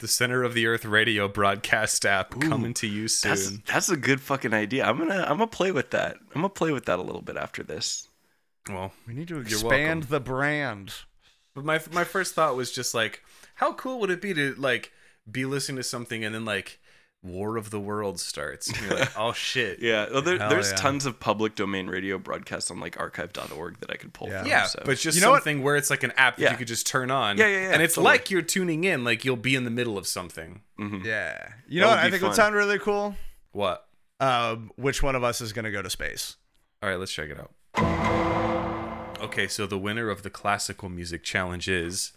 the 0.01 0.09
center 0.09 0.43
of 0.43 0.53
the 0.53 0.67
earth 0.67 0.85
radio 0.85 1.29
broadcast 1.29 2.05
app 2.05 2.31
coming 2.41 2.75
to 2.75 2.89
you 2.89 3.07
soon 3.07 3.31
That's 3.31 3.51
that's 3.73 3.89
a 3.89 3.97
good 3.97 4.21
fucking 4.21 4.53
idea. 4.53 4.85
I'm 4.85 4.99
gonna 4.99 5.23
I'm 5.23 5.39
gonna 5.39 5.47
play 5.47 5.71
with 5.71 5.91
that. 5.91 6.17
I'm 6.35 6.41
gonna 6.41 6.49
play 6.49 6.73
with 6.73 6.87
that 6.87 6.99
a 6.99 7.03
little 7.03 7.23
bit 7.23 7.37
after 7.37 7.63
this. 7.63 8.09
well 8.69 8.93
We 9.07 9.15
need 9.15 9.29
to 9.29 9.39
expand 9.39 10.05
the 10.05 10.19
brand. 10.19 10.93
But 11.55 11.65
my 11.65 11.81
my 11.93 12.03
first 12.05 12.35
thought 12.35 12.57
was 12.57 12.73
just 12.73 12.95
like, 12.95 13.23
how 13.55 13.73
cool 13.73 14.01
would 14.01 14.11
it 14.11 14.21
be 14.21 14.35
to 14.35 14.55
like 14.55 14.91
be 15.31 15.45
listening 15.45 15.77
to 15.77 15.85
something 15.85 16.25
and 16.25 16.35
then 16.35 16.45
like 16.45 16.81
War 17.23 17.57
of 17.59 17.69
the 17.71 17.79
Worlds 17.79 18.25
starts. 18.25 18.69
And 18.69 18.81
you're 18.81 18.99
like, 18.99 19.11
oh 19.19 19.33
shit. 19.35 19.81
Yeah, 19.81 20.07
well, 20.11 20.23
there, 20.23 20.39
there's 20.39 20.71
yeah. 20.71 20.77
tons 20.77 21.05
of 21.05 21.21
public 21.21 21.55
domain 21.55 21.87
radio 21.89 22.17
broadcasts 22.17 22.71
on 22.71 22.81
like 22.81 22.99
archive.org 22.99 23.79
that 23.81 23.91
I 23.91 23.97
could 23.97 24.13
pull 24.15 24.29
Yeah. 24.29 24.41
from. 24.41 24.49
Yeah, 24.49 24.65
so. 24.67 24.83
but 24.87 24.97
just 24.99 25.17
You 25.17 25.23
know 25.23 25.31
what? 25.31 25.43
something 25.43 25.63
where 25.63 25.77
it's 25.77 25.91
like 25.91 26.03
an 26.03 26.13
app 26.17 26.37
that 26.37 26.43
Yeah. 26.43 26.51
you 26.53 26.57
could 26.57 26.67
just 26.69 26.87
turn 26.87 27.11
on. 27.11 27.37
Yeah, 27.37 27.47
yeah, 27.49 27.61
yeah, 27.69 27.73
And 27.73 27.83
it's 27.83 27.97
totally. 27.97 28.13
like 28.15 28.31
you're 28.31 28.41
tuning 28.43 28.85
in, 28.85 29.05
like 29.05 29.25
you'll 29.25 29.37
be 29.37 29.55
in 29.55 29.65
the 29.65 29.71
middle 29.71 29.99
of 29.99 30.07
something. 30.07 30.63
Yeah. 30.79 30.89
That 31.03 31.53
You 31.69 31.81
know 31.83 31.89
what 31.89 31.99
I 31.99 32.09
think 32.09 32.21
fun. 32.23 32.31
would 32.31 32.37
sound 32.37 32.55
really 32.55 32.79
cool? 32.79 33.17
What? 33.53 33.87
Um, 34.19 34.71
which 34.77 35.03
one 35.03 35.15
of 35.15 35.23
us 35.23 35.41
is 35.43 35.53
going 35.53 35.67
to 35.67 35.71
go 35.71 35.83
to 35.83 35.91
space? 35.91 36.37
All 36.83 36.89
right, 36.89 36.99
let's 36.99 37.13
check 37.13 37.29
it 37.29 37.39
out. 37.39 37.51
Okay, 39.23 39.47
so 39.47 39.67
the 39.67 39.79
winner 39.79 40.09
of 40.09 40.23
the 40.23 40.31
classical 40.31 40.89
music 40.89 41.23
challenge 41.23 41.69
is 41.69 42.13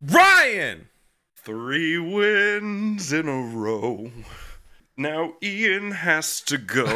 Ryan. 0.00 0.88
Three 1.46 1.96
wins 1.96 3.12
in 3.12 3.28
a 3.28 3.40
row. 3.40 4.10
Now 4.96 5.34
Ian 5.40 5.92
has 5.92 6.40
to 6.40 6.58
go 6.58 6.86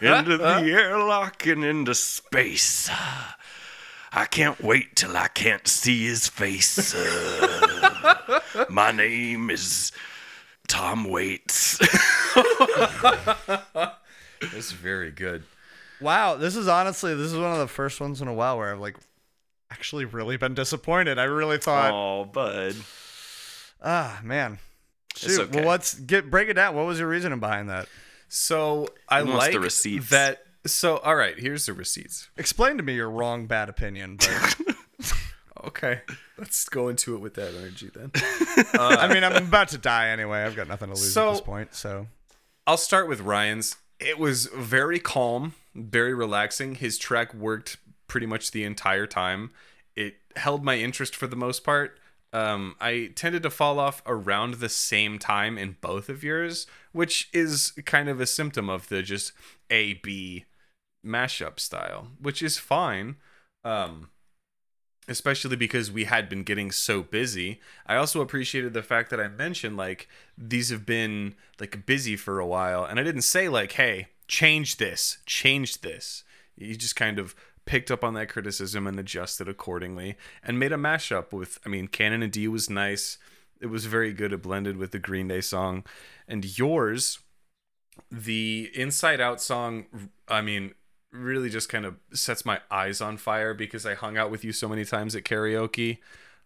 into 0.00 0.36
the 0.36 0.70
airlock 0.70 1.44
and 1.44 1.64
into 1.64 1.96
space. 1.96 2.88
I 4.12 4.26
can't 4.26 4.62
wait 4.62 4.94
till 4.94 5.16
I 5.16 5.26
can't 5.26 5.66
see 5.66 6.06
his 6.06 6.28
face. 6.28 6.94
Uh, 6.94 8.66
my 8.70 8.92
name 8.92 9.50
is 9.50 9.90
Tom 10.68 11.02
Waits. 11.02 11.78
That's 14.52 14.70
very 14.70 15.10
good. 15.10 15.42
Wow, 16.00 16.36
this 16.36 16.54
is 16.54 16.68
honestly 16.68 17.16
this 17.16 17.32
is 17.32 17.36
one 17.36 17.50
of 17.50 17.58
the 17.58 17.66
first 17.66 18.00
ones 18.00 18.22
in 18.22 18.28
a 18.28 18.32
while 18.32 18.58
where 18.58 18.72
I've 18.72 18.78
like 18.78 18.96
actually 19.72 20.04
really 20.04 20.36
been 20.36 20.54
disappointed. 20.54 21.18
I 21.18 21.24
really 21.24 21.58
thought, 21.58 21.90
oh, 21.92 22.26
bud. 22.26 22.76
Ah, 23.82 24.20
man. 24.22 24.58
Shoot, 25.16 25.40
okay. 25.42 25.60
well, 25.60 25.68
let's 25.68 25.94
get 25.94 26.30
break 26.30 26.48
it 26.48 26.54
down. 26.54 26.74
What 26.74 26.86
was 26.86 26.98
your 26.98 27.08
reasoning 27.08 27.38
behind 27.40 27.70
that? 27.70 27.86
So 28.28 28.88
I 29.08 29.20
like 29.20 29.52
the 29.52 29.60
receipts? 29.60 30.10
that. 30.10 30.42
So 30.66 30.96
all 30.98 31.14
right, 31.14 31.38
here's 31.38 31.66
the 31.66 31.72
receipts. 31.72 32.28
Explain 32.36 32.78
to 32.78 32.82
me 32.82 32.94
your 32.94 33.10
wrong, 33.10 33.46
bad 33.46 33.68
opinion. 33.68 34.16
But 34.16 34.56
Okay, 35.66 36.02
let's 36.36 36.68
go 36.68 36.88
into 36.88 37.14
it 37.14 37.18
with 37.20 37.34
that 37.34 37.54
energy 37.54 37.90
then. 37.94 38.10
I 38.74 39.12
mean, 39.12 39.24
I'm 39.24 39.46
about 39.46 39.68
to 39.68 39.78
die 39.78 40.08
anyway. 40.08 40.42
I've 40.42 40.56
got 40.56 40.68
nothing 40.68 40.88
to 40.88 40.94
lose 40.94 41.12
So- 41.12 41.28
at 41.28 41.32
this 41.32 41.40
point. 41.40 41.74
So 41.74 42.06
I'll 42.66 42.76
start 42.76 43.08
with 43.08 43.20
Ryan's. 43.20 43.76
It 44.00 44.18
was 44.18 44.46
very 44.46 44.98
calm, 44.98 45.54
very 45.74 46.12
relaxing. 46.12 46.74
His 46.74 46.98
track 46.98 47.32
worked 47.32 47.78
pretty 48.08 48.26
much 48.26 48.50
the 48.50 48.64
entire 48.64 49.06
time. 49.06 49.52
It 49.96 50.16
held 50.36 50.64
my 50.64 50.76
interest 50.76 51.14
for 51.16 51.26
the 51.26 51.36
most 51.36 51.64
part. 51.64 51.98
Um, 52.34 52.74
I 52.80 53.12
tended 53.14 53.44
to 53.44 53.50
fall 53.50 53.78
off 53.78 54.02
around 54.06 54.54
the 54.54 54.68
same 54.68 55.20
time 55.20 55.56
in 55.56 55.76
both 55.80 56.08
of 56.08 56.24
yours, 56.24 56.66
which 56.90 57.28
is 57.32 57.72
kind 57.86 58.08
of 58.08 58.20
a 58.20 58.26
symptom 58.26 58.68
of 58.68 58.88
the 58.88 59.02
just 59.02 59.32
A 59.70 59.94
B 59.94 60.44
mashup 61.06 61.60
style, 61.60 62.08
which 62.20 62.42
is 62.42 62.58
fine. 62.58 63.16
Um, 63.62 64.10
especially 65.06 65.54
because 65.54 65.92
we 65.92 66.04
had 66.04 66.28
been 66.28 66.42
getting 66.42 66.72
so 66.72 67.02
busy. 67.02 67.60
I 67.86 67.96
also 67.96 68.20
appreciated 68.20 68.72
the 68.72 68.82
fact 68.82 69.10
that 69.10 69.20
I 69.20 69.28
mentioned 69.28 69.76
like 69.76 70.08
these 70.36 70.70
have 70.70 70.84
been 70.84 71.34
like 71.60 71.86
busy 71.86 72.16
for 72.16 72.40
a 72.40 72.46
while 72.46 72.84
and 72.84 72.98
I 72.98 73.04
didn't 73.04 73.22
say 73.22 73.48
like 73.48 73.72
hey, 73.72 74.08
change 74.26 74.78
this, 74.78 75.18
change 75.24 75.82
this. 75.82 76.24
You 76.56 76.74
just 76.74 76.96
kind 76.96 77.18
of 77.18 77.34
picked 77.66 77.90
up 77.90 78.04
on 78.04 78.14
that 78.14 78.28
criticism 78.28 78.86
and 78.86 78.98
adjusted 78.98 79.48
accordingly 79.48 80.16
and 80.42 80.58
made 80.58 80.72
a 80.72 80.76
mashup 80.76 81.32
with 81.32 81.58
I 81.64 81.68
mean 81.68 81.88
Canon 81.88 82.22
and 82.22 82.32
D 82.32 82.48
was 82.48 82.68
nice. 82.68 83.18
It 83.60 83.66
was 83.66 83.86
very 83.86 84.12
good. 84.12 84.32
It 84.32 84.42
blended 84.42 84.76
with 84.76 84.90
the 84.90 84.98
Green 84.98 85.28
Day 85.28 85.40
song. 85.40 85.84
And 86.28 86.58
yours 86.58 87.20
the 88.10 88.70
Inside 88.74 89.20
Out 89.20 89.40
song, 89.40 89.86
I 90.28 90.40
mean, 90.40 90.74
really 91.12 91.48
just 91.48 91.68
kind 91.68 91.86
of 91.86 91.96
sets 92.12 92.44
my 92.44 92.60
eyes 92.70 93.00
on 93.00 93.16
fire 93.16 93.54
because 93.54 93.86
I 93.86 93.94
hung 93.94 94.16
out 94.18 94.30
with 94.30 94.44
you 94.44 94.52
so 94.52 94.68
many 94.68 94.84
times 94.84 95.14
at 95.14 95.24
karaoke. 95.24 95.98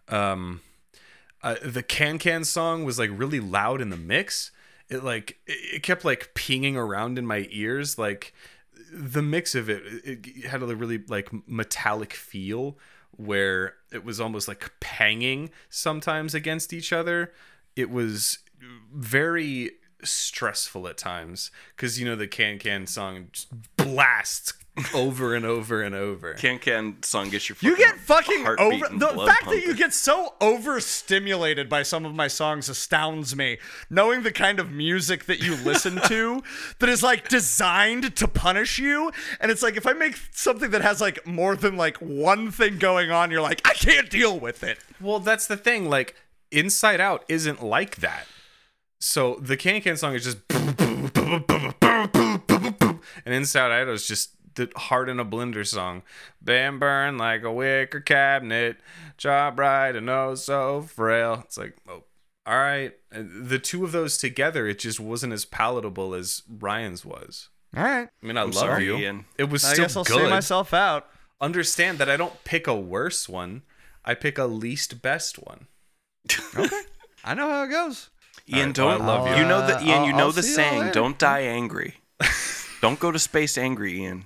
Um, 0.08 0.60
uh, 1.42 1.56
the 1.64 1.82
Can 1.82 2.18
Can 2.18 2.44
song 2.44 2.84
was 2.84 2.98
like 2.98 3.10
really 3.12 3.40
loud 3.40 3.80
in 3.80 3.90
the 3.90 3.96
mix. 3.96 4.50
it 4.88 5.04
like 5.04 5.38
it 5.46 5.76
it 5.76 5.82
kept 5.82 6.04
like 6.04 6.32
pinging 6.34 6.76
around 6.76 7.18
in 7.18 7.26
my 7.26 7.46
ears 7.50 7.98
like 7.98 8.34
the 8.92 9.22
mix 9.22 9.54
of 9.54 9.68
it 9.68 9.82
it 10.04 10.44
had 10.46 10.62
a 10.62 10.76
really 10.76 10.98
like 11.08 11.28
metallic 11.48 12.12
feel 12.12 12.78
where 13.16 13.74
it 13.92 14.04
was 14.04 14.20
almost 14.20 14.48
like 14.48 14.70
panging 14.80 15.50
sometimes 15.68 16.34
against 16.34 16.72
each 16.72 16.92
other. 16.92 17.32
It 17.74 17.90
was 17.90 18.38
very 18.92 19.72
stressful 20.04 20.86
at 20.86 20.96
times 20.96 21.50
because 21.74 21.98
you 21.98 22.06
know 22.06 22.16
the 22.16 22.28
can 22.28 22.58
can 22.58 22.86
song 22.86 23.28
blasts 23.76 24.52
over 24.94 25.34
and 25.34 25.44
over 25.44 25.82
and 25.82 25.94
over 25.94 26.34
Can 26.34 26.58
Can 26.58 27.02
song 27.02 27.30
gets 27.30 27.48
your 27.48 27.56
You 27.60 27.76
get 27.76 27.96
fucking 27.96 28.46
over 28.46 28.88
the 28.88 29.12
blood 29.14 29.28
fact 29.28 29.46
that 29.46 29.62
you 29.64 29.74
get 29.74 29.92
so 29.92 30.34
overstimulated 30.40 31.68
by 31.68 31.82
some 31.82 32.04
of 32.04 32.14
my 32.14 32.28
songs 32.28 32.68
astounds 32.68 33.36
me. 33.36 33.58
Knowing 33.90 34.22
the 34.22 34.32
kind 34.32 34.60
of 34.60 34.70
music 34.70 35.24
that 35.26 35.40
you 35.40 35.56
listen 35.56 36.00
to 36.06 36.42
that 36.78 36.88
is 36.88 37.02
like 37.02 37.28
designed 37.28 38.16
to 38.16 38.28
punish 38.28 38.78
you, 38.78 39.10
and 39.40 39.50
it's 39.50 39.62
like 39.62 39.76
if 39.76 39.86
I 39.86 39.92
make 39.92 40.16
something 40.32 40.70
that 40.70 40.82
has 40.82 41.00
like 41.00 41.26
more 41.26 41.56
than 41.56 41.76
like 41.76 41.96
one 41.98 42.50
thing 42.50 42.78
going 42.78 43.10
on, 43.10 43.30
you're 43.30 43.40
like 43.42 43.60
I 43.66 43.74
can't 43.74 44.10
deal 44.10 44.38
with 44.38 44.62
it. 44.62 44.78
Well, 45.00 45.20
that's 45.20 45.46
the 45.46 45.56
thing. 45.56 45.88
Like, 45.88 46.14
Inside 46.50 47.00
Out 47.00 47.24
isn't 47.28 47.62
like 47.62 47.96
that. 47.96 48.26
So 49.00 49.36
the 49.36 49.56
Can 49.56 49.80
Can 49.80 49.96
song 49.96 50.14
is 50.14 50.24
just, 50.24 50.38
and 50.50 50.94
Inside 53.26 53.70
Out 53.70 53.88
is 53.88 54.06
just 54.06 54.30
the 54.54 54.70
Heart 54.76 55.08
in 55.08 55.20
a 55.20 55.24
Blender 55.24 55.66
song. 55.66 56.02
Been 56.42 56.78
burned 56.78 57.18
like 57.18 57.42
a 57.42 57.52
wicker 57.52 58.00
cabinet, 58.00 58.78
job 59.16 59.58
right 59.58 59.94
and 59.94 60.08
oh 60.08 60.34
so 60.34 60.82
frail. 60.82 61.42
It's 61.44 61.58
like, 61.58 61.76
oh, 61.88 62.04
all 62.46 62.56
right. 62.58 62.92
And 63.12 63.48
the 63.48 63.58
two 63.58 63.84
of 63.84 63.92
those 63.92 64.16
together, 64.16 64.66
it 64.66 64.78
just 64.78 65.00
wasn't 65.00 65.32
as 65.32 65.44
palatable 65.44 66.14
as 66.14 66.42
Ryan's 66.48 67.04
was. 67.04 67.48
All 67.76 67.82
right, 67.82 68.08
I 68.22 68.26
mean, 68.26 68.38
I 68.38 68.42
love 68.42 68.54
sorry, 68.54 68.84
you. 68.86 68.96
Ian. 68.96 69.26
It 69.36 69.50
was 69.50 69.62
I 69.64 69.72
still 69.74 69.84
guess 69.84 69.96
I'll 69.96 70.04
good. 70.04 70.16
say 70.24 70.30
myself 70.30 70.72
out. 70.72 71.06
Understand 71.40 71.98
that 71.98 72.08
I 72.08 72.16
don't 72.16 72.42
pick 72.44 72.66
a 72.66 72.74
worse 72.74 73.28
one. 73.28 73.62
I 74.04 74.14
pick 74.14 74.38
a 74.38 74.46
least 74.46 75.02
best 75.02 75.36
one. 75.36 75.66
okay. 76.56 76.80
I 77.24 77.34
know 77.34 77.48
how 77.50 77.64
it 77.64 77.68
goes. 77.68 78.08
Ian, 78.48 78.68
right, 78.68 78.74
don't 78.74 79.02
I 79.02 79.06
love 79.06 79.28
you. 79.28 79.42
you. 79.42 79.48
know 79.48 79.66
the 79.66 79.74
Ian. 79.80 79.86
You 79.86 79.92
I'll- 80.12 80.16
know 80.16 80.24
I'll 80.24 80.32
the 80.32 80.42
see 80.42 80.60
y'all 80.62 80.70
saying. 80.80 80.92
Don't 80.92 81.18
die 81.18 81.42
angry. 81.42 81.96
don't 82.80 82.98
go 82.98 83.12
to 83.12 83.18
space 83.18 83.58
angry, 83.58 84.00
Ian. 84.00 84.24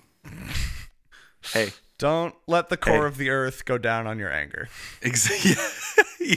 Hey, 1.53 1.73
Don't 1.99 2.35
let 2.47 2.69
the 2.69 2.77
core 2.77 3.03
Hey. 3.03 3.07
of 3.07 3.17
the 3.17 3.31
earth 3.31 3.65
go 3.65 3.79
down 3.79 4.07
on 4.07 4.19
your 4.19 4.33
anger. 4.33 4.69
exactly. 5.03 5.53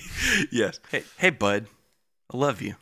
yes. 0.51 0.79
Hey, 0.91 1.03
hey, 1.17 1.29
bud. 1.31 1.67
I 2.33 2.37
love 2.37 2.61
you. 2.61 2.75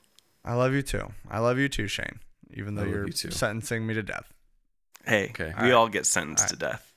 I 0.46 0.54
love 0.56 0.74
you 0.74 0.82
too. 0.82 1.12
I 1.30 1.40
love 1.40 1.58
you 1.58 1.70
too, 1.70 1.88
Shane. 1.88 2.20
Even 2.54 2.76
though 2.76 2.84
you're 2.84 3.08
you 3.08 3.14
sentencing 3.14 3.86
me 3.88 3.94
to 3.94 4.04
death. 4.04 4.32
Hey, 5.06 5.26
Okay. 5.30 5.48
we 5.48 5.54
Alright. 5.54 5.72
all 5.74 5.88
get 5.90 6.06
sentenced 6.06 6.44
Alright. 6.44 6.60
to 6.60 6.66
death. 6.66 6.94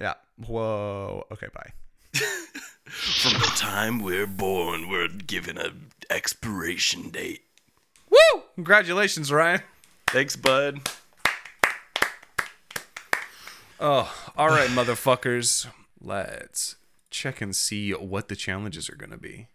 Yeah. 0.00 0.14
Whoa. 0.46 1.24
Okay. 1.32 1.48
Bye. 1.54 1.72
From 2.84 3.32
the 3.32 3.52
time 3.56 4.00
we're 4.02 4.26
born, 4.26 4.88
we're 4.88 5.08
given 5.08 5.58
a 5.58 5.70
expiration 6.10 7.10
date. 7.10 7.42
Woo! 8.10 8.42
Congratulations, 8.54 9.32
Ryan. 9.32 9.62
Thanks, 10.08 10.36
bud. 10.36 10.80
Oh, 13.80 14.12
all 14.36 14.48
right, 14.48 14.68
motherfuckers. 14.70 15.66
Let's 16.00 16.76
check 17.10 17.40
and 17.40 17.54
see 17.54 17.92
what 17.92 18.28
the 18.28 18.36
challenges 18.36 18.88
are 18.88 18.96
going 18.96 19.10
to 19.10 19.16
be. 19.16 19.48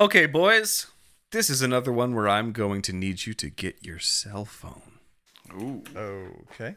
Okay, 0.00 0.26
boys. 0.26 0.86
This 1.30 1.48
is 1.48 1.62
another 1.62 1.92
one 1.92 2.14
where 2.14 2.28
I'm 2.28 2.52
going 2.52 2.82
to 2.82 2.92
need 2.92 3.26
you 3.26 3.34
to 3.34 3.48
get 3.48 3.84
your 3.84 3.98
cell 3.98 4.44
phone. 4.44 4.98
Ooh. 5.54 5.82
Okay. 5.96 6.76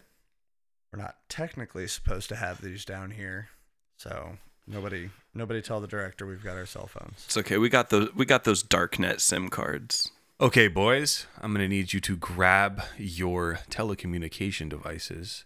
We're 0.91 0.99
not 1.01 1.15
technically 1.27 1.87
supposed 1.87 2.29
to 2.29 2.35
have 2.35 2.61
these 2.61 2.85
down 2.85 3.11
here, 3.11 3.49
so 3.97 4.37
nobody 4.67 5.09
nobody 5.33 5.61
tell 5.61 5.81
the 5.81 5.87
director 5.87 6.27
we've 6.27 6.43
got 6.43 6.55
our 6.55 6.67
cell 6.67 6.85
phones. 6.85 7.23
It's 7.25 7.37
okay. 7.37 7.57
We 7.57 7.69
got 7.69 7.89
those. 7.89 8.13
We 8.13 8.25
got 8.25 8.43
those 8.43 8.63
darknet 8.63 9.19
SIM 9.19 9.49
cards. 9.49 10.11
Okay, 10.41 10.67
boys, 10.67 11.27
I'm 11.39 11.53
going 11.53 11.61
to 11.61 11.67
need 11.67 11.93
you 11.93 11.99
to 12.01 12.17
grab 12.17 12.81
your 12.97 13.59
telecommunication 13.69 14.67
devices 14.67 15.45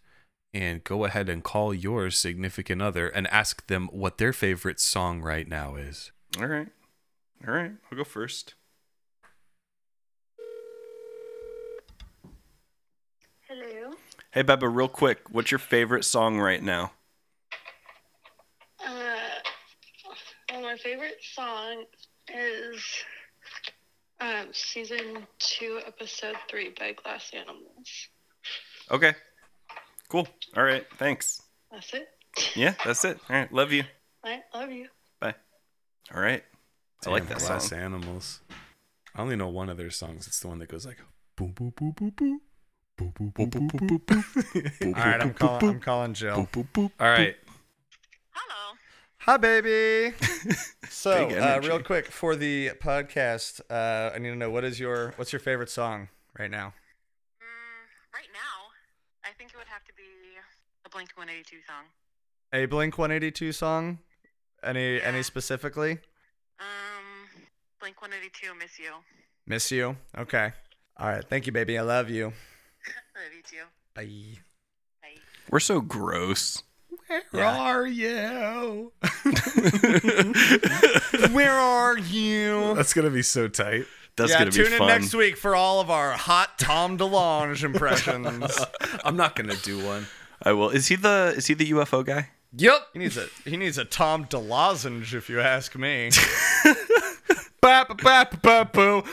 and 0.53 0.81
go 0.83 1.03
ahead 1.03 1.27
and 1.27 1.43
call 1.43 1.73
your 1.73 2.09
significant 2.09 2.81
other 2.81 3.09
and 3.09 3.27
ask 3.27 3.67
them 3.67 3.89
what 3.91 4.17
their 4.17 4.31
favorite 4.31 4.79
song 4.79 5.21
right 5.21 5.47
now 5.47 5.75
is. 5.75 6.13
All 6.39 6.47
right. 6.47 6.69
All 7.45 7.53
right. 7.53 7.71
I'll 7.91 7.97
go 7.97 8.05
first. 8.05 8.55
Hello. 13.49 13.91
Hey, 14.31 14.43
Beba, 14.43 14.73
real 14.73 14.87
quick. 14.87 15.19
What's 15.29 15.51
your 15.51 15.59
favorite 15.59 16.05
song 16.05 16.39
right 16.39 16.63
now? 16.63 16.93
Uh, 18.79 19.17
well, 20.49 20.61
my 20.61 20.77
favorite 20.77 21.17
song 21.21 21.83
is 22.33 22.81
um, 24.19 24.47
season 24.51 25.27
two, 25.39 25.79
episode 25.85 26.35
three 26.49 26.73
by 26.79 26.93
Glass 26.93 27.31
Animals. 27.33 28.07
Okay. 28.91 29.13
Cool. 30.09 30.27
All 30.55 30.63
right. 30.63 30.85
Thanks. 30.97 31.41
That's 31.71 31.93
it. 31.93 32.07
Yeah, 32.55 32.73
that's 32.85 33.03
it. 33.03 33.19
All 33.29 33.35
right. 33.35 33.51
Love 33.51 33.71
you. 33.71 33.83
I 34.23 34.41
love 34.53 34.71
you. 34.71 34.87
Bye. 35.19 35.35
All 36.13 36.21
right. 36.21 36.43
I 37.05 37.09
like 37.09 37.27
that 37.27 37.39
Glass 37.39 37.69
song. 37.69 37.79
Animals. 37.79 38.41
I 39.15 39.21
only 39.21 39.35
know 39.35 39.49
one 39.49 39.69
of 39.69 39.77
their 39.77 39.91
songs. 39.91 40.27
It's 40.27 40.39
the 40.39 40.47
one 40.47 40.59
that 40.59 40.69
goes 40.69 40.85
like 40.85 40.97
boom 41.35 41.51
boom 41.51 41.73
boom 41.75 41.91
boom 41.91 42.13
boom. 42.15 42.41
Boom, 42.97 43.13
boom, 43.15 43.29
boom, 43.29 43.49
boom, 43.49 43.87
boom, 43.87 44.01
boom. 44.07 44.25
All 44.95 45.03
right, 45.03 45.21
I'm 45.21 45.33
calling. 45.35 45.69
I'm 45.69 45.79
calling 45.79 46.15
Jill. 46.15 46.49
All 46.55 46.89
right. 46.99 47.35
Hello. 48.31 48.66
Hi, 49.27 49.35
baby. 49.35 50.15
so, 50.89 51.27
uh, 51.27 51.59
real 51.61 51.81
quick 51.83 52.07
for 52.07 52.37
the 52.37 52.71
podcast, 52.81 53.59
uh, 53.69 54.11
I 54.15 54.19
need 54.19 54.29
to 54.29 54.37
know 54.37 54.49
what 54.49 54.63
is 54.63 54.79
your 54.79 55.11
what's 55.17 55.33
your 55.33 55.41
favorite 55.41 55.69
song 55.69 56.07
right 56.39 56.49
now? 56.49 56.67
Mm, 57.41 58.13
right 58.13 58.29
now, 58.31 58.71
I 59.25 59.33
think 59.37 59.51
it 59.53 59.57
would 59.57 59.67
have 59.67 59.83
to 59.83 59.93
be 59.97 60.03
a 60.85 60.89
Blink 60.89 61.09
182 61.15 61.57
song. 61.67 61.83
A 62.53 62.67
Blink 62.67 62.97
182 62.97 63.51
song? 63.51 63.99
Any 64.63 64.95
Yeah. 64.95 65.01
any 65.03 65.23
specifically? 65.23 65.99
Um, 66.59 67.27
Blink 67.81 68.01
182, 68.01 68.55
Miss 68.55 68.79
You. 68.79 68.93
Miss 69.45 69.69
you. 69.71 69.97
Okay. 70.17 70.53
All 70.95 71.07
right. 71.09 71.23
Thank 71.29 71.47
you, 71.47 71.51
baby. 71.51 71.77
I 71.77 71.81
love 71.81 72.09
you. 72.09 72.27
Love 73.13 73.33
you 73.35 73.43
too. 73.43 73.65
Bye. 73.93 74.39
Bye. 75.01 75.19
We're 75.49 75.59
so 75.59 75.81
gross. 75.81 76.63
Where 77.07 77.21
Yeah. 77.33 77.57
are 77.57 77.87
you? 77.87 78.91
Where 81.31 81.51
are 81.51 81.97
you? 81.97 82.73
That's 82.75 82.93
gonna 82.93 83.09
be 83.09 83.21
so 83.23 83.47
tight. 83.47 83.85
That's 84.15 84.31
yeah, 84.31 84.39
gonna 84.39 84.51
tune 84.51 84.65
be 84.67 84.71
in 84.73 84.77
fun. 84.79 84.87
next 84.87 85.13
week 85.13 85.37
for 85.37 85.55
all 85.55 85.79
of 85.79 85.89
our 85.91 86.11
hot 86.13 86.57
Tom 86.59 86.97
DeLonge 86.97 87.63
impressions. 87.63 88.57
I'm 89.05 89.15
not 89.15 89.35
gonna 89.35 89.55
do 89.57 89.83
one. 89.85 90.07
I 90.43 90.53
will. 90.53 90.69
Is 90.69 90.87
he 90.87 90.95
the 90.95 91.33
Is 91.37 91.47
he 91.47 91.53
the 91.53 91.69
UFO 91.71 92.03
guy? 92.05 92.29
Yep. 92.55 92.79
he 92.93 92.99
needs 92.99 93.17
a 93.17 93.27
he 93.45 93.57
needs 93.57 93.77
a 93.77 93.85
Tom 93.85 94.25
DeLozenge, 94.25 95.13
if 95.13 95.29
you 95.29 95.39
ask 95.39 95.75
me. 95.75 96.09
Ba, 97.61 97.85
ba, 97.89 97.95
ba, 97.95 98.27
ba, 98.41 98.43
ba, 98.43 98.69
boo. 98.73 99.03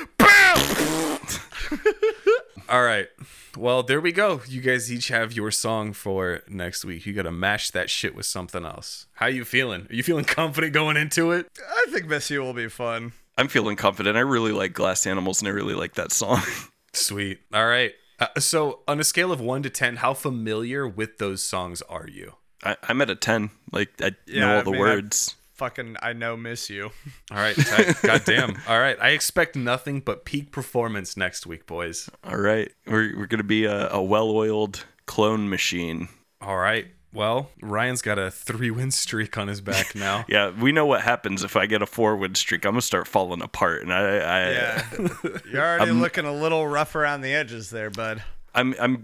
Bow! 2.67 2.75
All 2.75 2.83
right. 2.83 3.09
Well, 3.57 3.83
there 3.83 4.01
we 4.01 4.13
go. 4.13 4.41
You 4.49 4.61
guys 4.61 4.93
each 4.93 5.09
have 5.09 5.33
your 5.33 5.51
song 5.51 5.93
for 5.93 6.41
next 6.49 6.85
week. 6.85 7.07
You 7.07 7.13
got 7.13 7.23
to 7.23 7.31
mash 7.33 7.71
that 7.71 7.89
shit 7.91 8.15
with 8.15 8.27
something 8.27 8.65
else. 8.65 9.07
How 9.15 9.27
you 9.27 9.45
feeling? 9.45 9.87
Are 9.91 9.95
you 9.95 10.03
feeling 10.03 10.25
confident 10.25 10.73
going 10.73 10.97
into 10.97 11.31
it? 11.33 11.47
I 11.59 11.87
think 11.91 12.07
Miss 12.07 12.31
You 12.31 12.41
will 12.43 12.53
be 12.55 12.69
fun. 12.69 13.13
I'm 13.39 13.49
feeling 13.49 13.77
confident. 13.77 14.17
I 14.17 14.21
really 14.21 14.53
like 14.53 14.73
Glass 14.73 15.07
Animals, 15.07 15.41
and 15.41 15.49
I 15.49 15.53
really 15.53 15.75
like 15.75 15.95
that 15.95 16.13
song. 16.13 16.41
Sweet. 16.93 17.41
All 17.53 17.67
right. 17.67 17.93
Uh, 18.21 18.29
so, 18.39 18.81
on 18.87 19.01
a 19.01 19.05
scale 19.05 19.33
of 19.33 19.41
1 19.41 19.65
to 19.65 19.71
10, 19.71 19.97
how 19.97 20.15
familiar 20.15 20.87
with 20.87 21.19
those 21.19 21.43
songs 21.43 21.83
are 21.83 22.07
you? 22.09 22.35
I, 22.63 22.77
I'm 22.89 23.01
at 23.03 23.11
a 23.11 23.17
ten. 23.17 23.51
Like 23.73 23.91
I 24.01 24.13
Yeah, 24.27 24.41
know 24.41 24.53
all 24.55 24.59
I 24.61 24.63
the 24.63 24.71
mean, 24.71 24.81
I- 24.81 24.85
words. 24.85 25.35
Fucking 25.55 25.97
I 26.03 26.13
know 26.13 26.37
Miss 26.37 26.69
You. 26.69 26.91
All 27.31 27.37
right. 27.39 27.55
tight. 27.57 27.97
Goddamn. 28.03 28.57
All 28.69 28.79
right. 28.81 28.97
I 29.01 29.11
expect 29.11 29.55
nothing 29.57 30.01
but 30.01 30.25
peak 30.25 30.51
performance 30.51 31.17
next 31.17 31.47
week, 31.47 31.67
boys. 31.67 32.11
All 32.25 32.37
right, 32.37 32.73
we're 32.87 33.17
we're 33.17 33.27
gonna 33.27 33.45
be 33.45 33.65
a, 33.65 33.89
a 33.91 34.03
well-oiled 34.03 34.85
clone 35.07 35.49
machine. 35.49 36.09
All 36.41 36.57
right. 36.57 36.87
Well, 37.13 37.51
Ryan's 37.63 38.03
got 38.03 38.19
a 38.19 38.29
three 38.29 38.73
win 38.73 38.91
streak 38.91 39.39
on 39.39 39.47
his 39.47 39.61
back 39.61 39.95
now. 39.95 40.25
Yeah, 40.29 40.51
we 40.51 40.73
know 40.73 40.85
what 40.85 41.03
happens 41.03 41.45
if 41.45 41.55
I 41.55 41.67
get 41.67 41.81
a 41.81 41.87
four-win 41.87 42.35
streak. 42.35 42.65
I'm 42.65 42.73
gonna 42.73 42.83
start 42.83 43.07
falling 43.07 43.41
apart, 43.41 43.83
and 43.83 43.93
I, 43.93 44.01
I 44.17 44.51
Yeah. 44.51 44.85
You're 45.53 45.63
already 45.63 45.93
looking 45.93 46.25
a 46.25 46.35
little 46.35 46.67
rough 46.67 46.97
around 46.97 47.21
the 47.21 47.33
edges 47.33 47.71
there, 47.71 47.91
bud. 47.91 48.25
I'm 48.57 48.75
I'm 48.81 49.03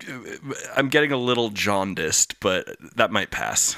I'm 0.77 0.89
getting 0.89 1.13
a 1.13 1.17
little 1.17 1.51
jaundiced, 1.51 2.41
but 2.41 2.77
that 2.97 3.13
might 3.13 3.31
pass. 3.31 3.77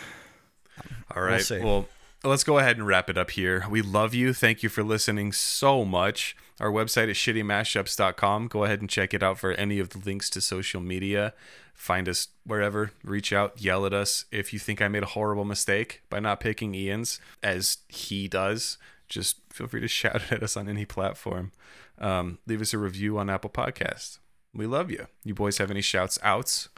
All 1.15 1.23
right. 1.23 1.43
see. 1.43 1.61
Well, 1.61 1.87
let's 2.25 2.45
go 2.45 2.59
ahead 2.59 2.77
and 2.77 2.87
wrap 2.87 3.11
it 3.11 3.19
up 3.19 3.31
here. 3.31 3.65
We 3.69 3.83
love 3.83 4.15
you. 4.15 4.33
Thank 4.33 4.63
you 4.63 4.69
for 4.69 4.83
listening 4.83 5.33
so 5.33 5.85
much. 5.85 6.37
Our 6.61 6.71
website 6.71 7.09
is 7.09 7.17
shittymashups.com. 7.17 8.49
Go 8.49 8.65
ahead 8.65 8.81
and 8.81 8.89
check 8.89 9.13
it 9.13 9.23
out 9.23 9.39
for 9.39 9.53
any 9.53 9.79
of 9.81 9.91
the 9.91 9.99
links 9.99 10.31
to 10.31 10.41
social 10.41 10.81
media. 10.81 11.35
Find 11.75 12.09
us 12.09 12.29
wherever, 12.45 12.93
reach 13.03 13.33
out, 13.33 13.61
yell 13.61 13.85
at 13.87 13.93
us. 13.93 14.27
If 14.31 14.53
you 14.53 14.59
think 14.59 14.81
I 14.81 14.89
made 14.89 15.03
a 15.03 15.07
horrible 15.07 15.45
mistake 15.45 16.03
by 16.09 16.21
not 16.21 16.39
picking 16.39 16.75
Ian's, 16.75 17.19
as 17.43 17.79
he 17.89 18.29
does, 18.29 18.79
just 19.09 19.39
feel 19.51 19.67
free 19.67 19.81
to 19.81 19.89
shout 19.89 20.31
at 20.31 20.43
us 20.43 20.57
on 20.57 20.69
any 20.69 20.85
platform. 20.85 21.51
Um, 21.99 22.39
leave 22.47 22.61
us 22.61 22.73
a 22.73 22.79
review 22.79 23.19
on 23.19 23.31
Apple 23.31 23.51
Podcasts. 23.51 24.19
We 24.55 24.67
love 24.67 24.91
you. 24.91 25.07
You 25.25 25.35
boys 25.35 25.59
have 25.59 25.71
any 25.71 25.81
shouts 25.81 26.19
outs? 26.23 26.69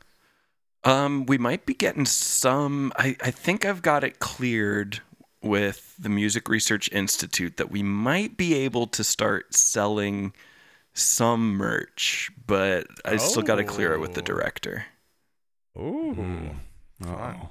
Um, 0.84 1.26
we 1.26 1.38
might 1.38 1.66
be 1.66 1.74
getting 1.74 2.06
some. 2.06 2.92
I, 2.96 3.16
I 3.20 3.30
think 3.30 3.64
I've 3.64 3.82
got 3.82 4.04
it 4.04 4.20
cleared 4.20 5.00
with 5.44 5.94
the 5.98 6.08
Music 6.08 6.48
Research 6.48 6.90
Institute 6.92 7.56
that 7.58 7.70
we 7.70 7.82
might 7.82 8.36
be 8.36 8.54
able 8.54 8.86
to 8.88 9.04
start 9.04 9.54
selling 9.54 10.32
some 10.92 11.54
merch, 11.56 12.30
but 12.46 12.86
I 13.04 13.16
still 13.16 13.42
got 13.42 13.56
to 13.56 13.64
clear 13.64 13.92
it 13.94 13.98
with 14.00 14.14
the 14.14 14.20
Oh. 14.20 14.24
director. 14.24 14.86
Ooh. 15.76 16.50
Oh, 17.04 17.50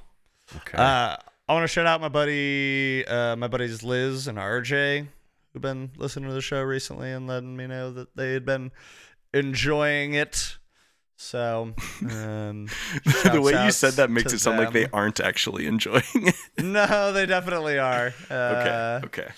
okay. 0.56 0.78
Uh, 0.78 1.18
I 1.50 1.54
want 1.54 1.64
to 1.64 1.68
shout 1.68 1.86
out 1.86 2.00
my 2.00 2.08
buddy, 2.10 3.06
uh, 3.06 3.36
my 3.36 3.48
buddies 3.48 3.84
Liz 3.84 4.28
and 4.28 4.38
RJ, 4.38 5.08
who've 5.52 5.62
been 5.62 5.92
listening 5.98 6.30
to 6.30 6.34
the 6.34 6.42
show 6.42 6.62
recently 6.62 7.12
and 7.12 7.28
letting 7.28 7.58
me 7.58 7.68
know 7.68 7.92
that 7.92 8.16
they 8.16 8.32
had 8.34 8.46
been 8.46 8.72
enjoying 9.34 10.14
it. 10.14 10.58
So, 11.16 11.74
um, 12.02 12.68
the 13.32 13.42
way 13.42 13.66
you 13.66 13.72
said 13.72 13.94
that 13.94 14.10
makes 14.10 14.34
it 14.34 14.40
sound 14.40 14.58
like 14.58 14.74
they 14.74 14.88
aren't 14.92 15.20
actually 15.20 15.68
enjoying 15.68 16.04
it. 16.14 16.36
No, 16.64 17.12
they 17.14 17.26
definitely 17.26 17.78
are. 17.80 18.14
Uh, 18.30 18.34
okay. 18.34 19.02
Okay. 19.06 19.32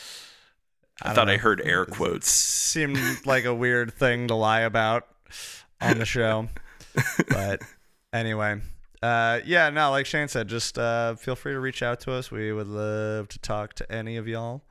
I, 1.01 1.11
I 1.11 1.13
thought 1.13 1.26
don't 1.26 1.30
I 1.30 1.38
heard 1.38 1.61
air 1.63 1.86
quotes. 1.86 2.30
seemed 2.30 2.97
like 3.26 3.45
a 3.45 3.53
weird 3.53 3.93
thing 3.93 4.28
to 4.30 4.36
lie 4.36 4.61
about 4.61 5.07
on 5.82 5.99
the 5.99 6.05
show. 6.05 6.47
but 7.30 7.61
anyway, 8.13 8.61
uh, 9.01 9.39
yeah, 9.45 9.69
no, 9.69 9.91
like 9.91 10.05
Shane 10.05 10.28
said, 10.28 10.47
just 10.47 10.78
uh, 10.80 11.15
feel 11.15 11.36
free 11.36 11.53
to 11.53 11.59
reach 11.59 11.84
out 11.84 11.99
to 12.01 12.11
us. 12.13 12.32
We 12.32 12.51
would 12.53 12.67
love 12.67 13.28
to 13.30 13.39
talk 13.39 13.73
to 13.76 13.91
any 13.91 14.17
of 14.17 14.28
y'all. 14.28 14.63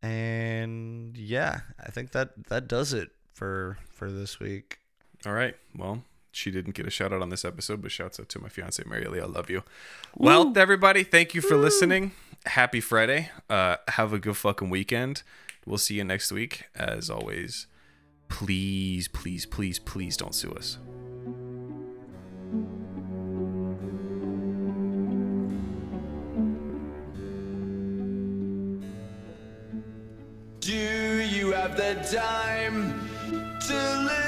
And 0.00 1.16
yeah, 1.16 1.60
I 1.84 1.90
think 1.90 2.12
that 2.12 2.48
that 2.48 2.68
does 2.68 2.92
it 2.92 3.10
for 3.34 3.78
for 3.90 4.10
this 4.10 4.38
week. 4.38 4.78
All 5.26 5.32
right. 5.32 5.54
Well, 5.76 6.02
she 6.32 6.50
didn't 6.50 6.74
get 6.74 6.86
a 6.86 6.90
shout 6.90 7.12
out 7.12 7.22
on 7.22 7.30
this 7.30 7.44
episode, 7.44 7.82
but 7.82 7.90
shouts 7.90 8.20
out 8.20 8.28
to 8.30 8.40
my 8.40 8.48
fiance 8.48 8.82
Marilee. 8.84 9.22
I 9.22 9.26
love 9.26 9.50
you. 9.50 9.62
Well, 10.14 10.52
everybody, 10.56 11.04
thank 11.04 11.34
you 11.34 11.40
for 11.40 11.56
listening. 11.56 12.12
Happy 12.46 12.80
Friday. 12.80 13.30
Uh, 13.50 13.76
have 13.88 14.12
a 14.12 14.18
good 14.18 14.36
fucking 14.36 14.70
weekend. 14.70 15.22
We'll 15.66 15.78
see 15.78 15.94
you 15.94 16.04
next 16.04 16.32
week. 16.32 16.64
As 16.74 17.10
always, 17.10 17.66
please, 18.28 19.08
please, 19.08 19.46
please, 19.46 19.78
please 19.78 20.16
don't 20.16 20.34
sue 20.34 20.52
us. 20.52 20.78
Do 30.60 31.22
you 31.22 31.52
have 31.52 31.76
the 31.76 31.94
time 32.14 33.08
to 33.66 34.27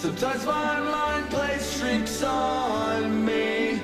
Sometimes 0.00 0.46
my 0.46 0.80
mind 0.80 1.28
plays 1.28 1.78
tricks 1.78 2.22
on 2.22 3.22
me. 3.22 3.82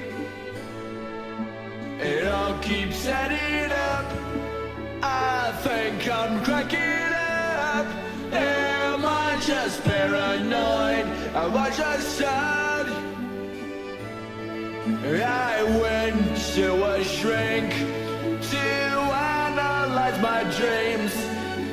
It 2.01 2.27
all 2.27 2.59
keeps 2.61 3.07
adding 3.07 3.71
up. 3.71 4.07
I 5.03 5.53
think 5.61 6.09
I'm 6.09 6.43
cracking 6.43 6.81
up. 6.81 7.87
Am 8.33 9.05
I 9.05 9.39
just 9.43 9.85
paranoid? 9.85 11.05
Am 11.37 11.55
I 11.55 11.69
just 11.77 12.09
sad? 12.17 12.87
I 15.23 15.63
went 15.83 16.35
to 16.55 16.95
a 16.95 17.05
shrink 17.05 17.75
to 18.53 18.57
analyze 18.57 20.19
my 20.23 20.45
dreams. 20.57 21.13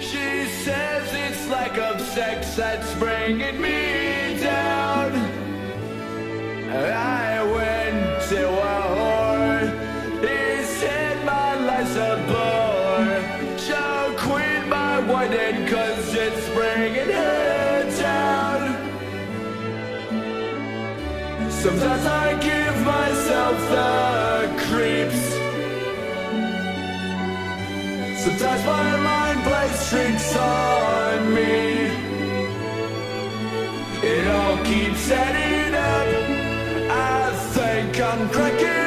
She 0.04 0.52
says 0.66 1.08
it's 1.14 1.48
lack 1.48 1.78
of 1.78 2.02
sex 2.02 2.58
that's 2.58 2.94
bringing 2.96 3.62
me. 3.62 4.23
I 6.76 7.44
went 7.44 8.22
to 8.30 8.50
my 11.24 11.56
life's 11.70 11.96
a 11.96 12.16
bore. 12.28 12.64
Quit 14.18 14.68
my 14.68 15.02
it's 16.16 16.50
bringing 16.50 17.08
down. 17.08 18.62
Sometimes 21.52 22.06
I 22.06 22.40
give 22.42 22.78
myself 22.86 23.58
the 23.76 23.92
creeps. 24.66 25.24
Sometimes 28.24 28.66
my 28.66 28.98
mind 29.10 29.44
plays 29.44 29.90
tricks 29.90 30.36
on 30.36 31.34
me. 31.36 31.54
It 34.02 34.28
all 34.28 34.58
keeps 34.66 35.12
adding 35.12 35.53
on 38.14 38.30
cracking. 38.30 38.83